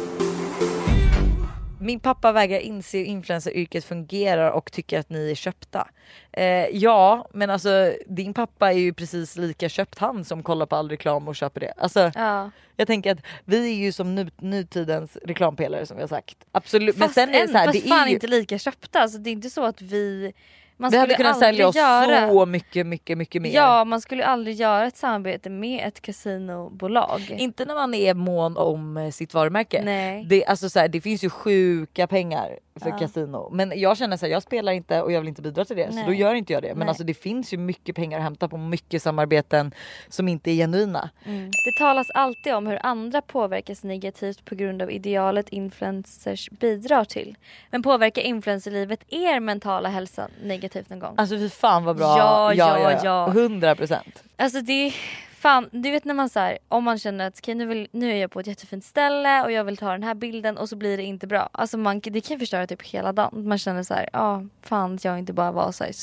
Min 1.88 2.00
pappa 2.00 2.32
vägrar 2.32 2.60
inse 2.60 2.98
hur 2.98 3.06
influenceryrket 3.06 3.86
fungerar 3.86 4.52
och 4.52 4.72
tycker 4.72 5.00
att 5.00 5.10
ni 5.10 5.32
är 5.32 5.36
köpta. 5.36 5.88
Eh, 6.32 6.46
ja, 6.72 7.28
men 7.34 7.50
alltså 7.50 7.94
din 8.08 8.34
pappa 8.34 8.74
är 8.74 8.78
ju 8.78 8.94
precis 8.94 9.36
lika 9.38 9.70
köpt 9.70 10.00
han 10.00 10.26
som 10.26 10.44
kollar 10.44 10.66
på 10.66 10.76
all 10.76 10.90
reklam 10.90 11.28
och 11.28 11.36
köper 11.36 11.60
det. 11.60 11.74
Alltså, 11.78 12.12
Ja. 12.16 12.52
jag 12.76 12.88
tänker 12.88 13.12
att 13.12 13.20
vi 13.46 13.72
är 13.72 13.76
ju 13.76 13.92
som 13.92 14.16
nu, 14.16 14.30
nutidens 14.38 15.18
reklampelare 15.24 15.86
som 15.86 15.98
vi 15.98 16.04
har 16.04 16.08
sagt. 16.08 16.38
Absolut. 16.52 16.98
Fast, 16.98 17.16
men 17.18 17.28
sen 17.28 17.36
är 17.36 17.42
det 17.42 17.48
så 17.52 17.58
här, 17.58 17.66
fast 17.66 17.84
det 17.84 17.90
fan 17.90 18.04
är 18.04 18.08
ju, 18.08 18.14
inte 18.14 18.28
lika 18.28 18.60
köpta. 18.60 19.00
Alltså, 19.00 19.18
det 19.18 19.30
är 19.30 19.32
inte 19.32 19.50
så 19.50 19.66
att 19.66 19.82
vi... 19.82 20.34
Man 20.80 20.92
vi 20.92 20.98
hade 20.98 21.14
skulle 21.14 21.24
kunnat 21.24 21.40
sälja 21.40 21.68
oss 21.68 21.76
göra, 21.76 22.30
så 22.30 22.46
mycket, 22.46 22.88
mycket, 22.88 23.18
mycket 23.18 23.42
mer. 23.42 23.56
Ja, 23.56 23.84
man 23.86 24.02
skulle 24.02 24.26
aldrig 24.26 24.56
göra 24.56 24.88
ett 24.88 24.98
samarbete 24.98 25.50
med 25.50 25.88
ett 25.88 26.02
kasinobolag. 26.02 27.36
Inte 27.38 27.66
när 27.66 27.76
man 27.76 27.94
är 27.94 28.14
mån 28.14 28.58
om 28.58 28.98
eh, 28.98 29.12
sitt 29.12 29.34
varumärke. 29.34 29.82
Nej. 29.86 30.26
Det, 30.30 30.46
alltså 30.46 30.70
så 30.70 30.80
här, 30.80 30.88
det 30.88 31.02
finns 31.02 31.24
ju 31.24 31.30
sjuka 31.30 32.08
pengar 32.08 32.60
för 32.80 32.90
Ja. 32.90 32.98
kasino. 32.98 33.50
Men 33.52 33.74
jag 33.80 33.98
känner 33.98 34.18
så 34.18 34.26
här, 34.26 34.32
jag 34.34 34.44
spelar 34.44 34.72
inte 34.72 35.02
och 35.02 35.12
jag 35.12 35.20
vill 35.20 35.28
inte 35.28 35.42
bidra 35.42 35.66
till 35.66 35.76
det. 35.76 35.90
Nej. 35.90 36.04
Så 36.04 36.10
då 36.10 36.14
gör 36.14 36.34
inte 36.34 36.54
jag 36.54 36.62
det. 36.64 36.68
Men 36.68 36.80
Nej. 36.80 36.88
alltså 36.88 37.04
det 37.04 37.14
finns 37.14 37.54
ju 37.54 37.58
mycket 37.58 37.96
pengar 37.96 38.18
att 38.18 38.24
hämta 38.24 38.48
på 38.48 38.58
mycket 38.58 39.02
samarbeten 39.02 39.72
som 40.10 40.28
inte 40.28 40.52
är 40.52 40.56
genuina. 40.56 41.10
Mm. 41.26 41.46
Det 41.52 41.80
talas 41.80 42.08
alltid 42.14 42.54
om 42.54 42.68
hur 42.68 42.80
andra 42.86 43.22
påverkas 43.22 43.84
negativt 43.84 44.46
på 44.46 44.56
grund 44.56 44.82
av 44.82 44.92
idealet 44.92 45.50
influencers 45.50 46.50
bidrar 46.50 47.06
till. 47.06 47.36
Men 47.72 47.84
påverkar 47.84 48.22
influencerlivet 48.22 49.00
er 49.08 49.40
mentala 49.40 49.90
hälsa 49.90 50.28
negativt 50.44 50.90
någon 50.90 51.00
gång? 51.00 51.14
Alltså 51.18 51.36
fy 51.38 51.50
fan 51.50 51.84
vad 51.86 51.98
bra. 51.98 52.18
Ja, 52.18 52.54
ja, 52.54 53.00
ja. 53.04 53.28
100 53.28 53.76
procent. 53.76 54.24
Alltså 54.38 54.62
det 54.62 54.94
Fan, 55.40 55.70
du 55.72 55.92
vet 55.92 56.06
när 56.06 56.14
man 56.14 56.30
så 56.30 56.40
här, 56.40 56.58
om 56.68 56.84
man 56.84 57.00
känner 57.00 57.28
att 57.28 57.40
okay, 57.40 57.56
nu, 57.56 57.66
vill, 57.66 57.88
nu 57.92 58.12
är 58.12 58.16
jag 58.16 58.32
på 58.32 58.40
ett 58.40 58.48
jättefint 58.48 58.86
ställe 58.86 59.44
och 59.44 59.52
jag 59.52 59.64
vill 59.64 59.78
ta 59.78 59.92
den 59.92 60.04
här 60.04 60.16
bilden 60.16 60.58
och 60.58 60.70
så 60.70 60.76
blir 60.76 60.98
det 60.98 61.04
inte 61.04 61.28
bra. 61.28 61.50
Alltså 61.52 61.78
man, 61.78 62.00
det 62.00 62.22
kan 62.22 62.40
förstöra 62.40 62.68
typ 62.68 62.82
hela 62.84 63.14
dagen. 63.14 63.48
Man 63.48 63.58
känner 63.58 63.84
så 63.84 63.94
här, 63.94 64.10
ja 64.14 64.20
ah, 64.20 64.46
fan 64.62 64.96
att 64.96 65.06
jag 65.06 65.20
inte 65.20 65.34
bara 65.34 65.52
var 65.52 65.72
så 65.72 65.84
här, 65.84 65.94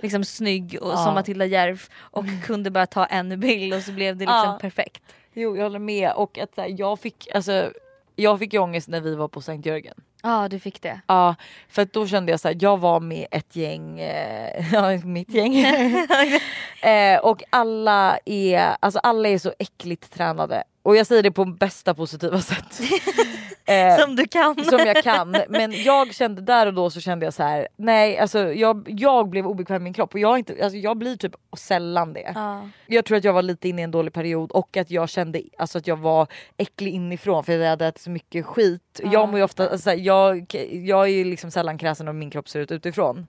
liksom 0.00 0.24
snygg 0.24 0.78
och 0.82 0.92
Ja. 0.92 0.96
som 0.96 1.14
Matilda 1.14 1.46
Järf 1.46 1.90
och 1.96 2.24
kunde 2.44 2.70
bara 2.70 2.86
ta 2.86 3.06
en 3.06 3.40
bild 3.40 3.74
och 3.74 3.82
så 3.82 3.92
blev 3.92 4.16
det 4.16 4.24
liksom 4.24 4.44
Ja. 4.46 4.58
perfekt. 4.60 5.02
Jo 5.32 5.56
jag 5.56 5.62
håller 5.62 5.78
med 5.78 6.12
och 6.12 6.38
att 6.38 6.54
så 6.54 6.60
här, 6.60 6.74
jag 6.78 7.00
fick 7.00 7.28
alltså 7.34 7.72
jag 8.16 8.38
fick 8.38 8.52
ju 8.52 8.58
ångest 8.58 8.88
när 8.88 9.00
vi 9.00 9.14
var 9.14 9.28
på 9.28 9.40
Sankt 9.40 9.66
Jörgen. 9.66 9.94
Ja 10.26 10.48
du 10.48 10.58
fick 10.58 10.82
det. 10.82 11.00
Ja 11.06 11.34
för 11.68 11.82
att 11.82 11.92
då 11.92 12.06
kände 12.06 12.32
jag 12.32 12.40
så 12.40 12.48
här, 12.48 12.56
jag 12.60 12.80
var 12.80 13.00
med 13.00 13.26
ett 13.30 13.56
gäng, 13.56 14.00
eh, 14.00 15.04
mitt 15.04 15.30
gäng. 15.30 15.56
eh, 16.82 17.18
och 17.18 17.42
alla 17.50 18.18
är, 18.24 18.76
alltså 18.80 18.98
alla 18.98 19.28
är 19.28 19.38
så 19.38 19.52
äckligt 19.58 20.14
tränade. 20.14 20.64
Och 20.82 20.96
jag 20.96 21.06
säger 21.06 21.22
det 21.22 21.30
på 21.30 21.44
bästa 21.44 21.94
positiva 21.94 22.40
sätt. 22.40 22.80
Eh, 23.66 23.98
Som 23.98 24.16
du 24.16 24.26
kan. 24.26 24.64
som 24.64 24.78
jag 24.78 25.02
kan. 25.02 25.36
Men 25.48 25.72
jag 25.82 26.14
kände 26.14 26.42
där 26.42 26.66
och 26.66 26.74
då 26.74 26.90
så 26.90 27.00
kände 27.00 27.26
jag 27.26 27.34
så 27.34 27.42
här: 27.42 27.68
nej 27.76 28.18
alltså 28.18 28.52
jag, 28.52 28.86
jag 28.90 29.28
blev 29.28 29.46
obekväm 29.46 29.82
i 29.82 29.84
min 29.84 29.92
kropp 29.92 30.14
och 30.14 30.20
jag, 30.20 30.38
inte, 30.38 30.56
alltså, 30.62 30.76
jag 30.78 30.98
blir 30.98 31.16
typ 31.16 31.34
sällan 31.56 32.12
det. 32.12 32.32
Ja. 32.34 32.68
Jag 32.86 33.04
tror 33.04 33.18
att 33.18 33.24
jag 33.24 33.32
var 33.32 33.42
lite 33.42 33.68
inne 33.68 33.80
i 33.80 33.84
en 33.84 33.90
dålig 33.90 34.12
period 34.12 34.50
och 34.52 34.76
att 34.76 34.90
jag 34.90 35.08
kände 35.08 35.42
alltså, 35.58 35.78
att 35.78 35.86
jag 35.86 35.96
var 35.96 36.26
äcklig 36.56 36.94
inifrån 36.94 37.44
för 37.44 37.52
jag 37.52 37.70
hade 37.70 37.86
ätit 37.86 38.02
så 38.02 38.10
mycket 38.10 38.46
skit. 38.46 39.00
Jag 39.12 39.28
mår 39.28 39.38
ju 39.38 39.44
ofta, 39.44 39.68
alltså, 39.70 39.92
jag, 39.92 40.54
jag 40.72 41.02
är 41.04 41.12
ju 41.12 41.24
liksom 41.24 41.50
sällan 41.50 41.78
kräsen 41.78 42.08
om 42.08 42.18
min 42.18 42.30
kropp 42.30 42.48
ser 42.48 42.60
ut 42.60 42.70
utifrån. 42.72 43.26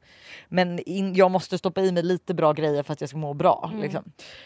Men 0.47 0.79
in, 0.79 1.13
jag 1.15 1.31
måste 1.31 1.57
stoppa 1.57 1.81
i 1.81 1.91
mig 1.91 2.03
lite 2.03 2.33
bra 2.33 2.53
grejer 2.53 2.83
för 2.83 2.93
att 2.93 3.01
jag 3.01 3.09
ska 3.09 3.17
må 3.17 3.33
bra. 3.33 3.71
Liksom. 3.81 4.03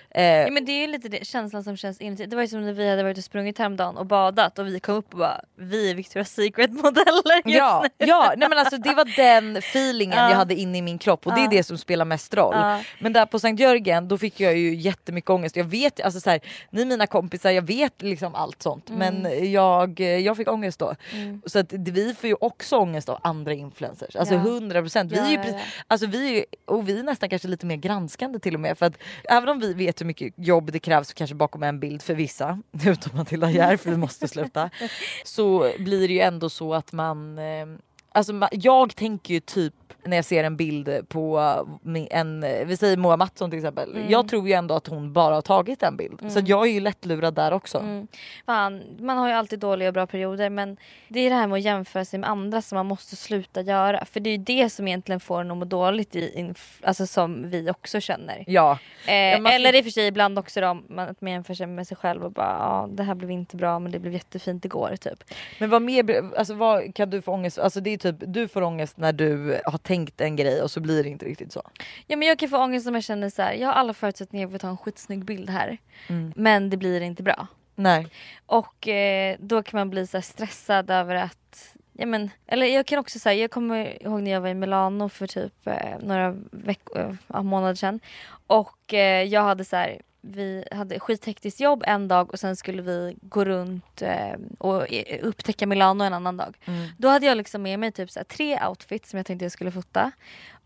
Eh, 0.10 0.23
Ja, 0.23 0.52
men 0.52 0.65
det 0.65 0.71
är 0.71 0.82
ju 0.82 0.88
lite 0.88 1.10
det, 1.10 1.25
känslan 1.28 1.63
som 1.63 1.78
känns 1.78 2.02
inuti. 2.02 2.25
Det 2.25 2.36
var 2.36 2.43
ju 2.43 2.47
som 2.47 2.65
när 2.65 2.73
vi 2.73 2.89
hade 2.89 3.04
varit 3.04 3.17
och 3.17 3.23
sprungit 3.23 3.58
häromdagen 3.58 3.97
och 3.97 4.06
badat 4.06 4.60
och 4.60 4.67
vi 4.67 4.80
kom 4.80 4.95
upp 4.95 5.13
och 5.13 5.19
bara 5.19 5.41
vi 5.56 5.79
är 5.80 5.96
Victoria's 5.96 6.24
Secret 6.24 6.72
modeller 6.72 7.36
just 7.46 7.58
Ja, 7.58 7.86
nu. 8.00 8.06
ja 8.06 8.34
nej 8.38 8.50
men 8.50 8.58
alltså 8.58 8.78
det 8.78 8.94
var 8.94 9.15
den 9.15 9.58
feelingen 9.58 10.18
Ja. 10.18 10.30
jag 10.30 10.36
hade 10.38 10.56
inne 10.56 10.78
i 10.78 10.82
min 10.82 10.98
kropp 10.98 11.28
och 11.28 11.34
det 11.36 11.42
är 11.42 11.48
det 11.48 11.63
som 11.63 11.78
spelar 11.78 12.06
mest 12.06 12.34
roll. 12.34 12.56
Men 13.00 13.13
där 13.13 13.26
på 13.26 13.39
Sankt 13.39 13.60
Jörgen 13.60 14.08
då 14.08 14.18
fick 14.18 14.39
jag 14.39 14.58
ju 14.58 14.76
jättemycket 14.76 15.30
ångest. 15.30 15.56
Jag 15.56 15.63
vet 15.65 16.02
alltså 16.02 16.20
så 16.20 16.30
här, 16.30 16.39
ni 16.70 16.82
är 16.82 16.86
mina 16.86 17.08
kompisar, 17.08 17.52
jag 17.52 17.62
vet 17.62 18.02
liksom 18.02 18.36
allt 18.36 18.62
sånt 18.62 18.89
Mm. 18.89 19.15
men 19.22 19.52
jag, 19.52 20.00
jag 20.00 20.38
fick 20.38 20.50
ångest 20.52 20.80
då. 20.80 20.96
Så 21.46 21.60
att 21.60 21.74
vi 21.74 22.13
får 22.13 22.28
ju 22.30 22.36
också 22.42 22.78
ångest 22.78 23.10
av 23.10 23.20
andra 23.24 23.54
influencers. 23.54 24.15
Alltså 24.15 24.34
Ja. 24.34 24.39
100% 24.42 25.10
vi 25.10 25.18
är 25.18 25.30
ju 25.30 25.36
Ja, 25.36 25.44
ja, 25.48 25.60
alltså 25.88 26.08
vi 26.08 26.28
är, 26.32 26.36
ju- 26.36 26.46
och 26.65 26.89
vi 26.89 27.00
är 27.00 27.04
nästan 27.04 27.30
kanske 27.30 27.48
lite 27.48 27.65
mer 27.65 27.76
granskande 27.76 28.39
till 28.39 28.54
och 28.54 28.60
med 28.60 28.78
för 28.78 28.86
att 28.86 28.94
även 29.24 29.50
om 29.50 29.60
vi 29.60 29.74
vet 29.74 30.02
hur 30.02 30.06
mycket 30.06 30.34
jobb 30.38 30.72
det 30.72 30.80
krävs 30.80 31.13
kanske 31.13 31.36
bakom 31.36 31.63
en 31.63 31.80
bild 31.80 32.02
för 32.02 32.13
vissa, 32.13 32.60
utom 32.86 33.18
Matilda 33.18 33.52
Järf 33.52 33.82
för 33.82 33.89
vi 33.89 33.98
måste 33.98 34.28
sluta, 34.28 34.70
så 35.26 35.68
blir 35.77 36.08
det 36.08 36.13
ju 36.13 36.19
ändå 36.19 36.49
så 36.49 36.73
att 36.73 36.91
man, 36.93 37.38
eh, 37.39 37.65
alltså 38.12 38.34
jag 38.52 38.95
tänker 38.95 39.34
ju 39.34 39.39
typ 39.39 39.74
när 40.04 40.15
jag 40.17 40.26
ser 40.26 40.43
en 40.43 40.58
bild 40.58 41.10
på 41.10 41.41
min- 41.82 42.08
en, 42.12 42.41
vi 42.67 42.78
säger 42.78 42.98
Moa 42.98 43.17
Mattsson 43.17 43.50
till 43.50 43.60
exempel. 43.60 43.91
Mm. 43.95 44.10
Jag 44.10 44.28
tror 44.30 44.48
ju 44.48 44.54
ändå 44.54 44.76
att 44.76 44.88
hon 44.88 45.13
bara 45.13 45.36
har 45.36 45.41
tagit 45.41 45.84
en 45.84 45.98
bild. 45.98 46.32
Så 46.32 46.39
att 46.39 46.48
jag 46.48 46.67
är 46.67 46.72
ju 46.72 46.80
lättlurad 46.80 47.34
där 47.34 47.52
också. 47.54 47.78
Mm. 47.78 48.08
Fan, 48.45 48.82
man 49.00 49.17
har 49.17 49.28
ju 49.28 49.34
alltid 49.34 49.60
dåliga 49.60 49.88
och 49.88 49.93
bra 49.93 50.08
perioder 50.08 50.50
men 50.50 50.78
det 51.08 51.19
är 51.19 51.30
det 51.30 51.36
här 51.36 51.48
med 51.48 51.56
att 51.58 51.62
jämföra 51.63 52.06
sig 52.06 52.19
med 52.19 52.30
andra 52.30 52.62
som 52.62 52.76
man 52.76 52.86
måste 52.86 53.15
sluta 53.15 53.62
göra. 53.62 54.06
För 54.06 54.19
det 54.19 54.30
är 54.30 54.38
ju 54.38 54.43
det 54.43 54.69
som 54.69 54.88
egentligen 54.88 55.19
får 55.19 55.41
en 55.41 55.52
att 55.52 55.58
må 55.58 55.65
dåligt 55.65 56.15
i, 56.15 56.54
alltså 56.84 57.08
som 57.08 57.50
vi 57.50 57.69
också 57.72 58.00
känner. 58.00 58.43
Ja. 58.48 58.78
Eh, 59.08 59.41
man- 59.41 59.52
Eller 59.52 59.76
i 59.76 59.80
och 59.82 59.84
för 59.84 59.91
sig 59.91 60.08
ibland 60.08 60.39
också 60.39 60.62
då, 60.62 60.67
att 60.98 61.22
man 61.22 61.32
jämför 61.32 61.54
sig 61.54 61.67
med 61.67 61.88
sig 61.88 61.98
själv 61.98 62.24
och 62.24 62.32
bara 62.32 62.48
ja 62.60 62.88
det 62.91 63.04
här 63.04 63.15
blev 63.15 63.32
inte 63.32 63.56
bra 63.56 63.80
men 63.80 63.91
det 63.91 64.00
blev 64.00 64.13
jättefint 64.13 64.65
igår 64.65 64.95
typ. 64.95 65.24
Men 65.60 65.69
vad 65.69 65.82
mer, 65.82 66.32
alltså 66.38 66.54
vad 66.54 66.95
kan 66.95 67.10
du 67.10 67.22
få 67.22 67.32
ångest, 67.32 67.60
alltså 67.60 67.80
det 67.80 67.89
är 67.89 67.98
typ 67.99 68.15
du 68.19 68.47
får 68.47 68.62
ångest 68.62 68.97
när 68.97 69.13
du 69.13 69.62
har 69.65 69.77
tänkt 69.77 70.21
en 70.21 70.35
grej 70.35 70.62
och 70.62 70.71
så 70.71 70.79
blir 70.79 71.03
det 71.03 71.09
inte 71.09 71.25
riktigt 71.25 71.51
så. 71.51 71.62
Ja 72.07 72.17
men 72.17 72.27
jag 72.27 72.39
kan 72.39 72.49
få 72.49 72.57
ångest 72.57 72.88
om 72.88 72.93
jag 72.93 73.03
känner 73.03 73.29
så 73.29 73.41
här. 73.41 73.53
jag 73.53 73.67
har 73.67 73.73
alla 73.73 73.93
förutsättningar 73.93 74.47
för 74.47 74.55
att 74.55 74.62
ta 74.62 74.69
en 74.69 74.77
skitsnygg 74.77 75.25
bild 75.25 75.49
här. 75.49 75.77
Mm. 76.07 76.33
Men 76.35 76.69
det 76.69 76.77
blir 76.77 77.01
inte 77.01 77.23
bra. 77.23 77.47
Nej. 77.75 78.07
Och 78.45 78.88
eh, 78.88 79.35
då 79.39 79.63
kan 79.63 79.79
man 79.79 79.89
bli 79.89 80.07
så 80.07 80.21
stressad 80.21 80.89
över 80.89 81.15
att 81.15 81.75
Ja, 82.01 82.05
men, 82.05 82.29
eller 82.47 82.65
jag 82.65 82.85
kan 82.85 82.99
också 82.99 83.19
säga, 83.19 83.41
jag 83.41 83.51
kommer 83.51 84.03
ihåg 84.03 84.21
när 84.21 84.31
jag 84.31 84.41
var 84.41 84.49
i 84.49 84.53
Milano 84.53 85.09
för 85.09 85.27
typ 85.27 85.67
eh, 85.67 85.99
några 86.01 86.35
veckor, 86.51 87.17
ja, 87.27 87.43
månader 87.43 87.75
sedan. 87.75 87.99
Och 88.47 88.93
eh, 88.93 89.23
jag 89.23 89.43
hade 89.43 89.65
så 89.65 89.75
här, 89.75 90.01
vi 90.21 90.65
hade 90.71 90.99
skithektiskt 90.99 91.60
jobb 91.60 91.84
en 91.88 92.08
dag 92.08 92.32
och 92.32 92.39
sen 92.39 92.55
skulle 92.55 92.82
vi 92.82 93.17
gå 93.21 93.45
runt 93.45 94.01
eh, 94.01 94.36
och 94.58 94.93
eh, 94.93 95.19
upptäcka 95.21 95.67
Milano 95.67 96.03
en 96.03 96.13
annan 96.13 96.38
dag. 96.38 96.58
Mm. 96.65 96.88
Då 96.97 97.08
hade 97.08 97.25
jag 97.25 97.38
liksom 97.38 97.62
med 97.62 97.79
mig 97.79 97.91
typ 97.91 98.12
så 98.12 98.23
tre 98.29 98.67
outfits 98.67 99.10
som 99.10 99.17
jag 99.17 99.25
tänkte 99.25 99.45
jag 99.45 99.51
skulle 99.51 99.71
fota. 99.71 100.12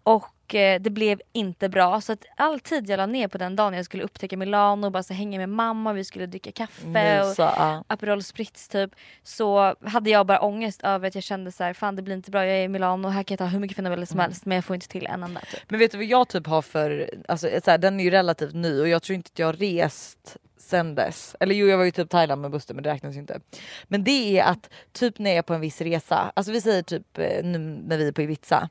Och 0.03 0.55
eh, 0.55 0.81
det 0.81 0.89
blev 0.89 1.21
inte 1.33 1.69
bra 1.69 2.01
så 2.01 2.13
att 2.13 2.25
all 2.37 2.59
tid 2.59 2.89
jag 2.89 2.97
la 2.97 3.05
ner 3.05 3.27
på 3.27 3.37
den 3.37 3.55
dagen 3.55 3.73
jag 3.73 3.85
skulle 3.85 4.03
upptäcka 4.03 4.37
Milano 4.37 4.85
och 4.85 4.91
bara 4.91 5.03
så 5.03 5.13
hänga 5.13 5.37
med 5.37 5.49
mamma, 5.49 5.93
vi 5.93 6.03
skulle 6.03 6.25
dricka 6.25 6.51
kaffe 6.51 6.85
och 6.85 7.27
Mysa. 7.27 7.83
Aperol 7.87 8.23
Spritz 8.23 8.67
typ 8.67 8.95
så 9.23 9.75
hade 9.85 10.09
jag 10.09 10.25
bara 10.25 10.41
ångest 10.41 10.83
över 10.83 11.07
att 11.07 11.15
jag 11.15 11.23
kände 11.23 11.51
så 11.51 11.63
här, 11.63 11.73
fan 11.73 11.95
det 11.95 12.01
blir 12.01 12.15
inte 12.15 12.31
bra, 12.31 12.45
jag 12.45 12.57
är 12.57 12.63
i 12.63 12.67
Milano 12.67 13.07
och 13.07 13.13
här 13.13 13.23
kan 13.23 13.35
jag 13.35 13.39
ta 13.39 13.45
hur 13.45 13.59
mycket 13.59 13.75
fina 13.75 13.89
bilder 13.89 14.05
som 14.05 14.19
helst 14.19 14.45
men 14.45 14.55
jag 14.55 14.65
får 14.65 14.75
inte 14.75 14.87
till 14.87 15.05
en 15.05 15.23
enda 15.23 15.41
typ. 15.41 15.61
Men 15.67 15.79
vet 15.79 15.91
du 15.91 15.97
vad 15.97 16.05
jag 16.05 16.27
typ 16.27 16.47
har 16.47 16.61
för, 16.61 17.09
alltså 17.27 17.47
så 17.63 17.71
här, 17.71 17.77
den 17.77 17.99
är 17.99 18.03
ju 18.03 18.09
relativt 18.09 18.53
ny 18.53 18.81
och 18.81 18.87
jag 18.87 19.03
tror 19.03 19.15
inte 19.15 19.29
att 19.33 19.39
jag 19.39 19.47
har 19.47 19.53
rest 19.53 20.37
sen 20.73 20.95
dess. 20.95 21.35
Eller 21.39 21.55
jo 21.55 21.67
jag 21.67 21.77
var 21.77 21.85
ju 21.85 21.91
typ 21.91 22.09
Thailand 22.09 22.41
med 22.41 22.51
Buster 22.51 22.73
men 22.73 22.83
det 22.83 22.89
räknas 22.89 23.15
ju 23.15 23.19
inte. 23.19 23.39
Men 23.83 24.03
det 24.03 24.39
är 24.39 24.43
att 24.43 24.69
typ 24.91 25.19
när 25.19 25.29
jag 25.29 25.37
är 25.37 25.41
på 25.41 25.53
en 25.53 25.61
viss 25.61 25.81
resa, 25.81 26.31
alltså 26.35 26.51
vi 26.51 26.61
säger 26.61 26.81
typ 26.83 27.17
eh, 27.17 27.43
nu 27.43 27.57
när 27.57 27.97
vi 27.97 28.07
är 28.07 28.11
på 28.11 28.21
Ibiza, 28.21 28.69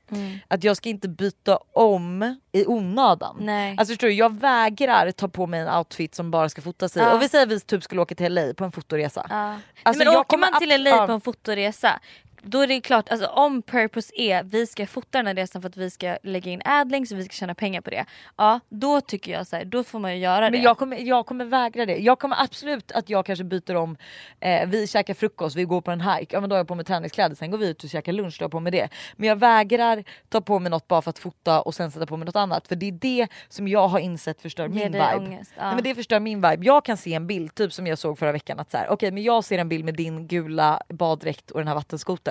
att 0.49 0.65
jag 0.65 0.77
ska 0.77 0.89
inte 0.89 1.09
byta 1.09 1.59
om 1.73 2.37
i 2.53 2.67
onödan. 2.67 3.37
Nej. 3.41 3.77
Alltså 3.79 3.93
förstår 3.93 4.09
du, 4.09 4.15
jag 4.15 4.41
vägrar 4.41 5.11
ta 5.11 5.29
på 5.29 5.47
mig 5.47 5.61
en 5.61 5.77
outfit 5.77 6.15
som 6.15 6.31
bara 6.31 6.49
ska 6.49 6.63
fotas 6.63 6.97
i. 6.97 7.01
Ja. 7.01 7.15
Och 7.15 7.23
vi 7.23 7.29
säger 7.29 7.47
att 7.47 7.53
vi 7.53 7.61
typ 7.61 7.83
skulle 7.83 8.01
åka 8.01 8.15
till 8.15 8.35
LA 8.35 8.55
på 8.55 8.65
en 8.65 8.73
fotoresa. 8.73 9.27
Ja. 9.31 9.59
Alltså, 9.83 10.05
Nej, 10.05 10.09
men 10.09 10.21
åker 10.21 10.39
man 10.39 10.59
till 10.59 10.83
LA 10.83 11.07
på 11.07 11.13
en 11.13 11.21
fotoresa 11.21 12.01
då 12.43 12.61
är 12.61 12.67
det 12.67 12.81
klart, 12.81 13.09
alltså 13.09 13.27
om 13.27 13.63
purpose 13.63 14.13
är 14.17 14.43
vi 14.43 14.67
ska 14.67 14.87
fota 14.87 15.19
den 15.19 15.27
här 15.27 15.35
resan 15.35 15.63
för 15.63 15.69
att 15.69 15.77
vi 15.77 15.91
ska 15.91 16.19
lägga 16.23 16.53
in 16.53 16.63
adlinks 16.65 17.13
och 17.13 17.19
vi 17.19 17.25
ska 17.25 17.33
tjäna 17.33 17.55
pengar 17.55 17.81
på 17.81 17.91
det. 17.91 18.05
Ja 18.37 18.61
då 18.69 19.01
tycker 19.01 19.33
jag 19.33 19.47
så 19.47 19.57
här, 19.57 19.65
då 19.65 19.85
får 19.85 19.99
man 19.99 20.13
ju 20.13 20.19
göra 20.19 20.45
det. 20.45 20.51
Men 20.51 20.63
jag 20.63 20.79
kommer, 20.79 20.97
jag 20.97 21.27
kommer 21.27 21.45
vägra 21.45 21.87
det. 21.87 21.97
Jag 21.97 22.19
kommer 22.19 22.43
absolut 22.43 22.93
att 22.93 23.11
jag 23.11 23.27
kanske 23.27 23.45
byter 23.45 23.77
om, 23.77 23.97
eh, 24.41 24.69
vi 24.69 24.87
käkar 24.87 25.15
frukost, 25.15 25.57
vi 25.57 25.65
går 25.65 25.81
på 25.81 25.91
en 25.91 26.01
hike, 26.01 26.37
ja 26.37 26.41
men 26.41 26.51
då 26.51 26.55
har 26.55 26.59
jag 26.59 26.69
på 26.69 26.75
mig 26.75 26.85
träningskläder, 26.85 27.35
sen 27.35 27.51
går 27.51 27.59
vi 27.59 27.69
ut 27.69 27.85
och 27.85 27.91
käkar 27.91 28.13
lunch, 28.13 28.37
då 28.39 28.43
har 28.43 28.45
jag 28.45 28.51
på 28.51 28.61
mig 28.61 28.73
det. 28.73 28.89
Men 29.17 29.29
jag 29.29 29.37
vägrar 29.37 30.05
ta 30.29 30.41
på 30.41 30.59
mig 30.59 30.71
något 30.71 30.89
bara 30.89 31.03
för 31.03 31.11
att 31.11 31.19
fota 31.19 31.61
och 31.61 31.75
sen 31.75 31.91
sätta 31.91 32.07
på 32.07 32.17
mig 32.17 32.27
något 32.27 32.37
annat. 32.37 32.69
För 32.69 32.77
det 32.77 32.89
är 32.89 32.93
det 32.93 33.29
som 33.49 33.69
jag 33.69 33.89
har 33.89 33.99
insett 33.99 34.43
förstör 34.43 34.69
Ger 34.69 34.71
min 34.71 34.93
vibe. 34.93 35.17
ångest, 35.17 35.53
ja. 35.57 35.65
Nej, 35.65 35.75
men 35.75 35.85
det 35.85 35.95
förstör 35.95 36.21
min 36.21 36.41
vibe. 36.41 36.67
Jag 36.67 36.85
kan 36.85 36.97
se 36.97 37.15
en 37.15 37.27
bild, 37.27 37.55
typ 37.55 37.73
som 37.73 37.87
jag 37.87 37.99
såg 37.99 38.19
förra 38.19 38.33
veckan, 38.33 38.61
att 38.61 38.71
så 38.71 38.77
här, 38.77 38.89
okej 38.91 39.11
men 39.11 39.23
jag 39.23 39.45
ser 39.45 39.59
en 39.59 39.69
bild 39.69 39.85
med 39.85 39.95
din 39.95 40.27
gula 40.27 40.83
baddräkt 40.89 41.51
och 41.51 41.59
den 41.59 41.69
här 41.69 41.75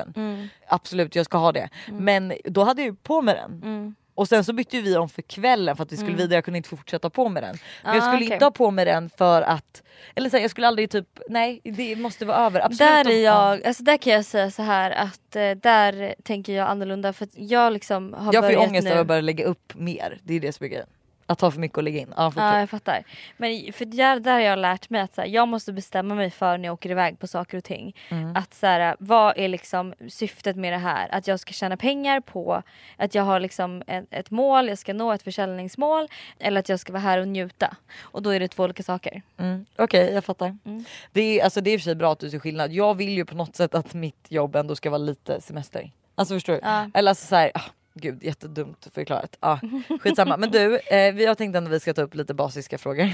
vattenskoten. 0.07 0.33
Mm. 0.35 0.47
Absolut 0.67 1.15
jag 1.15 1.25
ska 1.25 1.37
ha 1.37 1.51
det. 1.51 1.69
Men 1.91 2.33
då 2.45 2.63
hade 2.63 2.81
jag 2.81 2.89
ju 2.89 2.95
på 2.95 3.21
mig 3.21 3.35
den. 3.35 3.61
Mm. 3.63 3.95
Och 4.15 4.27
sen 4.27 4.43
så 4.43 4.53
bytte 4.53 4.81
vi 4.81 4.97
om 4.97 5.09
för 5.09 5.21
kvällen 5.21 5.75
för 5.75 5.83
att 5.83 5.91
vi 5.91 5.97
skulle 5.97 6.15
vidare, 6.15 6.33
jag 6.33 6.45
kunde 6.45 6.57
inte 6.57 6.69
fortsätta 6.69 7.09
på 7.09 7.29
med 7.29 7.43
den. 7.43 7.57
Men 7.83 7.95
jag 7.95 7.95
Mm. 7.95 8.07
Ah, 8.07 8.11
skulle 8.11 8.25
okej. 8.25 8.33
inte 8.33 8.45
ha 8.45 8.51
på 8.51 8.71
mig 8.71 8.85
den 8.85 9.09
för 9.17 9.41
att, 9.41 9.83
eller 10.15 10.29
så 10.29 10.35
här, 10.37 10.41
jag 10.41 10.51
skulle 10.51 10.67
aldrig 10.67 10.91
typ, 10.91 11.19
nej 11.29 11.61
det 11.63 11.95
måste 11.95 12.25
vara 12.25 12.37
över. 12.37 12.59
Absolut 12.59 12.79
Där 12.79 13.09
är 13.11 13.23
jag, 13.23 13.63
alltså 13.65 13.83
där 13.83 13.97
kan 13.97 14.13
jag 14.13 14.25
säga 14.25 14.51
så 14.51 14.61
här 14.61 14.91
att 14.91 15.35
eh, 15.35 15.51
där 15.51 16.15
tänker 16.23 16.53
jag 16.53 16.67
annorlunda 16.69 17.13
för 17.13 17.25
att 17.25 17.31
jag 17.37 17.73
liksom 17.73 18.13
har 18.13 18.33
Jag 18.33 18.43
får 18.43 18.51
ju 18.51 18.57
ångest 18.57 18.85
nu. 18.87 18.93
av 18.93 18.99
att 18.99 19.07
börja 19.07 19.21
lägga 19.21 19.45
upp 19.45 19.73
mer, 19.75 20.19
det 20.23 20.33
är 20.33 20.39
det 20.39 20.53
som 20.53 20.63
är 20.63 20.67
grejen. 20.69 20.87
Att 21.31 21.39
ta 21.39 21.51
för 21.51 21.59
mycket 21.59 21.77
och 21.77 21.83
lägga 21.83 21.99
in. 21.99 22.13
Ja. 22.17 22.33
Ja 22.35 22.59
jag 22.59 22.69
fattar. 22.69 23.03
Men 23.37 23.73
för 23.73 23.85
där, 23.85 24.19
där 24.19 24.33
har 24.33 24.39
jag 24.39 24.59
lärt 24.59 24.89
mig 24.89 25.01
att 25.01 25.15
så 25.15 25.21
här, 25.21 25.27
jag 25.27 25.47
måste 25.47 25.73
bestämma 25.73 26.15
mig 26.15 26.29
för 26.31 26.57
när 26.57 26.65
jag 26.65 26.73
åker 26.73 26.89
iväg 26.89 27.19
på 27.19 27.27
saker 27.27 27.57
och 27.57 27.63
ting. 27.63 27.95
Mm. 28.09 28.35
Att 28.35 28.53
så 28.53 28.65
här, 28.65 28.95
vad 28.99 29.37
är 29.37 29.47
liksom 29.47 29.93
syftet 30.09 30.55
med 30.55 30.73
det 30.73 30.77
här? 30.77 31.09
Att 31.11 31.27
jag 31.27 31.39
ska 31.39 31.53
tjäna 31.53 31.77
pengar 31.77 32.19
på 32.19 32.63
att 32.97 33.15
jag 33.15 33.23
har 33.23 33.39
liksom 33.39 33.83
ett, 33.87 34.05
ett 34.11 34.31
mål, 34.31 34.67
jag 34.67 34.77
ska 34.77 34.93
nå 34.93 35.11
ett 35.11 35.23
försäljningsmål 35.23 36.07
eller 36.39 36.59
att 36.59 36.69
jag 36.69 36.79
ska 36.79 36.93
vara 36.93 37.03
här 37.03 37.17
och 37.17 37.27
njuta. 37.27 37.75
Och 38.01 38.21
då 38.21 38.29
är 38.29 38.39
det 38.39 38.47
två 38.47 38.63
olika 38.63 38.83
saker. 38.83 39.21
Mm. 39.37 39.65
Okej 39.77 40.13
jag 40.13 40.25
fattar. 40.25 40.57
Mm. 40.65 40.85
Det, 41.11 41.39
är, 41.39 41.43
alltså, 41.43 41.61
det 41.61 41.69
är 41.69 41.73
i 41.73 41.77
och 41.77 41.81
för 41.81 41.83
sig 41.83 41.95
bra 41.95 42.11
att 42.11 42.19
du 42.19 42.29
ser 42.29 42.39
skillnad. 42.39 42.71
Jag 42.71 42.93
vill 42.93 43.09
ju 43.09 43.25
på 43.25 43.35
något 43.35 43.55
sätt 43.55 43.75
att 43.75 43.93
mitt 43.93 44.25
jobb 44.29 44.55
ändå 44.55 44.75
ska 44.75 44.89
vara 44.89 44.97
lite 44.97 45.41
semester. 45.41 45.91
Alltså 46.15 46.33
förstår 46.33 46.53
du? 46.53 46.59
Ja. 46.63 46.89
Eller 46.93 47.11
alltså 47.11 47.27
såhär, 47.27 47.51
ah, 47.53 47.61
gud 47.93 48.23
jättedumt 48.23 48.88
förklarat. 48.93 49.38
Ah, 49.39 49.58
skitsamma. 50.01 50.38
Men 50.38 50.51
du, 50.51 50.77
eh, 50.80 51.13
vi 51.13 51.25
har 51.25 51.36
tänkt 51.36 51.56
att 51.56 51.67
vi 51.67 51.80
ska 51.80 51.93
ta 51.93 52.01
upp 52.01 52.15
lite 52.15 52.34
basiska 52.34 52.77
frågor. 52.77 53.10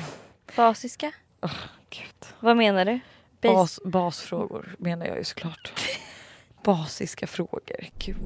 Basiska? 0.56 1.12
Gud. 1.90 2.34
Vad 2.40 2.58
menar 2.58 2.86
du? 2.86 3.00
Bas- 3.42 3.54
Bas, 3.54 3.80
basfrågor 3.86 4.76
menar 4.80 5.06
jag 5.06 5.18
ju 5.18 5.24
såklart. 5.24 5.74
Basiska 6.64 7.28
frågor, 7.28 7.62
gud. 8.00 8.18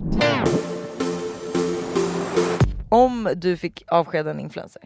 Om 2.89 3.29
du 3.35 3.57
fick 3.57 3.83
avskeda 3.87 4.31
en 4.31 4.39
influencer, 4.39 4.81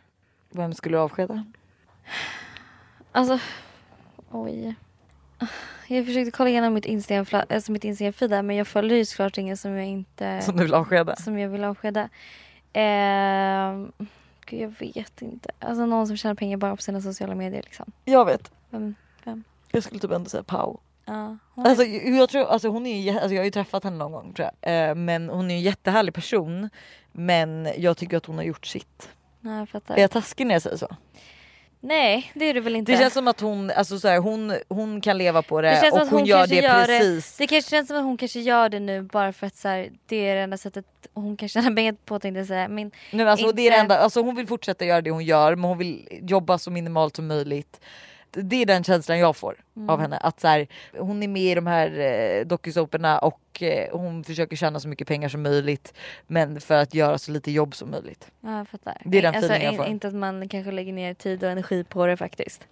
vem 0.52 0.74
skulle 0.74 0.98
du 0.98 1.02
avskeda? 1.02 1.46
Alltså, 3.12 3.40
oj. 4.32 4.76
Jag 5.88 6.06
försökte 6.06 6.32
kolla 6.32 6.50
igenom 6.50 6.74
mitt 6.74 6.86
Instagram, 6.86 7.26
alltså 7.50 7.72
mitt 7.72 7.84
Instagram 7.84 8.48
men 8.48 8.56
jag 8.56 8.68
följer 8.68 8.98
ju 8.98 9.06
såklart 9.06 9.38
ingen 9.38 9.58
som 9.58 9.72
jag 9.72 9.86
inte 9.86 10.42
Som 10.42 10.58
du 10.58 10.64
vill 10.64 10.74
avskeda? 10.74 11.16
som 11.16 11.40
jag 11.40 11.50
vill 11.50 11.64
avskeda. 11.64 12.10
Ehm, 12.74 13.92
gud, 14.46 14.62
jag 14.62 14.74
vet 14.80 15.22
inte. 15.22 15.50
Alltså 15.60 15.86
någon 15.86 16.08
som 16.08 16.18
tjänar 16.18 16.36
pengar 16.36 16.58
bara 16.58 16.76
på 16.76 16.82
sina 16.82 17.02
sociala 17.02 17.36
medier 17.36 17.62
liksom. 17.64 17.92
Jag 18.06 18.26
vet. 18.26 18.52
Vem? 18.70 18.96
Jag 19.72 19.84
skulle 19.84 20.00
typ 20.02 20.12
ändå 20.12 20.30
säga 20.30 20.44
Pau. 20.44 20.78
Ja, 21.06 21.38
hon- 21.54 21.68
Alltså, 21.68 21.84
jag, 21.84 22.30
tror, 22.30 22.46
alltså 22.46 22.68
hon 22.68 22.86
är, 22.86 23.14
alltså 23.14 23.34
jag 23.34 23.40
har 23.42 23.46
ju 23.46 23.52
träffat 23.52 23.84
henne 23.84 23.98
någon 23.98 24.12
gång 24.12 24.34
tror 24.34 24.50
jag. 24.62 24.90
Eh, 24.90 24.96
men 24.96 25.30
hon 25.30 25.52
är 25.52 25.56
en 25.56 25.62
jättehärlig 25.62 26.14
person. 26.14 26.70
Men 27.12 27.70
jag 27.78 27.98
tycker 27.98 28.18
att 28.18 28.26
hon 28.26 28.36
har 28.36 28.44
gjort 28.44 28.66
sitt. 28.66 29.10
ja, 29.42 29.58
jag 29.60 29.70
fattar. 29.70 29.96
Är 29.96 30.02
jag 30.02 30.12
taskig 30.12 30.48
när 30.48 30.56
jag 30.56 30.62
säger 30.62 30.78
så? 30.78 30.96
Nej 31.88 32.32
det 32.34 32.46
är 32.46 32.54
du 32.54 32.60
väl 32.60 32.76
inte. 32.76 32.92
Det 32.92 32.98
känns 32.98 33.14
som 33.14 33.28
att 33.28 33.40
hon, 33.42 33.72
alltså 33.72 34.00
så 34.00 34.08
här, 34.08 34.18
hon, 34.18 34.54
hon 34.70 35.02
kan 35.02 35.18
leva 35.18 35.42
på 35.42 35.62
det, 35.62 35.70
Det 35.82 35.92
och 35.92 36.00
hon, 36.00 36.08
hon 36.10 36.26
gör 36.26 36.48
det 36.48 36.56
gör 36.56 36.80
det- 36.80 36.86
precis. 37.00 37.38
Det 37.38 37.48
kanske 37.48 37.70
känns 37.70 37.88
som 37.88 37.98
att 37.98 38.04
hon 38.04 38.18
kanske 38.18 38.40
gör 38.40 38.70
det 38.70 38.80
nu 38.80 39.02
bara 39.02 39.34
för 39.34 39.48
att 39.48 39.56
så 39.58 39.68
här, 39.68 39.90
det 40.06 40.16
är 40.28 40.36
det 40.36 40.42
enda 40.42 40.58
sättet 40.58 40.86
hon 41.14 41.38
kan 41.38 41.50
tjäna 41.50 41.76
pengar 41.76 41.96
på 42.06 42.20
tänkte 42.20 42.40
jag 42.40 42.48
säga. 42.48 42.68
Men 42.68 42.92
Nu, 43.12 43.30
alltså, 43.30 43.52
det 43.52 43.52
är 43.52 43.56
det 43.56 43.64
inte- 43.64 43.80
enda, 43.80 43.98
alltså, 44.00 44.22
hon 44.22 44.36
vill 44.36 44.48
fortsätta 44.48 44.86
göra 44.86 45.02
det 45.02 45.12
hon 45.12 45.26
gör 45.26 45.56
men 45.56 45.64
hon 45.64 45.78
vill 45.78 46.08
jobba 46.22 46.58
så 46.58 46.72
minimalt 46.72 47.16
som 47.16 47.28
möjligt. 47.28 47.80
Det 48.36 48.62
är 48.62 48.66
den 48.66 48.84
känslan 48.84 49.20
jag 49.20 49.36
får 49.36 49.56
Mm. 49.76 49.90
av 49.90 50.00
henne. 50.02 50.18
Att 50.18 50.40
så 50.40 50.48
här, 50.48 50.68
hon 50.98 51.24
är 51.24 51.28
med 51.28 51.42
i 51.44 51.56
de 51.56 51.68
här 51.68 52.00
eh, 52.00 52.46
dokusåporna 52.46 53.20
och 53.20 53.64
eh, 53.64 53.98
hon 53.98 54.24
försöker 54.24 54.56
tjäna 54.56 54.80
så 54.80 54.88
mycket 54.88 55.08
pengar 55.08 55.30
som 55.30 55.44
möjligt. 55.44 55.94
Men 56.28 56.62
för 56.62 56.76
att 56.76 56.94
göra 56.94 57.18
så 57.18 57.32
lite 57.32 57.52
jobb 57.52 57.76
som 57.76 57.92
möjligt. 57.92 58.32
ja, 58.42 58.58
jag 58.58 58.68
fattar. 58.68 58.98
Det 59.06 59.18
är 59.18 59.22
den 59.22 59.36
alltså, 59.36 59.56
jag 59.56 59.76
får. 59.76 59.86
Inte 59.86 60.08
att 60.08 60.14
man 60.14 60.50
kanske 60.50 60.72
lägger 60.72 60.94
ner 60.94 61.14
tid 61.14 61.44
och 61.44 61.50
energi 61.50 61.84
på 61.84 62.06
det 62.08 62.18
faktiskt. 62.18 62.68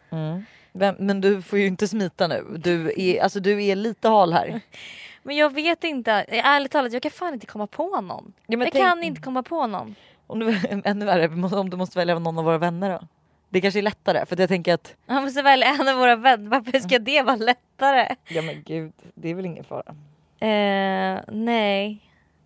Vem, 0.73 0.95
men 0.99 1.21
du 1.21 1.41
får 1.41 1.59
ju 1.59 1.67
inte 1.67 1.87
smita 1.87 2.27
nu. 2.27 2.45
Du 2.57 2.93
är, 2.97 3.21
alltså, 3.23 3.39
du 3.39 3.63
är 3.63 3.75
lite 3.75 4.07
hal 4.09 4.33
här. 4.33 4.61
Men 5.25 5.35
jag 5.35 5.53
vet 5.53 5.83
inte, 5.83 6.11
ärligt 6.29 6.71
talat 6.71 6.93
jag 6.93 7.01
kan 7.01 7.11
fan 7.11 7.33
inte 7.33 7.45
komma 7.45 7.67
på 7.67 8.01
någon. 8.01 8.33
Ja, 8.47 8.57
men 8.57 8.59
jag 8.59 8.71
tänk- 8.71 8.85
kan 8.85 9.03
inte 9.03 9.21
komma 9.21 9.43
på 9.43 9.67
någon. 9.67 9.95
Om 10.27 10.39
du, 10.39 10.59
ännu 10.85 11.05
värre 11.05 11.55
om 11.59 11.69
du 11.69 11.77
måste 11.77 11.97
välja 11.99 12.19
någon 12.19 12.37
av 12.37 12.43
våra 12.45 12.57
vänner 12.57 12.89
då. 12.89 13.07
Det 13.53 13.61
kanske 13.61 13.79
är 13.79 13.81
lättare 13.81 14.25
för 14.25 14.35
att 14.35 14.39
jag 14.39 14.49
tänker 14.49 14.73
att 14.73 14.95
Jag 15.05 15.23
måste 15.23 15.41
välja 15.41 15.67
en 15.67 15.87
av 15.87 15.97
våra 15.97 16.15
vänner, 16.15 16.49
varför 16.49 16.79
ska 16.79 16.99
det 16.99 17.21
vara 17.21 17.35
lättare? 17.35 18.15
ja 18.27 18.41
men 18.41 18.63
gud 18.63 18.93
det 19.15 19.29
är 19.29 19.35
väl 19.35 19.45
ingen 19.45 19.63
fara. 19.63 19.95
Eh, 20.39 21.21
nej. 21.27 21.99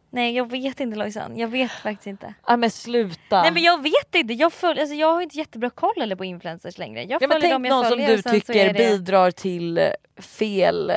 Nej 0.09 0.35
jag 0.35 0.51
vet 0.51 0.79
inte 0.79 0.97
Lojsan, 0.97 1.37
jag 1.37 1.47
vet 1.47 1.71
faktiskt 1.71 2.07
inte. 2.07 2.33
Ja 2.47 2.57
men 2.57 2.71
sluta. 2.71 3.41
Nej 3.41 3.51
men 3.51 3.63
jag 3.63 3.83
vet 3.83 4.15
inte, 4.15 4.33
jag, 4.33 4.53
följ, 4.53 4.79
alltså, 4.79 4.95
jag 4.95 5.13
har 5.13 5.21
inte 5.21 5.37
jättebra 5.37 5.69
koll 5.69 6.01
eller 6.01 6.15
på 6.15 6.25
influencers 6.25 6.77
längre. 6.77 7.03
Jag 7.03 7.21
Ja, 7.21 7.27
men 7.27 7.41
tänk 7.41 7.69
någon 7.69 7.85
som 7.85 7.99
du 7.99 8.21
tycker 8.21 8.73
bidrar 8.73 9.31
till 9.31 9.77
eh, 9.77 9.89
fel, 10.17 10.89
eh, 10.89 10.95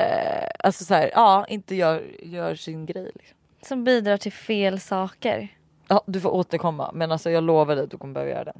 alltså 0.59 0.83
så 0.83 0.93
här, 0.93 1.11
ja 1.15 1.45
inte 1.49 1.75
gör, 1.75 2.03
gör 2.23 2.55
sin 2.55 2.85
grej. 2.85 3.11
Liksom. 3.15 3.37
Som 3.61 3.83
bidrar 3.83 4.17
till 4.17 4.33
fel 4.33 4.79
saker. 4.79 5.47
Ja 5.87 6.03
du 6.07 6.21
får 6.21 6.29
återkomma 6.29 6.91
men 6.93 7.11
alltså 7.11 7.29
jag 7.29 7.43
lovar 7.43 7.75
dig 7.75 7.83
att 7.83 7.91
du 7.91 7.97
kommer 7.97 8.13
behöva 8.13 8.31
göra 8.31 8.43
det. 8.43 8.53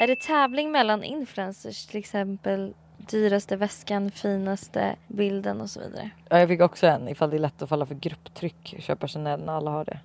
Är 0.00 0.06
det 0.06 0.20
tävling 0.20 0.70
mellan 0.72 1.04
influencers 1.04 1.86
till 1.86 1.98
exempel 1.98 2.74
dyraste 2.96 3.56
väskan, 3.56 4.10
finaste 4.10 4.96
bilden 5.08 5.60
och 5.60 5.70
så 5.70 5.80
vidare? 5.80 6.10
Ja, 6.28 6.38
jag 6.38 6.48
fick 6.48 6.60
också 6.60 6.86
en 6.86 7.08
ifall 7.08 7.30
det 7.30 7.36
är 7.36 7.40
lätt 7.40 7.62
att 7.62 7.68
falla 7.68 7.86
för 7.86 7.94
grupptryck. 7.94 8.74
Köpa 8.78 9.08
Chanel 9.08 9.44
när 9.44 9.52
alla 9.52 9.70
har 9.70 9.84
det. 9.84 10.00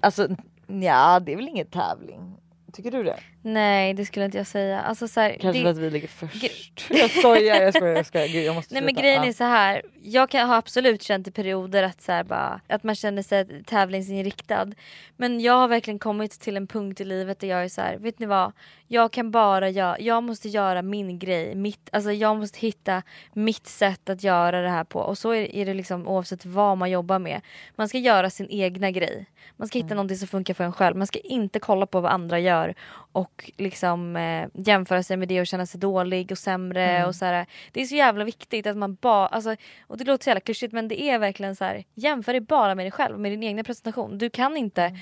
Alltså 0.00 0.28
ja 0.66 1.20
det 1.20 1.32
är 1.32 1.36
väl 1.36 1.48
ingen 1.48 1.66
tävling. 1.66 2.36
Tycker 2.72 2.90
du 2.90 3.02
det? 3.02 3.18
Nej 3.46 3.94
det 3.94 4.04
skulle 4.04 4.24
inte 4.24 4.38
jag 4.38 4.46
säga. 4.46 4.80
Alltså, 4.80 5.08
så 5.08 5.20
här, 5.20 5.36
Kanske 5.40 5.58
det... 5.58 5.62
för 5.62 5.70
att 5.70 5.76
vi 5.78 5.90
ligger 5.90 6.08
först. 6.08 6.86
jag 6.90 7.10
skojar, 7.10 7.62
jag 7.62 7.74
skojar, 7.74 7.96
jag 7.96 8.06
skojar. 8.06 8.28
Gud, 8.28 8.44
jag 8.44 8.54
måste 8.54 8.74
Nej 8.74 8.82
men 8.82 8.88
sluta. 8.94 9.00
grejen 9.02 9.22
Ja. 9.22 9.28
är 9.28 9.32
så 9.32 9.44
här. 9.44 9.82
jag 10.02 10.30
kan 10.30 10.48
ha 10.48 10.56
absolut 10.56 11.02
känt 11.02 11.28
i 11.28 11.30
perioder 11.30 11.82
att, 11.82 12.02
så 12.02 12.12
här, 12.12 12.24
bara, 12.24 12.60
att 12.68 12.82
man 12.82 12.94
känner 12.94 13.22
sig 13.22 13.64
tävlingsinriktad. 13.64 14.66
Men 15.16 15.40
jag 15.40 15.52
har 15.52 15.68
verkligen 15.68 15.98
kommit 15.98 16.40
till 16.40 16.56
en 16.56 16.66
punkt 16.66 17.00
i 17.00 17.04
livet 17.04 17.38
där 17.40 17.48
jag 17.48 17.64
är 17.64 17.68
så 17.68 17.80
här, 17.80 17.96
vet 17.98 18.18
ni 18.18 18.26
vad? 18.26 18.52
Jag 18.88 19.12
kan 19.12 19.30
bara 19.30 19.68
göra, 19.68 20.00
jag 20.00 20.22
måste 20.22 20.48
göra 20.48 20.82
min 20.82 21.18
grej. 21.18 21.54
Mitt, 21.54 21.88
alltså 21.92 22.12
jag 22.12 22.36
måste 22.36 22.58
hitta 22.58 23.02
mitt 23.32 23.66
sätt 23.66 24.08
att 24.10 24.22
göra 24.22 24.60
det 24.60 24.68
här 24.68 24.84
på. 24.84 24.98
Och 25.00 25.18
så 25.18 25.30
är, 25.30 25.54
är 25.54 25.66
det 25.66 25.74
liksom 25.74 26.08
oavsett 26.08 26.44
vad 26.46 26.78
man 26.78 26.90
jobbar 26.90 27.18
med. 27.18 27.40
Man 27.76 27.88
ska 27.88 27.98
göra 27.98 28.30
sin 28.30 28.46
egna 28.50 28.90
grej. 28.90 29.26
Man 29.56 29.68
ska 29.68 29.78
hitta 29.78 29.86
Mm. 29.86 29.96
någonting 29.96 30.16
som 30.16 30.28
funkar 30.28 30.54
för 30.54 30.64
en 30.64 30.72
själv. 30.72 30.96
Man 30.96 31.06
ska 31.06 31.18
inte 31.18 31.58
kolla 31.58 31.86
på 31.86 32.00
vad 32.00 32.12
andra 32.12 32.38
gör 32.40 32.74
och 33.12 33.33
liksom 33.56 34.16
eh, 34.16 34.48
jämföra 34.54 35.02
sig 35.02 35.16
med 35.16 35.28
det 35.28 35.40
och 35.40 35.46
känna 35.46 35.66
sig 35.66 35.80
dålig 35.80 36.32
och 36.32 36.38
sämre. 36.38 36.84
Mm. 36.90 37.08
Och 37.08 37.14
så 37.14 37.24
här, 37.24 37.46
det 37.72 37.80
är 37.80 37.84
så 37.84 37.94
jävla 37.94 38.24
viktigt 38.24 38.66
att 38.66 38.76
man 38.76 38.94
bara, 38.94 39.26
alltså, 39.26 39.56
och 39.86 39.98
det 39.98 40.04
låter 40.04 40.24
så 40.24 40.30
jävla 40.30 40.40
klyschigt 40.40 40.72
men 40.72 40.88
det 40.88 41.02
är 41.02 41.18
verkligen 41.18 41.56
så 41.56 41.64
här, 41.64 41.84
jämför 41.94 42.32
dig 42.32 42.40
bara 42.40 42.74
med 42.74 42.84
dig 42.84 42.90
själv, 42.90 43.18
med 43.18 43.32
din 43.32 43.42
egna 43.42 43.64
presentation. 43.64 44.18
Du 44.18 44.30
kan 44.30 44.56
inte 44.56 44.94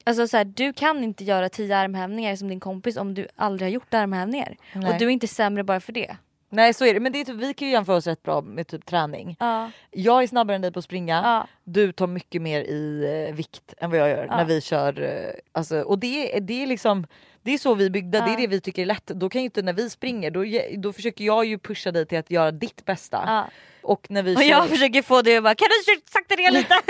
Mm. 0.00 0.10
Alltså 0.10 0.28
så 0.28 0.36
här, 0.36 0.44
du 0.44 0.72
kan 0.72 1.04
inte 1.04 1.24
göra 1.24 1.48
tio 1.48 1.76
armhävningar 1.76 2.36
som 2.36 2.48
din 2.48 2.60
kompis 2.60 2.96
om 2.96 3.14
du 3.14 3.28
aldrig 3.36 3.66
har 3.68 3.72
gjort 3.72 3.94
armhävningar. 3.94 4.56
Nej. 4.72 4.92
Och 4.92 4.98
du 4.98 5.04
är 5.04 5.08
inte 5.10 5.26
sämre 5.26 5.64
bara 5.64 5.80
för 5.80 5.92
det. 5.92 6.16
Nej 6.48 6.74
så 6.74 6.84
är 6.84 6.94
det 6.94 7.00
men 7.00 7.12
det 7.12 7.20
är 7.20 7.24
typ, 7.24 7.36
vi 7.36 7.54
kan 7.54 7.68
ju 7.68 7.72
jämföra 7.74 7.96
oss 7.96 8.06
rätt 8.06 8.22
bra 8.22 8.40
med 8.40 8.66
typ 8.66 8.86
träning. 8.86 9.36
Ja. 9.40 9.70
Jag 9.90 10.22
är 10.22 10.26
snabbare 10.26 10.54
än 10.54 10.62
dig 10.62 10.72
på 10.72 10.78
att 10.78 10.84
springa. 10.84 11.20
Ja. 11.24 11.46
Du 11.64 11.92
tar 11.92 12.06
mycket 12.06 12.42
mer 12.42 12.60
i 12.60 13.04
eh, 13.28 13.34
vikt 13.34 13.74
än 13.78 13.90
vad 13.90 13.98
jag 13.98 14.08
gör 14.08 14.26
Ja. 14.30 14.36
när 14.36 14.44
vi 14.44 14.60
kör. 14.60 15.02
Eh, 15.02 15.40
alltså, 15.52 15.80
och 15.80 15.98
det, 15.98 16.40
det 16.40 16.62
är 16.62 16.66
liksom 16.66 17.06
det 17.42 17.50
är 17.54 17.58
så 17.58 17.74
vi 17.74 17.86
är 17.86 17.90
byggda, 17.90 18.18
det 18.20 18.24
är 18.26 18.30
Ja. 18.30 18.36
det 18.36 18.46
vi 18.46 18.60
tycker 18.60 18.82
är 18.82 18.86
lätt. 18.86 19.06
Då 19.06 19.28
kan 19.28 19.40
ju 19.40 19.44
inte 19.44 19.62
när 19.62 19.72
vi 19.72 19.90
springer, 19.90 20.30
då, 20.30 20.44
då 20.78 20.92
försöker 20.92 21.24
jag 21.24 21.44
ju 21.44 21.58
pusha 21.58 21.92
dig 21.92 22.06
till 22.06 22.18
att 22.18 22.30
göra 22.30 22.50
ditt 22.50 22.84
bästa. 22.84 23.22
Ja. 23.26 23.48
Och 23.82 24.06
när 24.10 24.22
vi 24.22 24.36
Och 24.36 24.40
kör... 24.40 24.48
jag 24.48 24.68
försöker 24.68 25.02
få 25.02 25.22
dig 25.22 25.36
att 25.36 25.42
bara, 25.44 25.54
kan 25.54 25.68
du 25.86 26.00
sakta 26.10 26.34
ner 26.34 26.50
lite? 26.50 26.74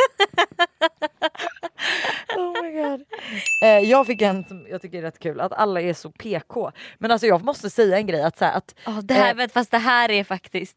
Oh 2.36 2.62
my 2.62 2.70
God. 2.82 3.04
Eh, 3.64 3.68
jag 3.90 4.06
fick 4.06 4.22
en 4.22 4.44
som 4.44 4.66
jag 4.70 4.82
tycker 4.82 4.98
är 4.98 5.02
rätt 5.02 5.18
kul, 5.18 5.40
att 5.40 5.52
alla 5.52 5.80
är 5.80 5.94
så 5.94 6.10
PK. 6.10 6.70
Men 6.98 7.10
alltså 7.10 7.26
jag 7.26 7.44
måste 7.44 7.70
säga 7.70 7.96
en 7.96 8.06
grej 8.06 8.22
att, 8.22 8.38
så 8.38 8.44
här, 8.44 8.52
att 8.52 8.74
Ja, 8.84 9.00
det 9.02 9.14
här, 9.14 9.40
Eh. 9.40 9.48
fast 9.48 9.70
det 9.70 9.78
här 9.78 10.10
är 10.10 10.24
faktiskt 10.24 10.76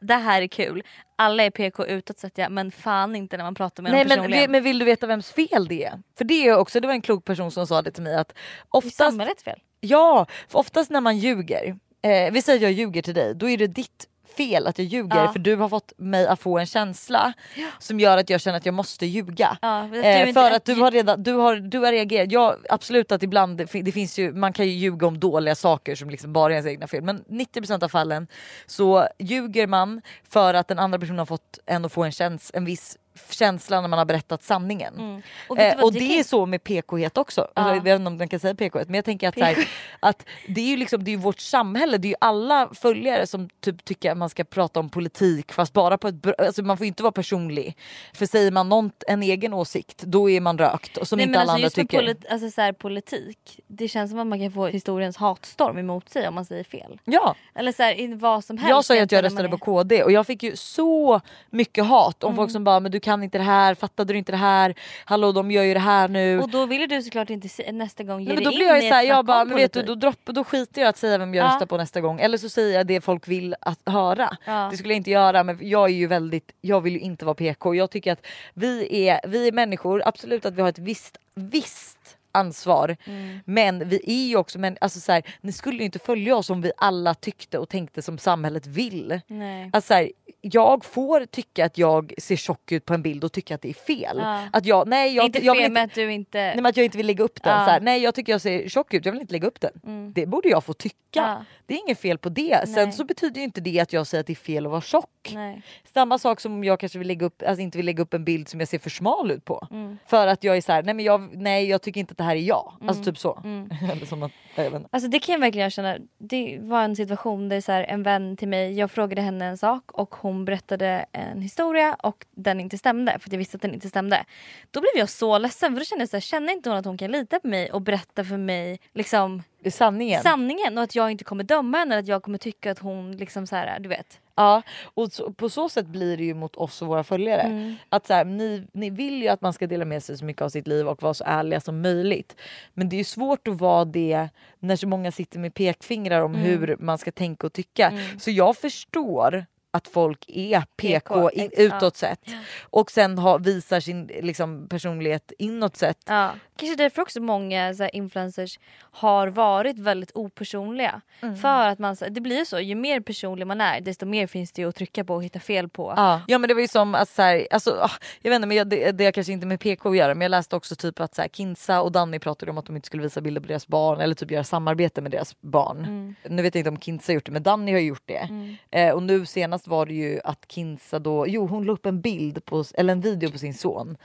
det 0.00 0.14
här 0.14 0.42
är 0.42 0.46
kul. 0.46 0.82
Alla 1.16 1.42
är 1.42 1.50
PK 1.50 1.86
utåt 1.86 2.18
sett 2.18 2.38
ja, 2.38 2.48
men 2.48 2.70
fan 2.70 3.16
inte 3.16 3.36
när 3.36 3.44
man 3.44 3.54
pratar 3.54 3.82
med 3.82 3.92
Nej 3.92 4.04
dem 4.04 4.08
men, 4.08 4.18
personligen. 4.18 4.42
vi- 4.42 4.48
men 4.48 4.62
vill 4.62 4.78
du 4.78 4.84
veta 4.84 5.06
vems 5.06 5.32
fel 5.32 5.66
det 5.68 5.84
är? 5.84 6.02
För 6.18 6.24
det 6.24 6.48
är 6.48 6.56
också, 6.56 6.80
det 6.80 6.86
var 6.86 6.94
en 6.94 7.02
klok 7.02 7.24
person 7.24 7.50
som 7.50 7.66
sa 7.66 7.82
det 7.82 7.90
till 7.90 8.02
mig 8.02 8.14
att 8.16 8.32
oftast, 8.68 8.96
samhällets 8.96 9.42
fel. 9.42 9.58
ja, 9.80 10.26
för 10.48 10.58
oftast 10.58 10.90
när 10.90 11.00
man 11.00 11.18
ljuger, 11.18 11.76
eh, 12.02 12.32
vi 12.32 12.42
säger 12.42 12.62
jag 12.62 12.72
ljuger 12.72 13.02
till 13.02 13.14
dig, 13.14 13.34
då 13.34 13.48
är 13.48 13.56
det 13.58 13.66
ditt 13.66 14.06
fel 14.36 14.66
att 14.66 14.78
jag 14.78 14.86
ljuger 14.86 15.16
Ja. 15.24 15.32
för 15.32 15.38
du 15.38 15.56
har 15.56 15.68
fått 15.68 15.92
mig 15.96 16.26
att 16.26 16.40
få 16.40 16.58
en 16.58 16.66
känsla 16.66 17.32
som 17.78 18.00
gör 18.00 18.16
att 18.18 18.30
jag 18.30 18.40
känner 18.40 18.56
att 18.56 18.66
jag 18.66 18.74
måste 18.74 19.06
ljuga. 19.06 19.58
Ja, 19.62 19.88
för 19.92 19.96
att 19.98 20.02
du 20.02 20.08
Eh, 20.08 20.28
inte- 20.28 20.40
för 20.40 20.50
att 20.50 20.64
du 20.64 20.74
har 20.74 20.90
redan 20.90 21.22
du 21.22 21.32
har, 21.32 21.56
du 21.56 21.78
har 21.78 21.92
reagerat. 21.92 22.32
Ja 22.32 22.56
absolut 22.68 23.12
att 23.12 23.22
ibland 23.22 23.56
det, 23.58 23.66
fin- 23.66 23.84
det 23.84 23.92
finns 23.92 24.18
ju, 24.18 24.32
man 24.32 24.52
kan 24.52 24.66
ju 24.66 24.72
ljuga 24.72 25.06
om 25.06 25.18
dåliga 25.20 25.54
saker 25.54 25.94
som 25.94 26.10
liksom 26.10 26.32
bara 26.32 26.52
är 26.52 26.56
ens 26.56 26.66
egna 26.66 26.86
fel. 26.86 27.02
Men 27.02 27.24
90% 27.28 27.82
av 27.84 27.88
fallen 27.88 28.26
så 28.66 29.08
ljuger 29.18 29.66
man 29.66 30.02
för 30.28 30.54
att 30.54 30.68
den 30.68 30.78
andra 30.78 30.98
personen 30.98 31.18
har 31.18 31.26
fått 31.26 31.58
en 31.66 31.84
att 31.84 31.92
få 31.92 32.04
en, 32.04 32.12
käns, 32.12 32.50
en 32.54 32.64
viss 32.64 32.96
känslan 33.30 33.82
när 33.82 33.88
man 33.88 33.98
har 33.98 34.06
berättat 34.06 34.42
sanningen. 34.42 34.94
Mm. 34.98 35.22
Och 35.48 35.58
Eh, 35.58 35.84
och 35.84 35.92
det 35.92 35.98
det 35.98 36.06
kan- 36.08 36.18
är 36.18 36.22
så 36.22 36.46
med 36.46 36.64
PK-het 36.64 37.18
också. 37.18 37.40
Alltså, 37.40 37.70
Ja. 37.70 37.74
jag 37.74 37.82
vet 37.82 37.96
inte 37.96 38.06
om 38.08 38.18
man 38.18 38.28
kan 38.28 38.40
säga 38.40 38.54
PK-het 38.54 38.88
men 38.88 38.94
jag 38.94 39.04
tänker 39.04 39.28
att, 39.28 39.38
här, 39.40 39.68
att 40.00 40.26
det 40.48 40.60
är 40.60 40.64
ju 40.66 40.76
liksom, 40.76 41.04
det 41.04 41.10
är 41.12 41.16
vårt 41.16 41.40
samhälle, 41.40 41.98
det 41.98 42.08
är 42.08 42.10
ju 42.10 42.14
alla 42.20 42.68
följare 42.74 43.26
som 43.26 43.48
typ 43.60 43.84
tycker 43.84 44.10
att 44.12 44.18
man 44.18 44.30
ska 44.30 44.44
prata 44.44 44.80
om 44.80 44.88
politik 44.88 45.52
fast 45.52 45.72
bara 45.72 45.98
på 45.98 46.08
ett 46.08 46.40
alltså 46.40 46.62
man 46.62 46.76
får 46.76 46.86
inte 46.86 47.02
vara 47.02 47.12
personlig. 47.12 47.76
För 48.14 48.26
säger 48.26 48.50
man 48.50 48.68
någon, 48.68 48.90
en 49.06 49.22
egen 49.22 49.54
åsikt 49.54 50.02
då 50.02 50.30
är 50.30 50.40
man 50.40 50.58
rökt 50.58 50.96
och 50.96 51.08
som 51.08 51.16
Nej, 51.16 51.26
inte 51.26 51.38
alla 51.38 51.42
alltså, 51.42 51.54
andra 51.54 51.64
just 51.64 51.76
tycker. 51.76 51.98
polit- 52.02 52.26
alltså, 52.32 52.50
så 52.50 52.60
här, 52.60 52.72
politik, 52.72 53.60
det 53.66 53.88
känns 53.88 54.10
som 54.10 54.20
att 54.20 54.26
man 54.26 54.38
kan 54.40 54.52
få 54.52 54.66
historiens 54.66 55.16
hatstorm 55.16 55.78
emot 55.78 56.08
sig 56.08 56.28
om 56.28 56.34
man 56.34 56.44
säger 56.44 56.64
fel. 56.64 56.98
Ja, 57.04 57.34
Eller 57.54 57.72
så 57.72 57.82
här, 57.82 58.14
vad 58.16 58.44
som 58.44 58.58
helst. 58.58 58.70
jag 58.70 58.84
sa 58.84 58.94
ju 58.94 59.00
att 59.00 59.12
jag 59.12 59.24
röstade 59.24 59.48
på 59.48 59.58
KD 59.58 60.02
och 60.04 60.12
jag 60.12 60.26
fick 60.26 60.42
ju 60.42 60.56
så 60.56 61.20
mycket 61.50 61.84
hat 61.86 62.24
om 62.24 62.28
Mm. 62.28 62.36
folk 62.36 62.50
som 62.50 62.64
bara 62.64 62.80
men 62.80 62.92
du 62.92 62.99
kan 63.00 63.22
inte 63.22 63.38
det 63.38 63.44
här, 63.44 63.74
fattade 63.74 64.12
du 64.12 64.18
inte 64.18 64.32
det 64.32 64.38
här, 64.38 64.74
hallå 65.04 65.32
de 65.32 65.50
gör 65.50 65.62
ju 65.62 65.74
det 65.74 65.80
här 65.80 66.08
nu. 66.08 66.40
Och 66.40 66.50
då 66.50 66.66
vill 66.66 66.88
du 66.88 67.02
såklart 67.02 67.30
inte 67.30 67.72
nästa 67.72 68.02
gång 68.04 68.20
ge 68.20 68.26
Nej, 68.26 68.34
men 68.34 68.36
dig 68.36 68.44
då 68.44 68.50
in 68.52 68.56
blir 68.58 68.66
jag 68.66 68.82
ju 68.82 68.88
såhär, 68.88 69.02
jag 69.02 69.24
bara, 69.24 69.44
men 69.44 69.56
vet 69.56 69.72
du, 69.72 69.82
då, 69.82 69.94
dropp, 69.94 70.18
då 70.24 70.44
skiter 70.44 70.80
jag 70.80 70.88
att 70.88 70.96
säga 70.96 71.18
vem 71.18 71.34
jag 71.34 71.46
Ja. 71.46 71.48
röstar 71.54 71.66
på 71.66 71.76
nästa 71.76 72.00
gång. 72.00 72.20
Eller 72.20 72.38
så 72.38 72.48
säger 72.48 72.76
jag 72.76 72.86
det 72.86 73.00
folk 73.00 73.28
vill 73.28 73.54
att 73.60 73.80
höra. 73.86 74.36
Ja. 74.44 74.68
Det 74.70 74.76
skulle 74.76 74.92
jag 74.94 74.96
inte 74.96 75.10
göra 75.10 75.44
men 75.44 75.58
jag 75.60 75.84
är 75.90 75.94
ju 75.94 76.06
väldigt, 76.06 76.52
jag 76.60 76.80
vill 76.80 76.92
ju 76.92 77.00
inte 77.00 77.24
vara 77.24 77.34
PK. 77.34 77.74
Jag 77.74 77.90
tycker 77.90 78.12
att 78.12 78.26
vi 78.54 79.06
är, 79.08 79.20
vi 79.28 79.48
är 79.48 79.52
människor, 79.52 80.02
absolut 80.04 80.46
att 80.46 80.54
vi 80.54 80.62
har 80.62 80.68
ett 80.68 80.78
visst, 80.78 81.16
visst 81.34 81.98
ansvar. 82.32 82.96
Mm. 83.04 83.38
Men 83.44 83.88
vi 83.88 84.02
är 84.06 84.28
ju 84.28 84.36
också, 84.36 84.58
men 84.58 84.76
alltså 84.80 85.00
så 85.00 85.12
här, 85.12 85.22
ni 85.40 85.52
skulle 85.52 85.78
ju 85.78 85.84
inte 85.84 85.98
följa 85.98 86.36
oss 86.36 86.50
om 86.50 86.62
vi 86.62 86.72
alla 86.76 87.14
tyckte 87.14 87.58
och 87.58 87.68
tänkte 87.68 88.02
som 88.02 88.18
samhället 88.18 88.66
vill. 88.66 89.20
Nej. 89.26 89.70
Alltså 89.72 89.88
så 89.88 89.94
här, 89.94 90.10
jag 90.40 90.84
får 90.84 91.26
tycka 91.26 91.64
att 91.64 91.78
jag 91.78 92.12
ser 92.18 92.36
tjock 92.36 92.72
ut 92.72 92.84
på 92.84 92.94
en 92.94 93.02
bild 93.02 93.24
och 93.24 93.32
tycka 93.32 93.54
att 93.54 93.62
det 93.62 93.70
är 93.70 93.74
fel. 93.74 94.16
Ja. 94.18 94.48
Att 94.52 94.66
jag, 94.66 94.88
nej, 94.88 95.14
jag, 95.14 95.26
inte 95.26 95.44
jag 95.44 95.54
vill 95.54 95.62
fel 95.62 95.70
inte, 95.70 95.74
med 95.74 95.84
att 95.84 95.94
du 95.94 96.12
inte... 96.12 96.38
Nej, 96.38 96.56
men 96.56 96.66
att 96.66 96.76
jag 96.76 96.84
inte 96.84 96.96
vill 96.96 97.06
lägga 97.06 97.24
upp 97.24 97.42
den. 97.42 97.58
Ja. 97.58 97.64
Så 97.64 97.70
här, 97.70 97.80
nej 97.80 98.02
jag 98.02 98.14
tycker 98.14 98.32
jag 98.32 98.40
ser 98.40 98.68
tjock 98.68 98.94
ut, 98.94 99.04
jag 99.04 99.12
vill 99.12 99.20
inte 99.20 99.32
lägga 99.32 99.48
upp 99.48 99.60
den. 99.60 100.12
Det 100.12 100.26
borde 100.26 100.48
jag 100.48 100.64
få 100.64 100.72
tycka. 100.72 100.96
Ja. 101.12 101.44
Det 101.66 101.74
är 101.74 101.78
inget 101.78 102.00
fel 102.00 102.18
på 102.18 102.28
det. 102.28 102.60
Sen 102.64 102.74
Nej. 102.74 102.92
så 102.92 103.04
betyder 103.04 103.38
ju 103.38 103.44
inte 103.44 103.60
det 103.60 103.80
att 103.80 103.92
jag 103.92 104.06
säger 104.06 104.20
att 104.20 104.26
det 104.26 104.32
är 104.32 104.34
fel 104.34 104.66
att 104.66 104.72
vara 104.72 104.80
tjock. 104.80 105.19
Nej. 105.32 105.62
Samma 105.94 106.18
sak 106.18 106.40
som 106.40 106.52
om 106.52 106.64
jag 106.64 106.80
kanske 106.80 106.98
vill 106.98 107.08
lägga 107.08 107.26
upp, 107.26 107.42
alltså 107.46 107.62
inte 107.62 107.78
vill 107.78 107.86
lägga 107.86 108.02
upp 108.02 108.14
en 108.14 108.24
bild 108.24 108.48
som 108.48 108.60
jag 108.60 108.68
ser 108.68 108.78
för 108.78 108.90
smal 108.90 109.30
ut 109.30 109.44
på. 109.44 109.68
Mm. 109.70 109.98
För 110.06 110.26
att 110.26 110.44
jag 110.44 110.56
är 110.56 110.60
så 110.60 110.72
här, 110.72 110.82
nej 110.82 110.94
men 110.94 111.04
jag, 111.04 111.36
nej, 111.36 111.68
jag 111.68 111.82
tycker 111.82 112.00
inte 112.00 112.12
att 112.12 112.18
det 112.18 112.24
här 112.24 112.36
är 112.36 112.40
jag. 112.40 112.72
Mm. 112.76 112.88
Alltså 112.88 113.04
typ 113.04 113.18
så. 113.18 113.42
Eller 113.92 114.06
som 114.06 114.22
att, 114.22 114.32
jag. 114.54 114.84
Alltså 114.90 115.10
det 115.10 115.18
kan 115.18 115.32
jag 115.32 115.40
verkligen 115.40 115.70
känna. 115.70 115.96
Det 116.18 116.58
var 116.60 116.82
en 116.82 116.96
situation 116.96 117.48
där 117.48 117.60
så 117.60 117.72
här, 117.72 117.84
en 117.84 118.02
vän 118.02 118.36
till 118.36 118.48
mig, 118.48 118.78
jag 118.78 118.90
frågade 118.90 119.22
henne 119.22 119.44
en 119.46 119.58
sak 119.58 119.92
och 119.92 120.14
hon 120.14 120.44
berättade 120.44 121.06
en 121.12 121.42
historia 121.42 121.94
och 121.94 122.26
den 122.30 122.60
inte 122.60 122.78
stämde 122.78 123.12
för 123.12 123.28
att 123.28 123.32
jag 123.32 123.38
visste 123.38 123.56
att 123.56 123.62
den 123.62 123.74
inte 123.74 123.88
stämde. 123.88 124.24
Då 124.70 124.80
blev 124.80 124.90
jag 124.96 125.08
så 125.08 125.38
ledsen 125.38 125.72
för 125.72 125.80
då 125.80 125.84
kände 125.84 126.02
jag 126.02 126.08
så 126.08 126.16
här, 126.16 126.20
känner 126.20 126.52
inte 126.52 126.70
hon 126.70 126.78
att 126.78 126.84
hon 126.84 126.98
kan 126.98 127.12
lita 127.12 127.40
på 127.40 127.48
mig 127.48 127.72
och 127.72 127.82
berätta 127.82 128.24
för 128.24 128.36
mig 128.36 128.80
liksom 128.94 129.42
sanningen. 129.70 130.22
sanningen 130.22 130.78
och 130.78 130.84
att 130.84 130.94
jag 130.94 131.10
inte 131.10 131.24
kommer 131.24 131.44
döma 131.44 131.78
henne 131.78 131.98
att 131.98 132.08
jag 132.08 132.22
kommer 132.22 132.38
tycka 132.38 132.70
att 132.70 132.78
hon 132.78 133.16
liksom 133.16 133.46
så 133.46 133.56
här, 133.56 133.80
du 133.80 133.88
vet. 133.88 134.20
Ja, 134.40 134.62
och 134.94 135.12
så, 135.12 135.32
på 135.32 135.48
så 135.48 135.68
sätt 135.68 135.86
blir 135.86 136.16
det 136.16 136.24
ju 136.24 136.34
mot 136.34 136.56
oss 136.56 136.82
och 136.82 136.88
våra 136.88 137.04
följare. 137.04 137.42
Mm. 137.42 137.74
Att 137.88 138.06
så 138.06 138.14
här, 138.14 138.24
ni, 138.24 138.66
ni 138.72 138.90
vill 138.90 139.22
ju 139.22 139.28
att 139.28 139.40
man 139.40 139.52
ska 139.52 139.66
dela 139.66 139.84
med 139.84 140.02
sig 140.02 140.18
så 140.18 140.24
mycket 140.24 140.42
av 140.42 140.48
sitt 140.48 140.66
liv 140.66 140.88
och 140.88 141.02
vara 141.02 141.14
så 141.14 141.24
ärliga 141.26 141.60
som 141.60 141.80
möjligt. 141.82 142.36
Men 142.74 142.88
det 142.88 142.96
är 142.96 142.98
ju 142.98 143.04
svårt 143.04 143.48
att 143.48 143.60
vara 143.60 143.84
det 143.84 144.28
när 144.58 144.76
så 144.76 144.88
många 144.88 145.12
sitter 145.12 145.38
med 145.38 145.54
pekfingrar 145.54 146.20
om 146.22 146.34
Mm. 146.34 146.46
hur 146.46 146.76
man 146.80 146.98
ska 146.98 147.12
tänka 147.12 147.46
och 147.46 147.52
tycka. 147.52 147.92
Så 148.18 148.30
jag 148.30 148.56
förstår 148.56 149.46
att 149.70 149.88
folk 149.88 150.24
är 150.28 150.60
PK, 150.60 151.14
PK, 151.14 151.30
i, 151.30 151.40
ex- 151.40 151.58
utåt 151.58 151.96
sett 151.96 152.20
och 152.62 152.90
sen 152.90 153.18
har, 153.18 153.38
visar 153.38 153.80
sin 153.80 154.06
liksom, 154.06 154.68
personlighet 154.68 155.32
inåt 155.38 155.76
sett. 155.76 155.98
Ja. 156.06 156.32
Kanske 156.56 156.76
därför 156.76 157.02
också 157.02 157.20
många 157.20 157.74
så 157.74 157.82
här, 157.82 157.96
influencers 157.96 158.58
har 158.80 159.28
varit 159.28 159.78
väldigt 159.78 160.10
opersonliga. 160.14 161.00
Mm. 161.20 161.36
För 161.36 161.66
att 161.66 161.78
man, 161.78 161.96
det 162.10 162.20
blir 162.20 162.44
så, 162.44 162.60
ju 162.60 162.74
mer 162.74 163.00
personlig 163.00 163.46
man 163.46 163.60
är 163.60 163.80
desto 163.80 164.06
mer 164.06 164.26
finns 164.26 164.52
det 164.52 164.64
att 164.64 164.74
trycka 164.76 165.04
på 165.04 165.14
och 165.14 165.24
hitta 165.24 165.40
fel 165.40 165.68
på. 165.68 165.94
Ja. 165.96 166.22
ja 166.26 166.38
men 166.38 166.48
det 166.48 166.54
var 166.54 166.60
ju 166.60 166.68
som 166.68 166.94
att 166.94 167.08
så 167.08 167.22
här, 167.22 167.46
alltså, 167.50 167.70
ah, 167.70 167.90
jag 168.22 168.30
vet 168.30 168.36
inte 168.36 168.48
men 168.48 168.56
jag, 168.56 168.68
det, 168.68 168.92
det 168.92 169.04
har 169.04 169.12
kanske 169.12 169.32
inte 169.32 169.46
med 169.46 169.60
PK 169.60 169.90
att 169.90 169.96
göra 169.96 170.14
men 170.14 170.22
jag 170.22 170.30
läste 170.30 170.56
också 170.56 170.76
typ 170.76 171.00
att 171.00 171.14
så 171.14 171.22
här, 171.22 171.28
Kinsa 171.28 171.82
och 171.82 171.92
Danny 171.92 172.18
pratade 172.18 172.50
om 172.50 172.58
att 172.58 172.66
de 172.66 172.76
inte 172.76 172.86
skulle 172.86 173.02
visa 173.02 173.20
bilder 173.20 173.40
på 173.40 173.48
deras 173.48 173.66
barn 173.66 174.00
eller 174.00 174.14
typ 174.14 174.30
göra 174.30 174.44
samarbete 174.44 175.00
med 175.00 175.10
deras 175.10 175.40
barn. 175.40 175.78
Mm. 175.78 176.14
Nu 176.28 176.42
vet 176.42 176.54
jag 176.54 176.60
inte 176.60 176.70
om 176.70 176.78
Kinsa 176.78 177.12
har 177.12 177.14
gjort 177.14 177.26
det 177.26 177.32
men 177.32 177.42
Danny 177.42 177.72
har 177.72 177.80
gjort 177.80 178.02
det. 178.04 178.56
Eh, 178.70 178.94
och 178.94 179.02
nu 179.02 179.26
senast 179.26 179.59
var 179.66 179.86
det 179.86 179.94
ju 179.94 180.20
att 180.24 180.44
Kinsa 180.48 180.98
då, 180.98 181.26
jo 181.28 181.46
hon 181.46 181.64
la 181.64 181.72
upp 181.72 181.86
en 181.86 182.00
bild 182.00 182.44
på, 182.44 182.64
eller 182.74 182.92
en 182.92 183.00
video 183.00 183.30
på 183.30 183.38
sin 183.38 183.54
son. 183.54 183.96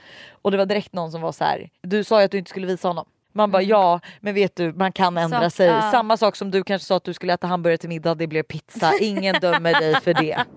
Och 0.42 0.50
det 0.50 0.56
var 0.56 0.66
direkt 0.66 0.92
någon 0.92 1.12
som 1.12 1.20
var 1.20 1.32
så 1.32 1.44
här: 1.44 1.70
du 1.82 2.04
sa 2.04 2.18
ju 2.20 2.24
att 2.24 2.30
du 2.30 2.38
inte 2.38 2.50
skulle 2.50 2.66
visa 2.66 2.88
honom. 2.88 3.06
Man 3.32 3.50
bara 3.50 3.62
ja 3.62 4.00
men 4.20 4.34
vet 4.34 4.56
du 4.56 4.72
man 4.72 4.92
kan 4.92 5.18
ändra 5.18 5.50
Så- 5.50 5.56
sig. 5.56 5.66
ja. 5.66 5.90
Samma 5.90 6.16
sak 6.16 6.36
som 6.36 6.50
du 6.50 6.62
kanske 6.64 6.86
sa 6.86 6.96
att 6.96 7.04
du 7.04 7.14
skulle 7.14 7.32
äta 7.34 7.46
hamburgare 7.46 7.78
till 7.78 7.88
middag 7.88 8.14
det 8.14 8.26
blev 8.26 8.42
pizza. 8.42 8.92
Ingen 9.00 9.34
dömer 9.40 9.72
dig 9.80 10.00
för 10.00 10.14
det. 10.14 10.44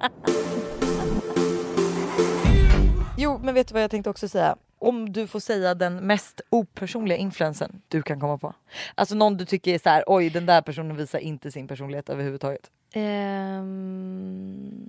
Jo 3.18 3.40
men 3.44 3.54
vet 3.54 3.68
du 3.68 3.74
vad 3.74 3.84
jag 3.84 3.92
tänkte 3.92 4.10
också 4.10 4.28
säga? 4.28 4.56
Om 4.80 5.12
du 5.14 5.28
får 5.28 5.40
säga 5.40 5.76
den 5.76 5.96
mest 5.96 6.42
opersonliga 6.50 7.18
influensen 7.18 7.82
du 7.88 8.02
kan 8.02 8.20
komma 8.20 8.38
på. 8.38 8.54
Alltså 8.96 9.16
någon 9.16 9.38
du 9.38 9.46
tycker 9.46 9.74
är 9.74 9.80
så 9.80 9.90
här: 9.90 10.04
oj 10.08 10.30
den 10.30 10.46
där 10.46 10.62
personen 10.62 10.96
visar 10.98 11.20
inte 11.20 11.52
sin 11.52 11.68
personlighet 11.68 12.10
överhuvudtaget. 12.10 12.62
Um... 12.96 14.80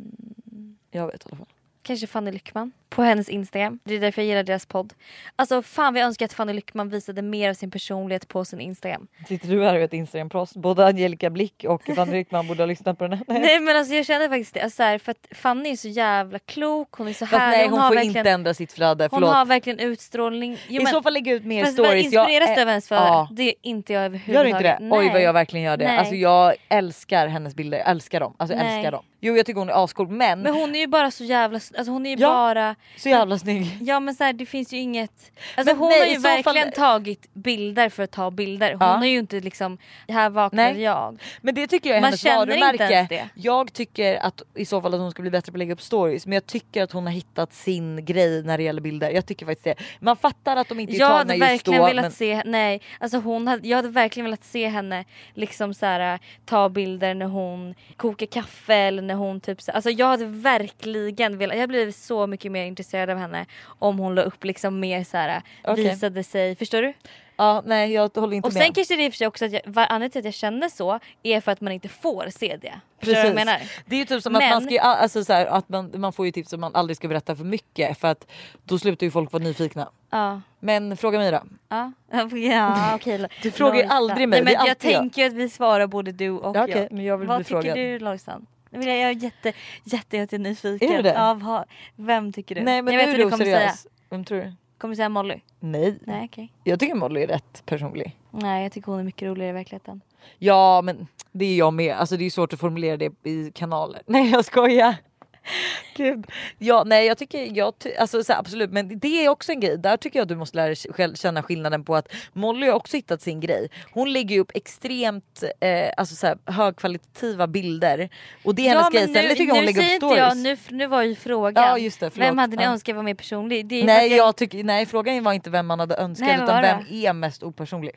Jag 0.91 1.07
vet 1.07 1.25
i 1.25 1.29
alla 1.29 1.37
fall 1.37 1.47
kanske 1.83 2.07
Fanny 2.07 2.33
Lyckman 2.33 2.73
på 2.89 3.03
hennes 3.03 3.29
Instagram. 3.29 3.79
Det 3.85 3.95
är 3.95 4.01
därför 4.01 4.23
jag 4.23 4.29
gillar 4.29 4.43
deras 4.43 4.67
podd. 4.67 4.93
Alltså 5.37 5.63
fan 5.63 5.95
vi 5.95 6.01
önskar 6.01 6.25
att 6.27 6.33
Fanny 6.33 6.53
Lyckman 6.53 6.89
visade 6.89 7.23
mer 7.23 7.51
av 7.51 7.55
sin 7.55 7.71
personlighet 7.71 8.29
på 8.29 8.45
sin 8.45 8.61
Instagram. 8.61 9.07
Sitter 9.29 9.49
du 9.49 9.65
här 9.65 9.75
och 9.75 9.81
är 9.81 9.85
ett 9.85 9.93
Instagram-proffs? 9.93 10.55
Både 10.57 10.87
Angelica 10.87 11.31
Blick 11.31 11.65
och 11.69 11.83
Fanny 11.97 12.13
Ryckman 12.13 12.47
borde 12.47 12.63
ha 12.63 12.67
lyssnat 12.67 12.99
på 12.99 13.07
den 13.09 13.13
här. 13.19 13.25
Nej 13.41 13.61
men 13.61 13.77
alltså 13.77 13.95
jag 13.95 14.07
känner 14.07 14.29
faktiskt 14.29 14.55
det. 14.55 14.61
Alltså, 14.61 14.77
så 14.77 14.83
här, 14.83 14.99
för 14.99 15.11
att 15.11 15.27
Fanny 15.31 15.71
är 15.71 15.77
så 15.77 15.89
jävla 15.89 16.39
klok, 16.39 16.89
hon 16.93 17.09
är 17.09 17.13
så 17.13 17.27
Fast 17.27 17.41
härlig. 17.41 17.59
nej 17.59 17.69
hon, 17.69 17.79
har 17.79 17.89
får 17.89 17.95
verkligen, 17.95 18.17
inte 18.19 18.31
ändra 18.31 18.55
sitt 18.55 18.73
flöde, 18.73 19.05
hon 19.05 19.11
förlåt. 19.11 19.35
har 19.35 19.45
verkligen 19.47 19.79
utstrålning. 19.79 20.59
Jo, 20.69 20.81
I 20.81 20.85
men- 20.85 20.93
så 20.93 21.03
fall 21.03 21.13
lägga 21.13 21.33
ut 21.33 21.45
mer 21.45 21.65
Fast 21.65 21.73
stories. 21.75 22.05
inspireras 22.05 22.49
Jag- 22.49 22.57
du 22.59 22.63
av 22.63 22.69
hennes 22.69 22.89
flöde? 22.89 23.03
Ja. 23.07 23.29
Det 23.33 23.43
är 23.49 23.55
inte 23.63 23.93
jag 23.93 24.05
överhuvudtaget. 24.05 24.35
Gör 24.37 24.61
du 24.61 24.69
inte 24.69 24.85
det? 24.89 24.97
Oj 24.97 25.05
Nej. 25.05 25.13
vad 25.13 25.23
jag 25.23 25.33
verkligen 25.33 25.67
gör 25.67 25.77
det. 25.77 25.85
Nej. 25.89 25.99
Alltså 25.99 26.15
jag 26.15 26.55
älskar 26.69 27.27
hennes 27.27 27.55
bilder, 27.55 27.79
jag 27.79 27.89
älskar 27.91 28.21
dem. 28.21 28.35
Alltså 28.39 28.57
jag 28.57 28.65
Nej. 28.65 28.77
älskar 28.77 28.93
dem. 28.93 29.05
Jo 29.23 29.37
jag 29.37 29.47
tycker 29.47 29.59
hon 29.59 29.69
är 29.69 29.85
ascool 29.85 30.09
men, 30.09 30.43
Men 30.43 30.55
hon 30.55 30.75
är 30.75 30.79
ju 30.79 30.87
bara 30.87 31.11
så 31.11 31.25
jävla... 31.25 31.61
Alltså 31.81 31.93
hon 31.93 32.07
är 32.07 32.11
ju 32.11 32.17
Ja. 32.23 32.29
bara... 32.29 32.77
så 32.97 33.09
jävla 33.09 33.39
snygg. 33.39 33.79
Ja 33.81 34.01
men 34.01 34.15
så 34.15 34.25
här, 34.25 34.33
det 34.33 34.47
finns 34.47 34.73
ju 34.73 34.77
inget... 34.79 35.33
Alltså 35.57 35.75
Men 35.75 35.79
hon 35.81 35.89
nej, 35.89 35.99
har 36.01 36.07
ju 36.07 36.15
så 36.15 36.21
fall- 36.23 36.37
verkligen 36.45 36.73
tagit 36.73 37.35
bilder 37.35 37.89
för 37.89 38.03
att 38.03 38.11
ta 38.11 38.31
bilder. 38.31 38.71
Hon 38.73 38.79
Ja. 38.81 38.87
har 38.87 39.05
ju 39.07 39.19
inte 39.19 39.41
liksom, 39.41 39.79
här 40.09 40.31
vaknade 40.31 40.73
Nej. 40.73 40.83
jag. 40.83 41.23
Men 41.41 41.55
det 41.55 41.67
tycker 41.67 41.89
jag 41.91 41.97
är 41.97 42.01
Man 42.01 42.09
hennes 42.11 42.25
varumärke. 42.25 43.29
Jag 43.35 43.73
tycker 43.73 44.17
att 44.17 44.43
i 44.55 44.65
så 44.65 44.83
fall 44.83 44.95
att 44.95 45.01
hon 45.01 45.11
ska 45.11 45.23
bli 45.23 45.31
bättre 45.31 45.53
på 45.53 45.57
att 45.57 45.59
lägga 45.59 45.73
upp 45.73 45.83
stories 45.83 46.27
men 46.27 46.33
jag 46.33 46.47
tycker 46.47 46.83
att 46.83 46.93
hon 46.93 47.07
har 47.07 47.13
hittat 47.13 47.53
sin 47.55 48.05
grej 48.05 48.43
när 48.43 48.57
det 48.59 48.65
gäller 48.65 48.81
bilder. 48.83 49.11
Jag 49.11 49.27
tycker 49.27 49.47
faktiskt 49.47 49.65
det. 49.65 49.75
Man 50.01 50.17
fattar 50.17 50.57
att 50.57 50.69
de 50.69 50.81
inte 50.81 50.93
är 50.93 50.99
Jag 50.99 51.09
tagna 51.09 51.19
hade 51.19 51.35
just 51.35 51.43
verkligen 51.51 51.81
då. 51.81 51.87
velat 51.87 52.03
men... 52.05 52.13
se, 52.13 52.43
nej, 52.47 52.81
alltså 53.01 53.19
hon 53.19 53.49
hade, 53.49 53.69
jag 53.69 53.77
hade 53.77 53.89
verkligen 53.89 54.25
velat 54.25 54.45
se 54.45 54.69
henne 54.69 55.05
liksom 55.35 55.75
så 55.75 55.87
här, 55.87 56.19
ta 56.47 56.69
bilder 56.69 57.15
när 57.15 57.27
hon 57.27 57.75
kokar 57.97 58.27
kaffe 58.27 58.75
eller 58.75 59.03
när 59.03 59.15
hon 59.15 59.41
typ 59.41 59.63
så, 59.63 59.73
alltså 59.73 59.91
jag 59.91 60.07
hade 60.07 60.27
verkligen 60.27 61.39
velat, 61.39 61.57
jag 61.61 61.69
blivit 61.69 61.97
så 61.97 62.27
mycket 62.27 62.53
mer 62.53 62.65
intresserad 62.65 63.11
av 63.11 63.19
henne 63.19 63.47
om 63.79 63.99
hon 63.99 64.15
la 64.15 64.23
upp 64.23 64.45
liksom 64.45 64.81
mer 64.81 65.05
så 65.05 65.17
här, 65.17 65.43
Okej. 65.65 65.85
visade 65.85 66.25
sig, 66.25 66.57
förstår 66.57 66.83
du? 66.83 66.93
Ja, 67.37 67.63
nej 67.67 67.93
jag 67.93 68.17
håller 68.17 68.37
inte 68.37 68.47
Och 68.49 68.55
med. 68.55 68.63
sen 68.63 68.73
kanske 68.73 68.97
det 68.97 69.03
är 69.03 69.07
i 69.07 69.09
och 69.09 69.13
för 69.13 69.17
sig 69.19 69.27
också 69.27 69.45
att 69.45 69.53
jag, 69.53 69.63
anledningen 69.67 70.11
till 70.11 70.19
att 70.19 70.25
jag 70.25 70.35
känner 70.35 70.69
så 70.69 70.99
är 71.23 71.41
för 71.41 71.53
att 71.53 71.61
man 71.61 71.73
inte 71.73 71.89
får 71.89 72.27
se 72.31 72.57
det. 72.63 72.81
Du 73.01 73.15
vad 73.15 73.27
jag 73.27 73.35
menar? 73.35 73.61
Det 73.87 73.95
är 73.97 73.99
ju 73.99 74.05
typ 74.05 74.23
som 74.23 74.35
att 74.37 74.43
Men- 74.43 74.51
man 74.51 74.63
ska 74.65 74.81
alltså 74.81 75.25
så 75.25 75.33
här, 75.33 75.47
att 75.47 75.69
man, 75.69 75.91
man 75.95 76.13
får 76.13 76.27
ju 76.27 76.33
tips 76.33 76.53
att 76.53 76.61
man 76.61 76.75
aldrig 76.75 76.97
ska 76.97 77.09
berätta 77.09 77.37
för 77.37 77.45
mycket 77.45 77.99
för 77.99 78.09
att 78.09 78.27
då 78.65 78.79
slutar 78.79 79.07
ju 79.07 79.11
folk 79.11 79.33
vara 79.33 79.43
nyfikna. 79.43 79.89
Ja. 80.11 80.41
Men 80.61 80.97
fråga 80.97 81.19
mig 81.19 81.31
då. 81.33 81.41
Ja, 81.69 81.93
ja 82.33 82.95
okej. 82.95 83.27
Du 83.43 83.51
frågar 83.51 83.75
ju 83.75 83.83
aldrig 83.83 84.29
mig, 84.29 84.43
Nej, 84.43 84.55
men 84.57 84.67
jag 84.67 84.79
tänker 84.79 85.27
att 85.27 85.33
vi 85.33 85.49
svarar 85.49 85.87
både 85.87 86.13
du 86.13 86.31
och 86.31 86.57
Ja, 86.57 86.65
okej, 86.65 86.77
jag. 86.83 86.93
men 86.93 87.05
jag 87.05 87.19
vill 87.19 87.29
Vad 87.29 87.39
bli 87.39 87.45
tycker 87.45 87.61
frågad. 87.61 87.77
du 87.77 87.99
Lojsan? 87.99 88.47
Jag, 88.71 88.85
är 88.85 89.11
jätte, 89.11 89.53
jätte, 89.85 90.17
jätte 90.17 90.39
nyfiken. 90.39 90.93
Är 90.93 91.03
det? 91.03 91.35
Vad- 91.43 91.65
vem 91.97 92.33
tycker 92.33 92.55
du? 92.55 92.61
Nej 92.61 92.83
men 92.83 92.95
jag 92.95 93.01
nu 93.01 93.07
vet 93.07 93.15
är 93.21 93.25
du 93.25 93.31
kommer 93.31 93.45
säga. 93.45 93.57
oseriös. 93.57 93.87
Vem 94.11 94.25
tror 94.25 94.39
du? 94.39 94.53
Kommer 94.79 94.93
du 94.93 94.97
säga 94.97 95.09
Molly? 95.09 95.41
Nej. 95.61 95.99
Nej 96.05 96.25
okej. 96.25 96.53
Jag 96.65 96.81
tycker 96.81 96.95
Molly 96.95 97.23
är 97.23 97.27
rätt 97.27 97.63
personlig. 97.67 98.17
Nej 98.31 98.63
jag 98.63 98.73
tycker 98.73 98.93
hon 98.93 99.01
är 99.01 99.05
mycket 99.05 99.23
roligare 99.29 99.51
i 99.51 99.53
verkligheten. 99.53 100.01
Ja 100.39 100.83
men 100.83 101.07
det 101.33 101.45
är 101.45 101.59
jag 101.59 101.73
med. 101.75 101.95
Alltså 101.97 102.17
det 102.17 102.25
är 102.25 102.31
svårt 102.31 102.53
att 102.53 102.61
formulera 102.61 102.97
det 102.97 103.13
i 103.29 103.51
kanaler. 103.55 104.03
Nej 104.07 104.31
jag 104.31 104.45
skojar. 104.45 104.95
Gud. 105.97 106.27
Ja, 106.59 106.85
nej 106.87 107.07
jag 107.07 107.19
tycker, 107.19 107.57
jag, 107.57 107.79
ty- 107.79 107.95
alltså, 107.95 108.25
så 108.25 108.33
absolut 108.33 108.71
men 108.71 108.99
det 108.99 109.25
är 109.25 109.29
också 109.29 109.53
en 109.53 109.61
grej. 109.61 109.79
Där 109.79 109.97
tycker 109.97 110.19
jag 110.19 110.23
att 110.25 110.29
du 110.29 110.37
måste 110.37 110.57
lära 110.57 110.67
dig 110.67 110.77
själv 110.77 111.15
känna 111.15 111.43
skillnaden 111.43 111.85
på 111.85 111.97
att 111.97 112.09
Molly 112.33 112.67
har 112.67 112.75
också 112.75 112.97
hittat 112.97 113.23
sin 113.23 113.41
grej. 113.41 113.69
Hon 113.93 114.13
lägger 114.13 114.35
ju 114.35 114.41
upp 114.41 114.51
extremt 114.55 115.43
eh, 115.61 115.91
alltså, 115.97 116.15
så 116.15 116.27
här, 116.27 116.39
högkvalitativa 116.47 117.47
bilder 117.47 118.09
och 118.45 118.55
det 118.55 118.69
är 118.69 118.75
hennes 118.77 118.91
grej. 118.91 119.15
Sen 119.15 119.29
tycker 119.29 119.45
jag 119.45 119.55
hon 119.55 119.61
nu 119.61 119.67
lägger 119.67 119.83
upp 119.83 119.91
inte 120.03 120.07
jag, 120.07 120.33
stories. 120.33 120.71
nu, 120.71 120.77
nu 120.77 120.87
var 120.87 121.03
ju 121.03 121.15
frågan. 121.15 121.65
Ja, 121.65 121.79
just 121.79 122.01
det, 122.01 122.11
förlåt. 122.11 122.29
vem 122.29 122.39
hade 122.39 122.57
ni 122.57 122.63
Ja. 122.63 122.71
önskat 122.71 122.97
var 122.97 123.03
mer 123.03 123.15
personlig? 123.15 123.85
Nej, 123.85 124.13
jag 124.17 124.37
tycker, 124.37 124.65
nej 124.65 124.87
frågan 124.87 125.23
var 125.23 125.33
inte 125.33 125.51
vem 125.51 125.67
man 125.67 125.81
hade 125.81 125.97
önskat 125.97 126.29
Nej, 126.29 126.41
utan 126.45 126.63
vem 126.63 126.79
är 126.91 127.13
mest 127.13 127.43
opersonlig. 127.43 127.93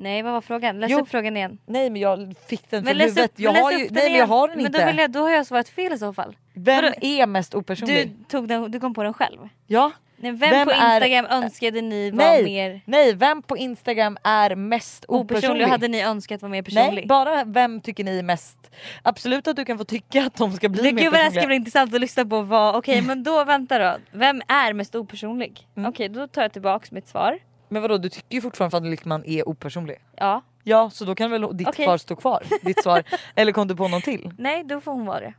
Nej 0.00 0.22
vad 0.22 0.32
var 0.32 0.40
frågan? 0.40 0.80
Läs 0.80 0.90
Jo. 0.90 0.98
upp 1.00 1.08
frågan 1.08 1.36
igen. 1.36 1.58
Nej 1.66 1.90
men 1.90 2.00
jag 2.00 2.34
fick 2.46 2.70
den 2.70 2.84
från 2.84 2.96
huvudet. 3.00 3.24
upp, 3.24 3.32
jag 3.36 3.52
har 3.52 3.72
ju, 3.72 3.78
nej 3.78 4.10
men 4.10 4.14
jag 4.18 4.26
har 4.26 4.48
den 4.48 4.56
Men 4.56 4.66
inte. 4.66 4.80
då, 4.80 4.86
vill 4.86 4.98
jag, 4.98 5.10
då 5.10 5.20
har 5.20 5.30
jag 5.30 5.46
svarat 5.46 5.68
fel 5.68 5.92
i 5.92 5.98
så 5.98 6.12
fall. 6.12 6.36
Vem 6.54 6.84
Vadå? 6.84 6.94
är 7.00 7.26
mest 7.26 7.54
opersonlig? 7.54 8.08
Du, 8.18 8.24
tog 8.24 8.48
den, 8.48 8.70
du 8.70 8.80
kom 8.80 8.94
på 8.94 9.02
den 9.02 9.14
själv. 9.14 9.38
Ja. 9.66 9.90
Nej, 10.20 10.32
vem, 10.32 10.50
Vem 10.50 10.66
på 10.66 10.72
är- 10.72 10.94
Instagram 10.94 11.26
önskade 11.26 11.80
ni 11.80 12.10
var 12.10 12.16
Nej, 12.18 12.44
mer 12.44 12.80
nej, 12.84 13.14
vem 13.14 13.42
på 13.42 13.56
Instagram 13.56 14.18
är 14.24 14.54
mest 14.54 15.04
opersonlig? 15.08 15.36
opersonlig? 15.36 15.66
hade 15.66 15.88
ni 15.88 16.02
önskat 16.02 16.42
var 16.42 16.48
mer 16.48 16.62
personlig? 16.62 16.94
Nej, 16.94 17.06
bara 17.06 17.44
vem 17.44 17.80
tycker 17.80 18.04
ni 18.04 18.18
är 18.18 18.22
mest... 18.22 18.70
Absolut 19.02 19.48
att 19.48 19.56
du 19.56 19.64
kan 19.64 19.78
få 19.78 19.84
tycka 19.84 20.22
att 20.26 20.34
de 20.36 20.52
ska 20.52 20.68
bli 20.68 20.82
Men 20.82 20.94
mer 20.94 21.02
gud 21.02 21.12
vad 21.12 21.20
det 21.20 21.24
personliga. 21.24 21.42
ska 21.42 21.46
bli 21.46 21.56
intressant 21.56 21.94
att 21.94 22.00
lyssna 22.00 22.24
på. 22.24 22.42
Vad, 22.42 22.76
Okej 22.76 23.02
men 23.06 23.22
då 23.22 23.44
vänta 23.44 23.78
då. 23.78 23.96
Vem 24.12 24.42
är 24.48 24.72
mest 24.72 24.94
opersonlig? 24.94 25.66
Mm. 25.76 25.88
Okej 25.88 26.08
då 26.08 26.26
tar 26.26 26.42
jag 26.42 26.52
tillbaks 26.52 26.90
mitt 26.92 27.08
svar. 27.08 27.38
Men 27.68 27.82
vadå 27.82 27.98
du 27.98 28.08
tycker 28.08 28.34
ju 28.34 28.40
fortfarande 28.40 28.76
att 28.76 28.84
Lyckman 28.84 29.24
är 29.24 29.48
opersonlig? 29.48 29.98
Ja. 30.16 30.42
Ja 30.64 30.90
så 30.90 31.04
då 31.04 31.14
kan 31.14 31.30
väl 31.30 31.56
ditt 31.56 31.68
Okej. 31.68 31.84
svar 31.84 31.98
stå 31.98 32.16
kvar? 32.16 32.42
Ditt 32.62 32.82
svar. 32.82 33.02
Eller 33.34 33.52
kom 33.52 33.68
du 33.68 33.76
på 33.76 33.88
någon 33.88 34.02
till? 34.02 34.30
Nej 34.38 34.64
då 34.64 34.80
får 34.80 34.92
hon 34.92 35.06
vara 35.06 35.20
det. 35.20 35.34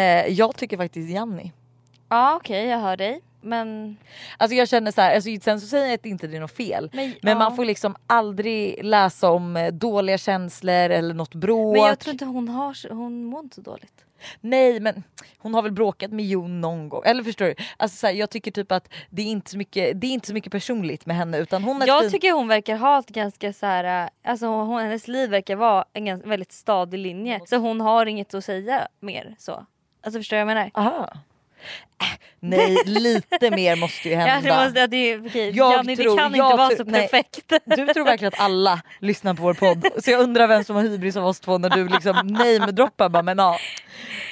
Eh, 0.00 0.32
jag 0.32 0.56
tycker 0.56 0.76
faktiskt 0.76 1.10
Janni. 1.10 1.52
Ja 2.08 2.36
okej 2.36 2.66
jag 2.66 2.78
hör 2.78 2.96
dig. 2.96 3.20
Men, 3.48 3.96
Alltså 4.38 4.54
jag 4.56 4.68
känner 4.68 4.90
så 4.92 5.00
här, 5.00 5.14
alltså, 5.14 5.30
sen 5.42 5.60
så 5.60 5.66
säger 5.66 5.86
jag 5.86 5.94
att 5.94 6.06
inte 6.06 6.26
det 6.26 6.36
är 6.36 6.40
något 6.40 6.56
fel. 6.56 6.90
men, 6.92 7.14
Men 7.22 7.32
ja. 7.32 7.38
man 7.38 7.56
får 7.56 7.64
liksom 7.64 7.96
aldrig 8.06 8.84
läsa 8.84 9.30
om 9.30 9.56
eh, 9.56 9.72
dåliga 9.72 10.18
känslor 10.18 10.74
eller 10.90 11.14
något 11.14 11.34
bråk. 11.34 11.76
men 11.76 11.86
jag 11.86 11.98
tror 11.98 12.12
inte 12.12 12.24
hon 12.24 12.48
har 12.48 12.94
hon 12.94 13.24
mår 13.24 13.40
inte 13.40 13.54
så 13.54 13.60
dåligt. 13.60 14.04
Nej 14.40 14.80
men 14.80 15.02
hon 15.38 15.54
har 15.54 15.62
väl 15.62 15.72
bråkat 15.72 16.10
med 16.12 16.24
Jon 16.26 16.60
någon 16.60 16.88
gång. 16.88 17.02
Eller 17.04 17.22
förstår 17.22 17.44
du? 17.44 17.54
Alltså, 17.76 17.96
så 17.96 18.06
här, 18.06 18.14
jag 18.14 18.30
tycker 18.30 18.50
typ 18.50 18.72
att 18.72 18.88
det 19.10 19.22
är, 19.22 19.26
inte 19.26 19.50
så 19.50 19.58
mycket, 19.58 20.00
det 20.00 20.06
är 20.06 20.10
inte 20.10 20.26
så 20.26 20.34
mycket 20.34 20.52
personligt 20.52 21.06
med 21.06 21.16
henne 21.16 21.38
utan 21.38 21.64
hon 21.64 21.82
Jag 21.86 22.00
fint- 22.02 22.12
tycker 22.12 22.32
hon 22.32 22.48
verkar 22.48 22.76
ha 22.76 22.98
ett 22.98 23.08
ganska 23.08 23.52
så 23.52 23.66
här, 23.66 24.04
äh, 24.04 24.30
alltså 24.30 24.46
hon, 24.46 24.80
hennes 24.82 25.08
liv 25.08 25.30
verkar 25.30 25.56
vara 25.56 25.84
en 25.92 26.04
ganska, 26.04 26.28
väldigt 26.28 26.52
stadig 26.52 26.98
linje. 26.98 27.40
Så 27.46 27.56
hon 27.56 27.80
har 27.80 28.06
inget 28.06 28.34
att 28.34 28.44
säga 28.44 28.88
mer 29.00 29.34
så. 29.38 29.66
Alltså 30.02 30.20
förstår 30.20 30.36
du 30.36 30.44
vad 30.44 30.50
jag 30.50 30.56
menar? 30.56 30.70
Aha. 30.74 31.08
Äh, 32.00 32.06
nej 32.40 32.76
lite 32.84 33.50
mer 33.50 33.76
måste 33.76 34.08
ju 34.08 34.14
Ja, 34.14 34.20
hända. 34.20 34.56
det, 34.56 34.64
måste, 34.64 34.86
det, 34.86 34.96
är- 34.96 35.26
okej, 35.26 35.50
Jag 35.56 35.72
Janni, 35.72 35.94
det 35.94 36.02
tror- 36.02 36.16
kan 36.18 36.34
jag 36.34 36.46
inte 36.50 36.56
vara 36.56 36.76
så 36.76 36.84
nej. 36.84 37.00
perfekt. 37.08 37.52
Du 37.64 37.86
tror 37.86 38.04
verkligen 38.04 38.28
att 38.34 38.40
alla 38.40 38.80
lyssnar 39.00 39.34
på 39.34 39.42
vår 39.42 39.54
podd 39.54 39.86
så 40.04 40.10
jag 40.10 40.20
undrar 40.20 40.46
vem 40.46 40.64
som 40.64 40.76
har 40.76 40.82
hybris 40.82 41.16
av 41.16 41.26
oss 41.26 41.40
två 41.40 41.58
när 41.58 41.70
du 41.70 41.88
liksom 41.88 42.16
namedroppar 42.26 43.08
bara 43.08 43.22
men 43.22 43.38
ja. 43.38 43.58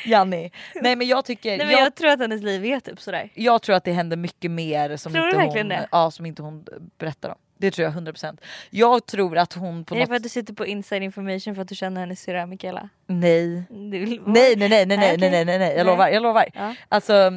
Janni. 0.06 0.50
Nej 0.74 0.96
men 0.96 1.06
jag 1.06 1.24
tycker, 1.24 1.48
Nej, 1.48 1.58
men 1.58 1.70
jag, 1.70 1.80
jag 1.80 1.94
tror 1.94 2.10
att 2.10 2.18
hennes 2.20 2.42
liv 2.42 2.64
är 2.64 2.80
typ 2.80 3.00
sådär. 3.00 3.30
jag 3.34 3.62
tror 3.62 3.76
att 3.76 3.84
det 3.84 3.92
händer 3.92 4.16
mycket 4.16 4.50
mer 4.50 4.96
som, 4.96 5.12
Tror 5.12 5.28
inte 5.42 5.58
hon, 5.58 5.68
det? 5.68 5.88
ja, 5.92 6.10
som 6.10 6.26
inte 6.26 6.42
hon 6.42 6.64
berättar 6.98 7.28
om. 7.28 7.36
Det 7.58 7.70
tror 7.70 7.84
jag 7.84 7.94
100%. 7.94 8.38
Jag 8.70 9.06
tror 9.06 9.38
att 9.38 9.52
hon 9.52 9.84
på 9.84 9.94
Är 9.94 9.98
det 9.98 10.02
något 10.02 10.08
för 10.08 10.16
att 10.16 10.22
du 10.22 10.28
sitter 10.28 10.54
på 10.54 10.66
inside 10.66 11.02
information 11.02 11.54
för 11.54 11.62
att 11.62 11.68
du 11.68 11.74
känner 11.74 12.00
hennes 12.00 12.20
syrra 12.20 12.46
Mikaela? 12.46 12.88
Nej. 13.06 13.62
Vill- 13.70 14.20
Nej 14.26 14.56
nej 14.56 14.68
nej 14.68 14.86
nej 14.86 14.98
nej 14.98 15.16
Nej, 15.18 15.30
nej 15.30 15.44
nej 15.44 15.58
nej 15.58 15.76
jag 15.76 15.86
lovar 15.86 16.08
jag 16.08 16.22
lovar. 16.22 16.46
Ja. 16.54 16.74
Alltså 16.88 17.32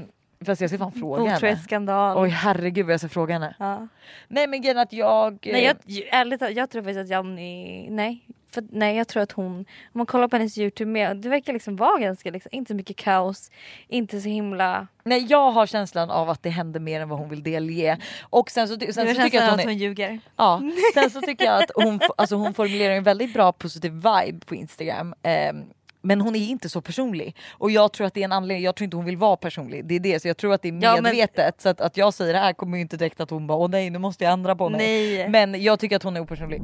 fast 0.46 0.62
jag 0.62 0.70
ska 0.70 0.80
fan 0.80 0.92
fråga 0.92 1.24
henne. 1.24 1.36
Otrohetsskandal. 1.38 2.18
Oj 2.18 2.30
herregud 2.30 2.86
vad 2.86 2.94
jag 2.94 3.00
ska 3.00 3.10
fråga 3.10 3.34
henne. 3.34 3.56
Ja. 3.60 3.88
Nej 4.28 4.48
men 4.48 4.62
grejen 4.62 4.78
att 4.78 4.94
jag... 4.94 5.48
Nej 5.52 5.64
jag, 5.64 5.76
ärligt 6.12 6.40
talat, 6.40 6.56
jag 6.56 6.70
tror 6.70 6.82
faktiskt 6.82 7.00
att 7.00 7.10
Janni, 7.10 7.88
nej. 7.90 8.26
För, 8.52 8.64
nej 8.72 8.98
jag 8.98 9.08
tror 9.08 9.24
att 9.24 9.32
hon, 9.32 9.56
om 9.58 9.66
man 9.92 10.06
kollar 10.06 10.28
på 10.28 10.36
hennes 10.38 10.58
youtube 10.58 10.92
med, 10.92 11.18
det 11.18 11.30
verkar 11.30 11.54
liksom 11.54 11.76
vara 11.76 12.00
ganska, 12.00 12.32
liksom, 12.32 12.50
inte 12.52 12.70
så 12.70 12.76
mycket 12.76 12.96
kaos, 12.98 13.52
inte 13.88 14.22
så 14.22 14.30
himla... 14.30 14.88
Nej 15.04 15.26
jag 15.30 15.52
har 15.52 15.66
känslan 15.66 16.10
av 16.10 16.30
att 16.30 16.44
det 16.44 16.50
händer 16.50 16.80
mer 16.80 17.02
än 17.02 17.10
vad 17.10 17.20
hon 17.20 17.30
vill 17.30 17.44
delge. 17.44 17.98
Och 18.22 18.52
sen 18.52 18.68
så, 18.68 18.80
sen 18.80 18.94
så 18.94 19.02
känns 19.06 19.18
tycker 19.18 19.38
jag 19.38 19.44
att 19.44 19.50
hon 19.50 19.60
att 19.60 19.66
är... 19.66 19.70
hon 19.70 19.78
ljuger. 19.78 20.20
Ja, 20.38 20.62
sen 20.94 21.10
så 21.10 21.22
tycker 21.22 21.46
jag 21.46 21.64
att 21.64 21.72
hon, 21.76 22.00
alltså 22.16 22.36
hon 22.36 22.54
formulerar 22.54 22.94
en 22.94 23.04
väldigt 23.04 23.34
bra 23.34 23.52
positiv 23.52 23.92
vibe 23.92 24.46
på 24.46 24.56
Instagram. 24.56 25.14
ehm, 25.24 25.64
men 26.02 26.22
hon 26.22 26.36
är 26.36 26.40
inte 26.50 26.70
så 26.70 26.82
personlig. 26.82 27.36
Och 27.52 27.72
jag 27.72 27.92
tror 27.94 28.08
att 28.08 28.14
det 28.14 28.20
är 28.22 28.26
en 28.26 28.32
anledning, 28.32 28.66
jag 28.66 28.76
tror 28.76 28.84
inte 28.84 28.98
hon 28.98 29.06
vill 29.06 29.18
vara 29.18 29.36
personlig. 29.38 29.86
Det 29.86 29.96
är 29.96 30.00
det, 30.00 30.20
så 30.22 30.28
jag 30.28 30.38
tror 30.38 30.54
att 30.54 30.62
det 30.62 30.70
är 30.70 30.84
Ja, 30.84 30.94
men- 30.94 31.04
medvetet. 31.04 31.62
Så 31.62 31.70
att, 31.70 31.82
att 31.82 31.98
jag 31.98 32.14
säger 32.14 32.34
det 32.34 32.40
här 32.40 32.54
kommer 32.54 32.78
ju 32.78 32.82
inte 32.82 32.98
direkt 32.98 33.20
att 33.20 33.30
hon 33.30 33.48
bara 33.48 33.58
åh 33.58 33.70
nej 33.70 33.90
nu 33.90 34.00
måste 34.00 34.24
jag 34.24 34.34
ändra 34.34 34.56
på 34.56 34.70
mig. 34.70 34.80
Nej. 34.80 35.30
Men 35.30 35.62
jag 35.64 35.80
tycker 35.80 35.96
att 35.96 36.04
hon 36.04 36.16
är 36.16 36.20
opersonlig. 36.20 36.62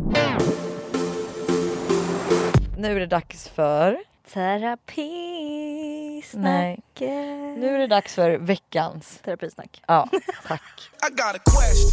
Nu 2.78 2.95
är 2.95 2.99
det 2.99 3.05
dags 3.05 3.49
för... 3.49 3.97
Terapisnacket. 4.34 4.80
Nu 7.57 7.76
är 7.76 7.80
det 7.80 7.88
dags 7.88 8.15
för 8.15 8.38
veckans. 8.38 9.19
Terapisnack. 9.23 9.82
Ja, 9.88 10.09
tack. 10.47 10.61
I 11.07 11.11
got 11.11 11.36
a 11.36 11.39
question. 11.45 11.91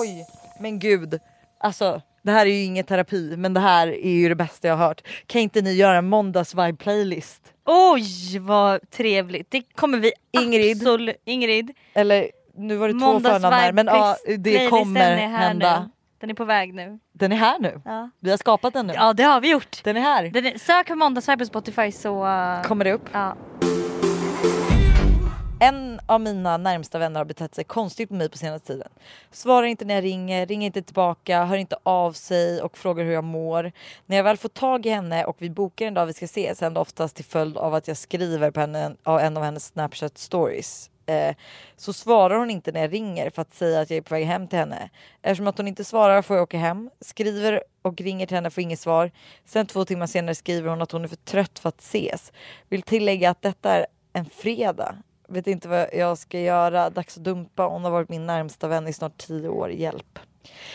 Oj, 0.00 0.26
men 0.60 0.78
gud. 0.78 1.20
Alltså 1.60 2.02
det 2.22 2.32
här 2.32 2.46
är 2.46 2.50
ju 2.50 2.64
ingen 2.64 2.84
terapi 2.84 3.36
men 3.36 3.54
det 3.54 3.60
här 3.60 3.88
är 3.88 4.10
ju 4.10 4.28
det 4.28 4.34
bästa 4.34 4.68
jag 4.68 4.76
har 4.76 4.86
hört. 4.86 5.02
Kan 5.26 5.40
inte 5.40 5.62
ni 5.62 5.72
göra 5.72 5.98
en 5.98 6.08
måndagsvibe 6.08 6.76
playlist? 6.76 7.42
Oj 7.64 8.38
vad 8.38 8.90
trevligt, 8.90 9.50
det 9.50 9.62
kommer 9.74 9.98
vi 9.98 10.12
Ingrid. 10.32 10.76
absolut... 10.76 11.16
Ingrid. 11.24 11.70
Eller 11.94 12.30
nu 12.56 12.76
var 12.76 12.88
det 12.88 12.94
två 12.94 13.20
förnamn 13.20 13.54
här 13.54 13.72
men 13.72 13.86
ja, 13.86 14.16
det 14.38 14.68
kommer 14.68 15.16
hända. 15.16 15.90
Den 16.20 16.30
är 16.30 16.34
på 16.34 16.44
väg 16.44 16.74
nu. 16.74 16.98
Den 17.12 17.32
är 17.32 17.36
här 17.36 17.58
nu. 17.58 17.80
Ja, 17.84 18.10
Vi 18.20 18.30
har 18.30 18.36
skapat 18.36 18.72
den 18.74 18.86
nu. 18.86 18.92
ja 18.94 19.12
det 19.12 19.22
har 19.22 19.40
vi 19.40 19.50
gjort. 19.50 19.84
Den 19.84 19.96
är 19.96 20.00
här. 20.00 20.24
Den 20.30 20.46
är, 20.46 20.58
sök 20.58 20.86
på 20.86 20.94
måndagsvibe 20.94 21.38
på 21.38 21.46
Spotify 21.46 21.92
så... 21.92 22.24
uh, 22.26 22.62
Kommer 22.62 22.84
det 22.84 22.92
upp? 22.92 23.08
Ja. 23.12 23.36
En 25.60 26.00
av 26.06 26.20
mina 26.20 26.56
närmsta 26.56 26.98
vänner 26.98 27.20
har 27.20 27.24
betett 27.24 27.54
sig 27.54 27.64
konstigt 27.64 28.10
med 28.10 28.18
mig 28.18 28.28
på 28.28 28.38
senaste 28.38 28.66
tiden. 28.66 28.88
Svarar 29.30 29.66
inte 29.66 29.84
när 29.84 29.94
jag 29.94 30.04
ringer, 30.04 30.46
ringer 30.46 30.66
inte 30.66 30.82
tillbaka, 30.82 31.44
hör 31.44 31.56
inte 31.56 31.76
av 31.82 32.12
sig 32.12 32.62
och 32.62 32.78
frågar 32.78 33.04
hur 33.04 33.12
jag 33.12 33.24
mår. 33.24 33.72
När 34.06 34.16
jag 34.16 34.24
väl 34.24 34.36
får 34.36 34.48
tag 34.48 34.86
i 34.86 34.88
henne 34.90 35.24
och 35.24 35.36
vi 35.38 35.50
bokar 35.50 35.86
en 35.86 35.94
dag 35.94 36.06
vi 36.06 36.12
ska 36.12 36.24
ses 36.24 36.60
händer 36.60 36.80
oftast 36.80 37.16
till 37.16 37.24
följd 37.24 37.56
av 37.56 37.74
att 37.74 37.88
jag 37.88 37.96
skriver 37.96 38.50
på 38.50 38.60
henne, 38.60 38.96
av 39.02 39.20
en 39.20 39.36
av 39.36 39.42
hennes 39.42 39.66
snapchat 39.66 40.18
stories. 40.18 40.90
Eh, 41.06 41.36
så 41.76 41.92
svarar 41.92 42.38
hon 42.38 42.50
inte 42.50 42.72
när 42.72 42.80
jag 42.80 42.92
ringer 42.92 43.30
för 43.30 43.42
att 43.42 43.54
säga 43.54 43.80
att 43.80 43.90
jag 43.90 43.96
är 43.96 44.02
på 44.02 44.14
väg 44.14 44.26
hem 44.26 44.48
till 44.48 44.58
henne. 44.58 44.90
Eftersom 45.22 45.46
att 45.46 45.58
hon 45.58 45.68
inte 45.68 45.84
svarar 45.84 46.22
får 46.22 46.36
jag 46.36 46.42
åka 46.42 46.58
hem, 46.58 46.90
skriver 47.00 47.62
och 47.82 48.00
ringer 48.00 48.26
till 48.26 48.36
henne 48.36 48.50
får 48.50 48.62
inget 48.62 48.80
svar. 48.80 49.10
Sen 49.44 49.66
två 49.66 49.84
timmar 49.84 50.06
senare 50.06 50.34
skriver 50.34 50.70
hon 50.70 50.82
att 50.82 50.92
hon 50.92 51.04
är 51.04 51.08
för 51.08 51.16
trött 51.16 51.58
för 51.58 51.68
att 51.68 51.80
ses. 51.80 52.32
Vill 52.68 52.82
tillägga 52.82 53.30
att 53.30 53.42
detta 53.42 53.72
är 53.72 53.86
en 54.12 54.24
fredag. 54.24 54.96
Vet 55.28 55.46
inte 55.46 55.68
vad 55.68 55.88
jag 55.92 56.18
ska 56.18 56.40
göra. 56.40 56.90
Dags 56.90 57.16
att 57.16 57.24
dumpa. 57.24 57.66
Hon 57.66 57.84
har 57.84 57.90
varit 57.90 58.08
min 58.08 58.26
närmsta 58.26 58.68
vän 58.68 58.88
i 58.88 58.92
snart 58.92 59.18
tio 59.18 59.48
år. 59.48 59.70
Hjälp. 59.70 60.18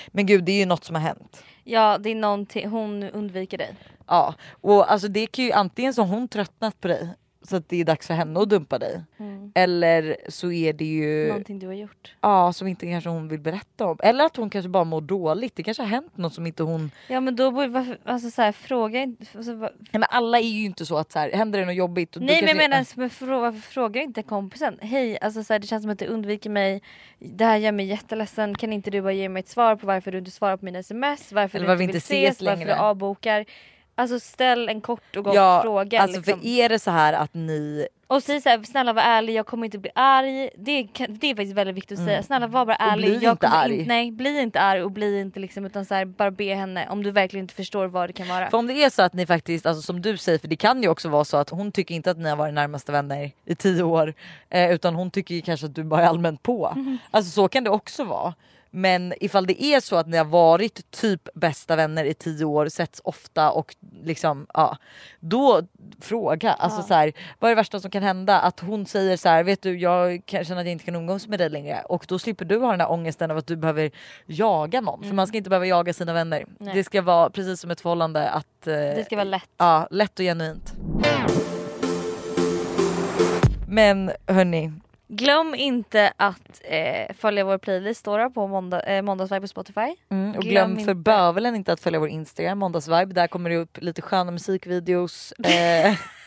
Men 0.07 0.25
gud, 0.25 0.43
det 0.43 0.51
är 0.51 0.59
ju 0.59 0.65
något 0.65 0.83
som 0.83 0.95
har 0.95 1.01
hänt. 1.01 1.43
ja 1.63 1.97
det 1.97 2.09
är 2.09 2.15
någonting, 2.15 2.69
hon 2.69 3.03
undviker 3.03 3.57
dig. 3.57 3.75
Ja, 4.07 4.33
och 4.61 4.91
alltså 4.91 5.07
det 5.07 5.27
kan 5.27 5.45
ju 5.45 5.51
antingen 5.51 5.93
så 5.93 6.01
har 6.01 6.15
hon 6.15 6.27
tröttnat 6.27 6.81
på 6.81 6.87
dig 6.87 7.09
så 7.41 7.55
att 7.55 7.69
det 7.69 7.81
är 7.81 7.85
dags 7.85 8.07
för 8.07 8.13
henne 8.13 8.39
att 8.39 8.49
dumpa 8.49 8.79
dig. 8.79 9.03
Mm. 9.17 9.51
Eller 9.55 10.17
så 10.27 10.51
är 10.51 10.73
det 10.73 10.85
ju 10.85 11.27
Någonting 11.27 11.59
du 11.59 11.67
har 11.67 11.73
gjort. 11.73 12.15
ja, 12.21 12.53
som 12.53 12.67
inte 12.67 12.85
kanske 12.85 13.09
hon 13.09 13.27
vill 13.27 13.39
berätta 13.39 13.85
om. 13.85 13.97
Eller 14.03 14.25
att 14.25 14.35
hon 14.35 14.49
kanske 14.49 14.69
bara 14.69 14.83
mår 14.83 15.01
dåligt. 15.01 15.55
Det 15.55 15.63
kanske 15.63 15.83
har 15.83 15.87
hänt 15.87 16.17
något 16.17 16.33
som 16.33 16.47
inte 16.47 16.63
hon... 16.63 16.91
Ja 17.07 17.19
men 17.19 17.35
då 17.35 17.51
borde 17.51 17.97
alltså 18.05 18.31
så 18.31 18.41
här, 18.41 18.51
fråga 18.51 19.01
inte. 19.01 19.25
Alltså, 19.35 19.53
va- 19.55 19.71
Nej, 19.79 19.89
men 19.91 20.03
alla 20.09 20.39
är 20.39 20.43
ju 20.43 20.65
inte 20.65 20.85
så 20.85 20.97
att 20.97 21.11
så 21.11 21.19
här, 21.19 21.31
händer 21.31 21.59
det 21.59 21.65
något 21.65 21.75
jobbigt. 21.75 22.15
Och 22.15 22.21
Nej 22.21 22.41
men 22.41 22.47
jag 22.47 22.57
menar 22.57 22.85
men 22.95 23.09
frå, 23.09 23.39
varför 23.39 23.59
frågar 23.59 24.01
inte 24.01 24.23
kompisen? 24.23 24.77
Hej 24.81 25.19
alltså 25.21 25.43
så 25.43 25.53
här, 25.53 25.59
det 25.59 25.67
känns 25.67 25.83
som 25.83 25.91
att 25.91 25.99
du 25.99 26.05
undviker 26.05 26.49
mig. 26.49 26.81
Det 27.19 27.45
här 27.45 27.57
gör 27.57 27.71
mig 27.71 27.85
jätteledsen. 27.85 28.55
Kan 28.55 28.73
inte 28.73 28.91
du 28.91 29.01
bara 29.01 29.13
ge 29.13 29.29
mig 29.29 29.39
ett 29.39 29.49
svar 29.49 29.75
på 29.75 29.87
varför 29.87 30.11
du 30.11 30.17
inte 30.17 30.31
svarar 30.31 30.57
på 30.57 30.65
mina 30.65 30.79
sms? 30.79 31.31
Varför 31.31 31.57
Eller 31.57 31.65
du 31.67 31.69
varför 31.69 31.83
inte 31.83 31.91
vi 32.09 32.15
vill 32.15 32.25
inte 32.25 32.27
ses 32.27 32.35
ses? 32.35 32.45
Varför 32.47 32.57
längre. 32.65 32.73
du 32.75 32.79
avbokar. 32.79 33.45
Alltså 33.99 34.19
ställ 34.19 34.69
en 34.69 34.81
kort 34.81 35.15
och 35.15 35.23
gott 35.23 35.35
ja, 35.35 35.59
fråga. 35.63 36.01
Alltså 36.01 36.17
liksom. 36.17 36.39
för 36.39 36.47
är 36.47 36.69
det 36.69 36.79
så 36.79 36.91
här 36.91 37.13
att 37.13 37.33
ni 37.33 37.87
Och 38.07 38.23
säg 38.23 38.41
såhär, 38.41 38.63
snälla 38.63 38.93
var 38.93 39.01
ärlig, 39.01 39.33
jag 39.33 39.45
kommer 39.45 39.65
inte 39.65 39.77
bli 39.77 39.91
arg. 39.95 40.49
Det, 40.55 40.83
kan, 40.83 41.17
det 41.19 41.27
är 41.27 41.35
faktiskt 41.35 41.55
väldigt 41.55 41.75
viktigt 41.75 41.99
att 41.99 42.05
säga. 42.05 42.23
Snälla 42.23 42.47
var 42.47 42.65
bara 42.65 42.75
Mm. 42.75 42.87
Och 42.87 42.93
ärlig. 42.93 43.09
bli 43.17 43.25
jag 43.25 43.33
inte 43.33 43.47
arg. 43.47 43.79
In, 43.79 43.87
nej, 43.87 44.11
bli 44.11 44.39
inte 44.41 44.59
arg 44.59 44.83
och 44.83 44.91
bli 44.91 45.19
inte 45.19 45.39
liksom 45.39 45.65
utan 45.65 45.85
så 45.85 45.93
här, 45.95 46.05
bara 46.05 46.31
be 46.31 46.53
henne 46.53 46.87
om 46.89 47.03
du 47.03 47.11
verkligen 47.11 47.43
inte 47.43 47.53
förstår 47.53 47.87
vad 47.87 48.09
det 48.09 48.13
kan 48.13 48.27
vara. 48.27 48.49
För 48.49 48.57
om 48.57 48.67
det 48.67 48.83
är 48.83 48.89
så 48.89 49.01
att 49.01 49.13
ni 49.13 49.25
faktiskt, 49.25 49.65
alltså 49.65 49.81
som 49.81 50.01
du 50.01 50.17
säger, 50.17 50.39
för 50.39 50.47
det 50.47 50.55
kan 50.55 50.83
ju 50.83 50.89
också 50.89 51.09
vara 51.09 51.25
så 51.25 51.37
att 51.37 51.49
hon 51.49 51.71
tycker 51.71 51.95
inte 51.95 52.11
att 52.11 52.17
ni 52.17 52.29
har 52.29 52.35
varit 52.35 52.53
närmaste 52.53 52.91
vänner 52.91 53.31
i 53.45 53.55
tio 53.55 53.83
år. 53.83 54.13
Eh, 54.49 54.71
utan 54.71 54.95
hon 54.95 55.11
tycker 55.11 55.41
kanske 55.41 55.65
att 55.65 55.75
du 55.75 55.83
bara 55.83 56.01
är 56.01 56.07
allmänt 56.07 56.43
på. 56.43 56.75
Alltså 57.11 57.31
så 57.31 57.47
kan 57.47 57.63
det 57.63 57.69
också 57.69 58.03
vara. 58.03 58.33
Men 58.71 59.13
ifall 59.19 59.45
det 59.47 59.63
är 59.63 59.79
så 59.79 59.95
att 59.95 60.07
ni 60.07 60.17
har 60.17 60.25
varit 60.25 60.91
typ 60.91 61.29
bästa 61.33 61.75
vänner 61.75 62.05
i 62.05 62.13
tio 62.13 62.45
år, 62.45 62.69
setts 62.69 63.01
ofta 63.03 63.51
och 63.51 63.75
liksom 64.03 64.47
ja, 64.53 64.77
då 65.19 65.61
fråga. 66.01 66.51
Alltså 66.53 66.79
Ja. 66.79 66.83
så 66.87 66.93
här, 66.93 67.13
vad 67.39 67.51
är 67.51 67.55
det 67.55 67.59
värsta 67.59 67.79
som 67.79 67.91
kan 67.91 68.03
hända? 68.03 68.39
Att 68.39 68.59
hon 68.59 68.85
säger 68.85 69.17
så 69.17 69.29
här, 69.29 69.43
vet 69.43 69.61
du 69.61 69.79
jag 69.79 70.21
känna 70.27 70.39
att 70.41 70.47
jag 70.49 70.67
inte 70.67 70.85
kan 70.85 70.95
umgås 70.95 71.27
med 71.27 71.39
dig 71.39 71.49
längre 71.49 71.81
och 71.85 72.05
då 72.07 72.19
slipper 72.19 72.45
du 72.45 72.57
ha 72.59 72.71
den 72.71 72.81
här 72.81 72.91
ångesten 72.91 73.31
av 73.31 73.37
att 73.37 73.47
du 73.47 73.55
behöver 73.55 73.91
jaga 74.25 74.81
någon. 74.81 75.03
För 75.03 75.13
man 75.13 75.27
ska 75.27 75.37
inte 75.37 75.49
behöva 75.49 75.65
jaga 75.65 75.93
sina 75.93 76.13
vänner. 76.13 76.45
Nej. 76.59 76.73
Det 76.73 76.83
ska 76.83 77.01
vara 77.01 77.29
precis 77.29 77.59
som 77.59 77.71
ett 77.71 77.81
förhållande 77.81 78.29
att 78.29 78.67
eh, 78.67 78.73
Det 78.73 79.03
ska 79.05 79.15
vara 79.15 79.23
lätt. 79.23 79.49
Ja, 79.57 79.87
lätt 79.91 80.19
och 80.19 80.23
genuint. 80.23 80.73
Men 83.67 84.11
hörni, 84.27 84.71
Glöm 85.11 85.55
inte 85.55 86.13
att 86.17 86.61
eh, 86.63 87.15
följa 87.15 87.43
vår 87.43 87.57
playlist 87.57 88.05
då 88.05 88.29
på 88.29 88.47
måndag, 88.47 88.81
eh, 88.81 89.01
måndagsvibe 89.01 89.41
på 89.41 89.47
Spotify. 89.47 89.95
mm, 90.11 90.35
och 90.35 90.41
Glöm 90.43 90.51
glöm 90.51 90.71
inte- 90.71 90.83
för 90.83 90.93
bövelen 90.93 91.55
inte 91.55 91.73
att 91.73 91.79
följa 91.79 91.99
vår 91.99 92.09
Instagram, 92.09 92.59
måndagsvibe. 92.59 93.13
Där 93.13 93.27
kommer 93.27 93.49
det 93.49 93.57
upp 93.57 93.77
lite 93.81 94.01
sköna 94.01 94.31
musikvideos. 94.31 95.31
Eh, 95.31 95.93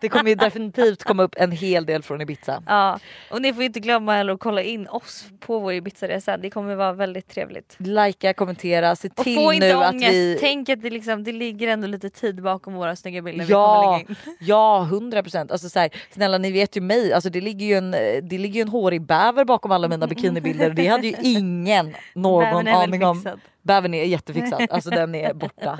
det 0.00 0.08
kommer 0.08 0.30
ju 0.30 0.34
definitivt 0.34 1.04
komma 1.04 1.22
upp 1.22 1.34
en 1.38 1.50
hel 1.52 1.86
del 1.86 2.02
från 2.02 2.20
Ibiza. 2.20 2.62
Ja, 2.66 2.98
och 3.30 3.42
ni 3.42 3.52
får 3.54 3.62
inte 3.62 3.80
glömma 3.80 4.20
att 4.20 4.40
kolla 4.40 4.62
in 4.62 4.88
oss 4.88 5.24
på 5.40 5.58
vår 5.58 5.72
Ibiza-resa. 5.72 6.36
Det 6.36 6.50
kommer 6.50 6.74
vara 6.74 6.92
väldigt 6.92 7.28
trevligt. 7.28 7.76
Likea, 7.78 8.34
kommentera, 8.34 8.96
se 8.96 9.08
Och 9.16 9.24
till 9.24 9.34
få 9.36 9.52
inte 9.52 9.66
nu 9.68 9.74
att 9.74 9.92
ångest. 9.94 10.12
vi... 10.12 10.36
Tänk 10.40 10.68
att 10.68 10.82
det, 10.82 10.90
liksom, 10.90 11.24
det 11.24 11.32
ligger 11.32 11.68
ändå 11.68 11.86
lite 11.86 12.10
tid 12.10 12.42
bakom 12.42 12.74
våra 12.74 12.96
snygga 12.96 13.22
bilder 13.22 13.44
vi 13.44 13.52
kommer 13.52 13.64
Ja, 13.64 13.96
lägga 13.98 14.10
in. 14.10 14.16
ja, 14.40 14.80
hundra 14.90 15.22
procent. 15.22 15.50
Alltså 15.52 15.68
så 15.68 15.78
här, 15.78 15.90
snälla 16.10 16.38
ni 16.38 16.52
vet 16.52 16.76
ju 16.76 16.80
mig, 16.80 17.12
alltså 17.12 17.30
det 17.30 17.40
ligger 17.40 17.66
ju 17.66 17.74
en, 17.74 17.90
det 18.28 18.38
ligger 18.38 18.54
ju 18.54 18.60
en 18.62 18.68
hårig 18.68 19.02
bäver 19.02 19.44
bakom 19.44 19.70
alla 19.72 19.88
mina 19.88 20.06
bikinibilder 20.14 20.68
och 20.68 20.74
det 20.74 20.86
hade 20.86 21.06
ju 21.06 21.14
ingen 21.22 21.94
någon 22.14 22.68
aning 22.68 23.04
om. 23.04 23.16
fixad. 23.16 23.40
Bävern 23.64 23.94
är 23.94 24.04
jättefixad, 24.04 24.66
alltså 24.70 24.90
den 25.00 25.14
är 25.14 25.34
borta. 25.34 25.78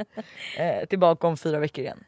Eh, 0.58 0.86
tillbaka 0.88 1.26
om 1.26 1.36
fyra 1.36 1.58
veckor 1.58 1.84
igen. 1.84 2.04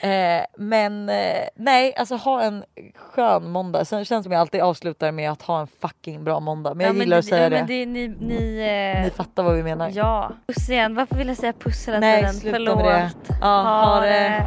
Eh, 0.00 0.44
men 0.58 1.08
eh, 1.08 1.48
nej, 1.56 1.94
alltså 1.96 2.16
ha 2.16 2.42
en 2.42 2.64
skön 2.94 3.50
måndag. 3.50 3.84
Sen 3.84 4.04
känns 4.04 4.22
det 4.24 4.26
som 4.26 4.32
jag 4.32 4.40
alltid 4.40 4.60
avslutar 4.60 5.12
med 5.12 5.30
att 5.30 5.42
ha 5.42 5.60
en 5.60 5.66
fucking 5.66 6.24
bra 6.24 6.40
måndag. 6.40 6.74
Men 6.74 6.86
jag 6.86 6.96
Ja, 6.96 7.00
gillar 7.00 7.16
det, 7.16 7.18
att 7.18 7.24
säga 7.24 7.42
ja, 7.42 7.48
det. 7.48 7.56
Men 7.56 7.66
det 7.66 7.86
ni, 7.86 8.08
ni, 8.08 8.58
eh, 8.96 9.04
Ni 9.04 9.10
fattar 9.10 9.42
vad 9.42 9.54
vi 9.56 9.62
menar. 9.62 9.90
Ja, 9.94 10.32
puss 10.46 10.68
igen. 10.68 10.94
Varför 10.94 11.16
vill 11.16 11.28
jag 11.28 11.36
säga 11.36 11.52
puss 11.52 11.88
hela 11.88 11.98
nej, 12.00 12.20
tiden? 12.20 12.34
sluta 12.34 12.54
Förlåt. 12.56 12.76
med 12.76 12.84
det. 12.94 13.10
Ja, 13.40 13.62
ha 13.62 14.00
det. 14.00 14.46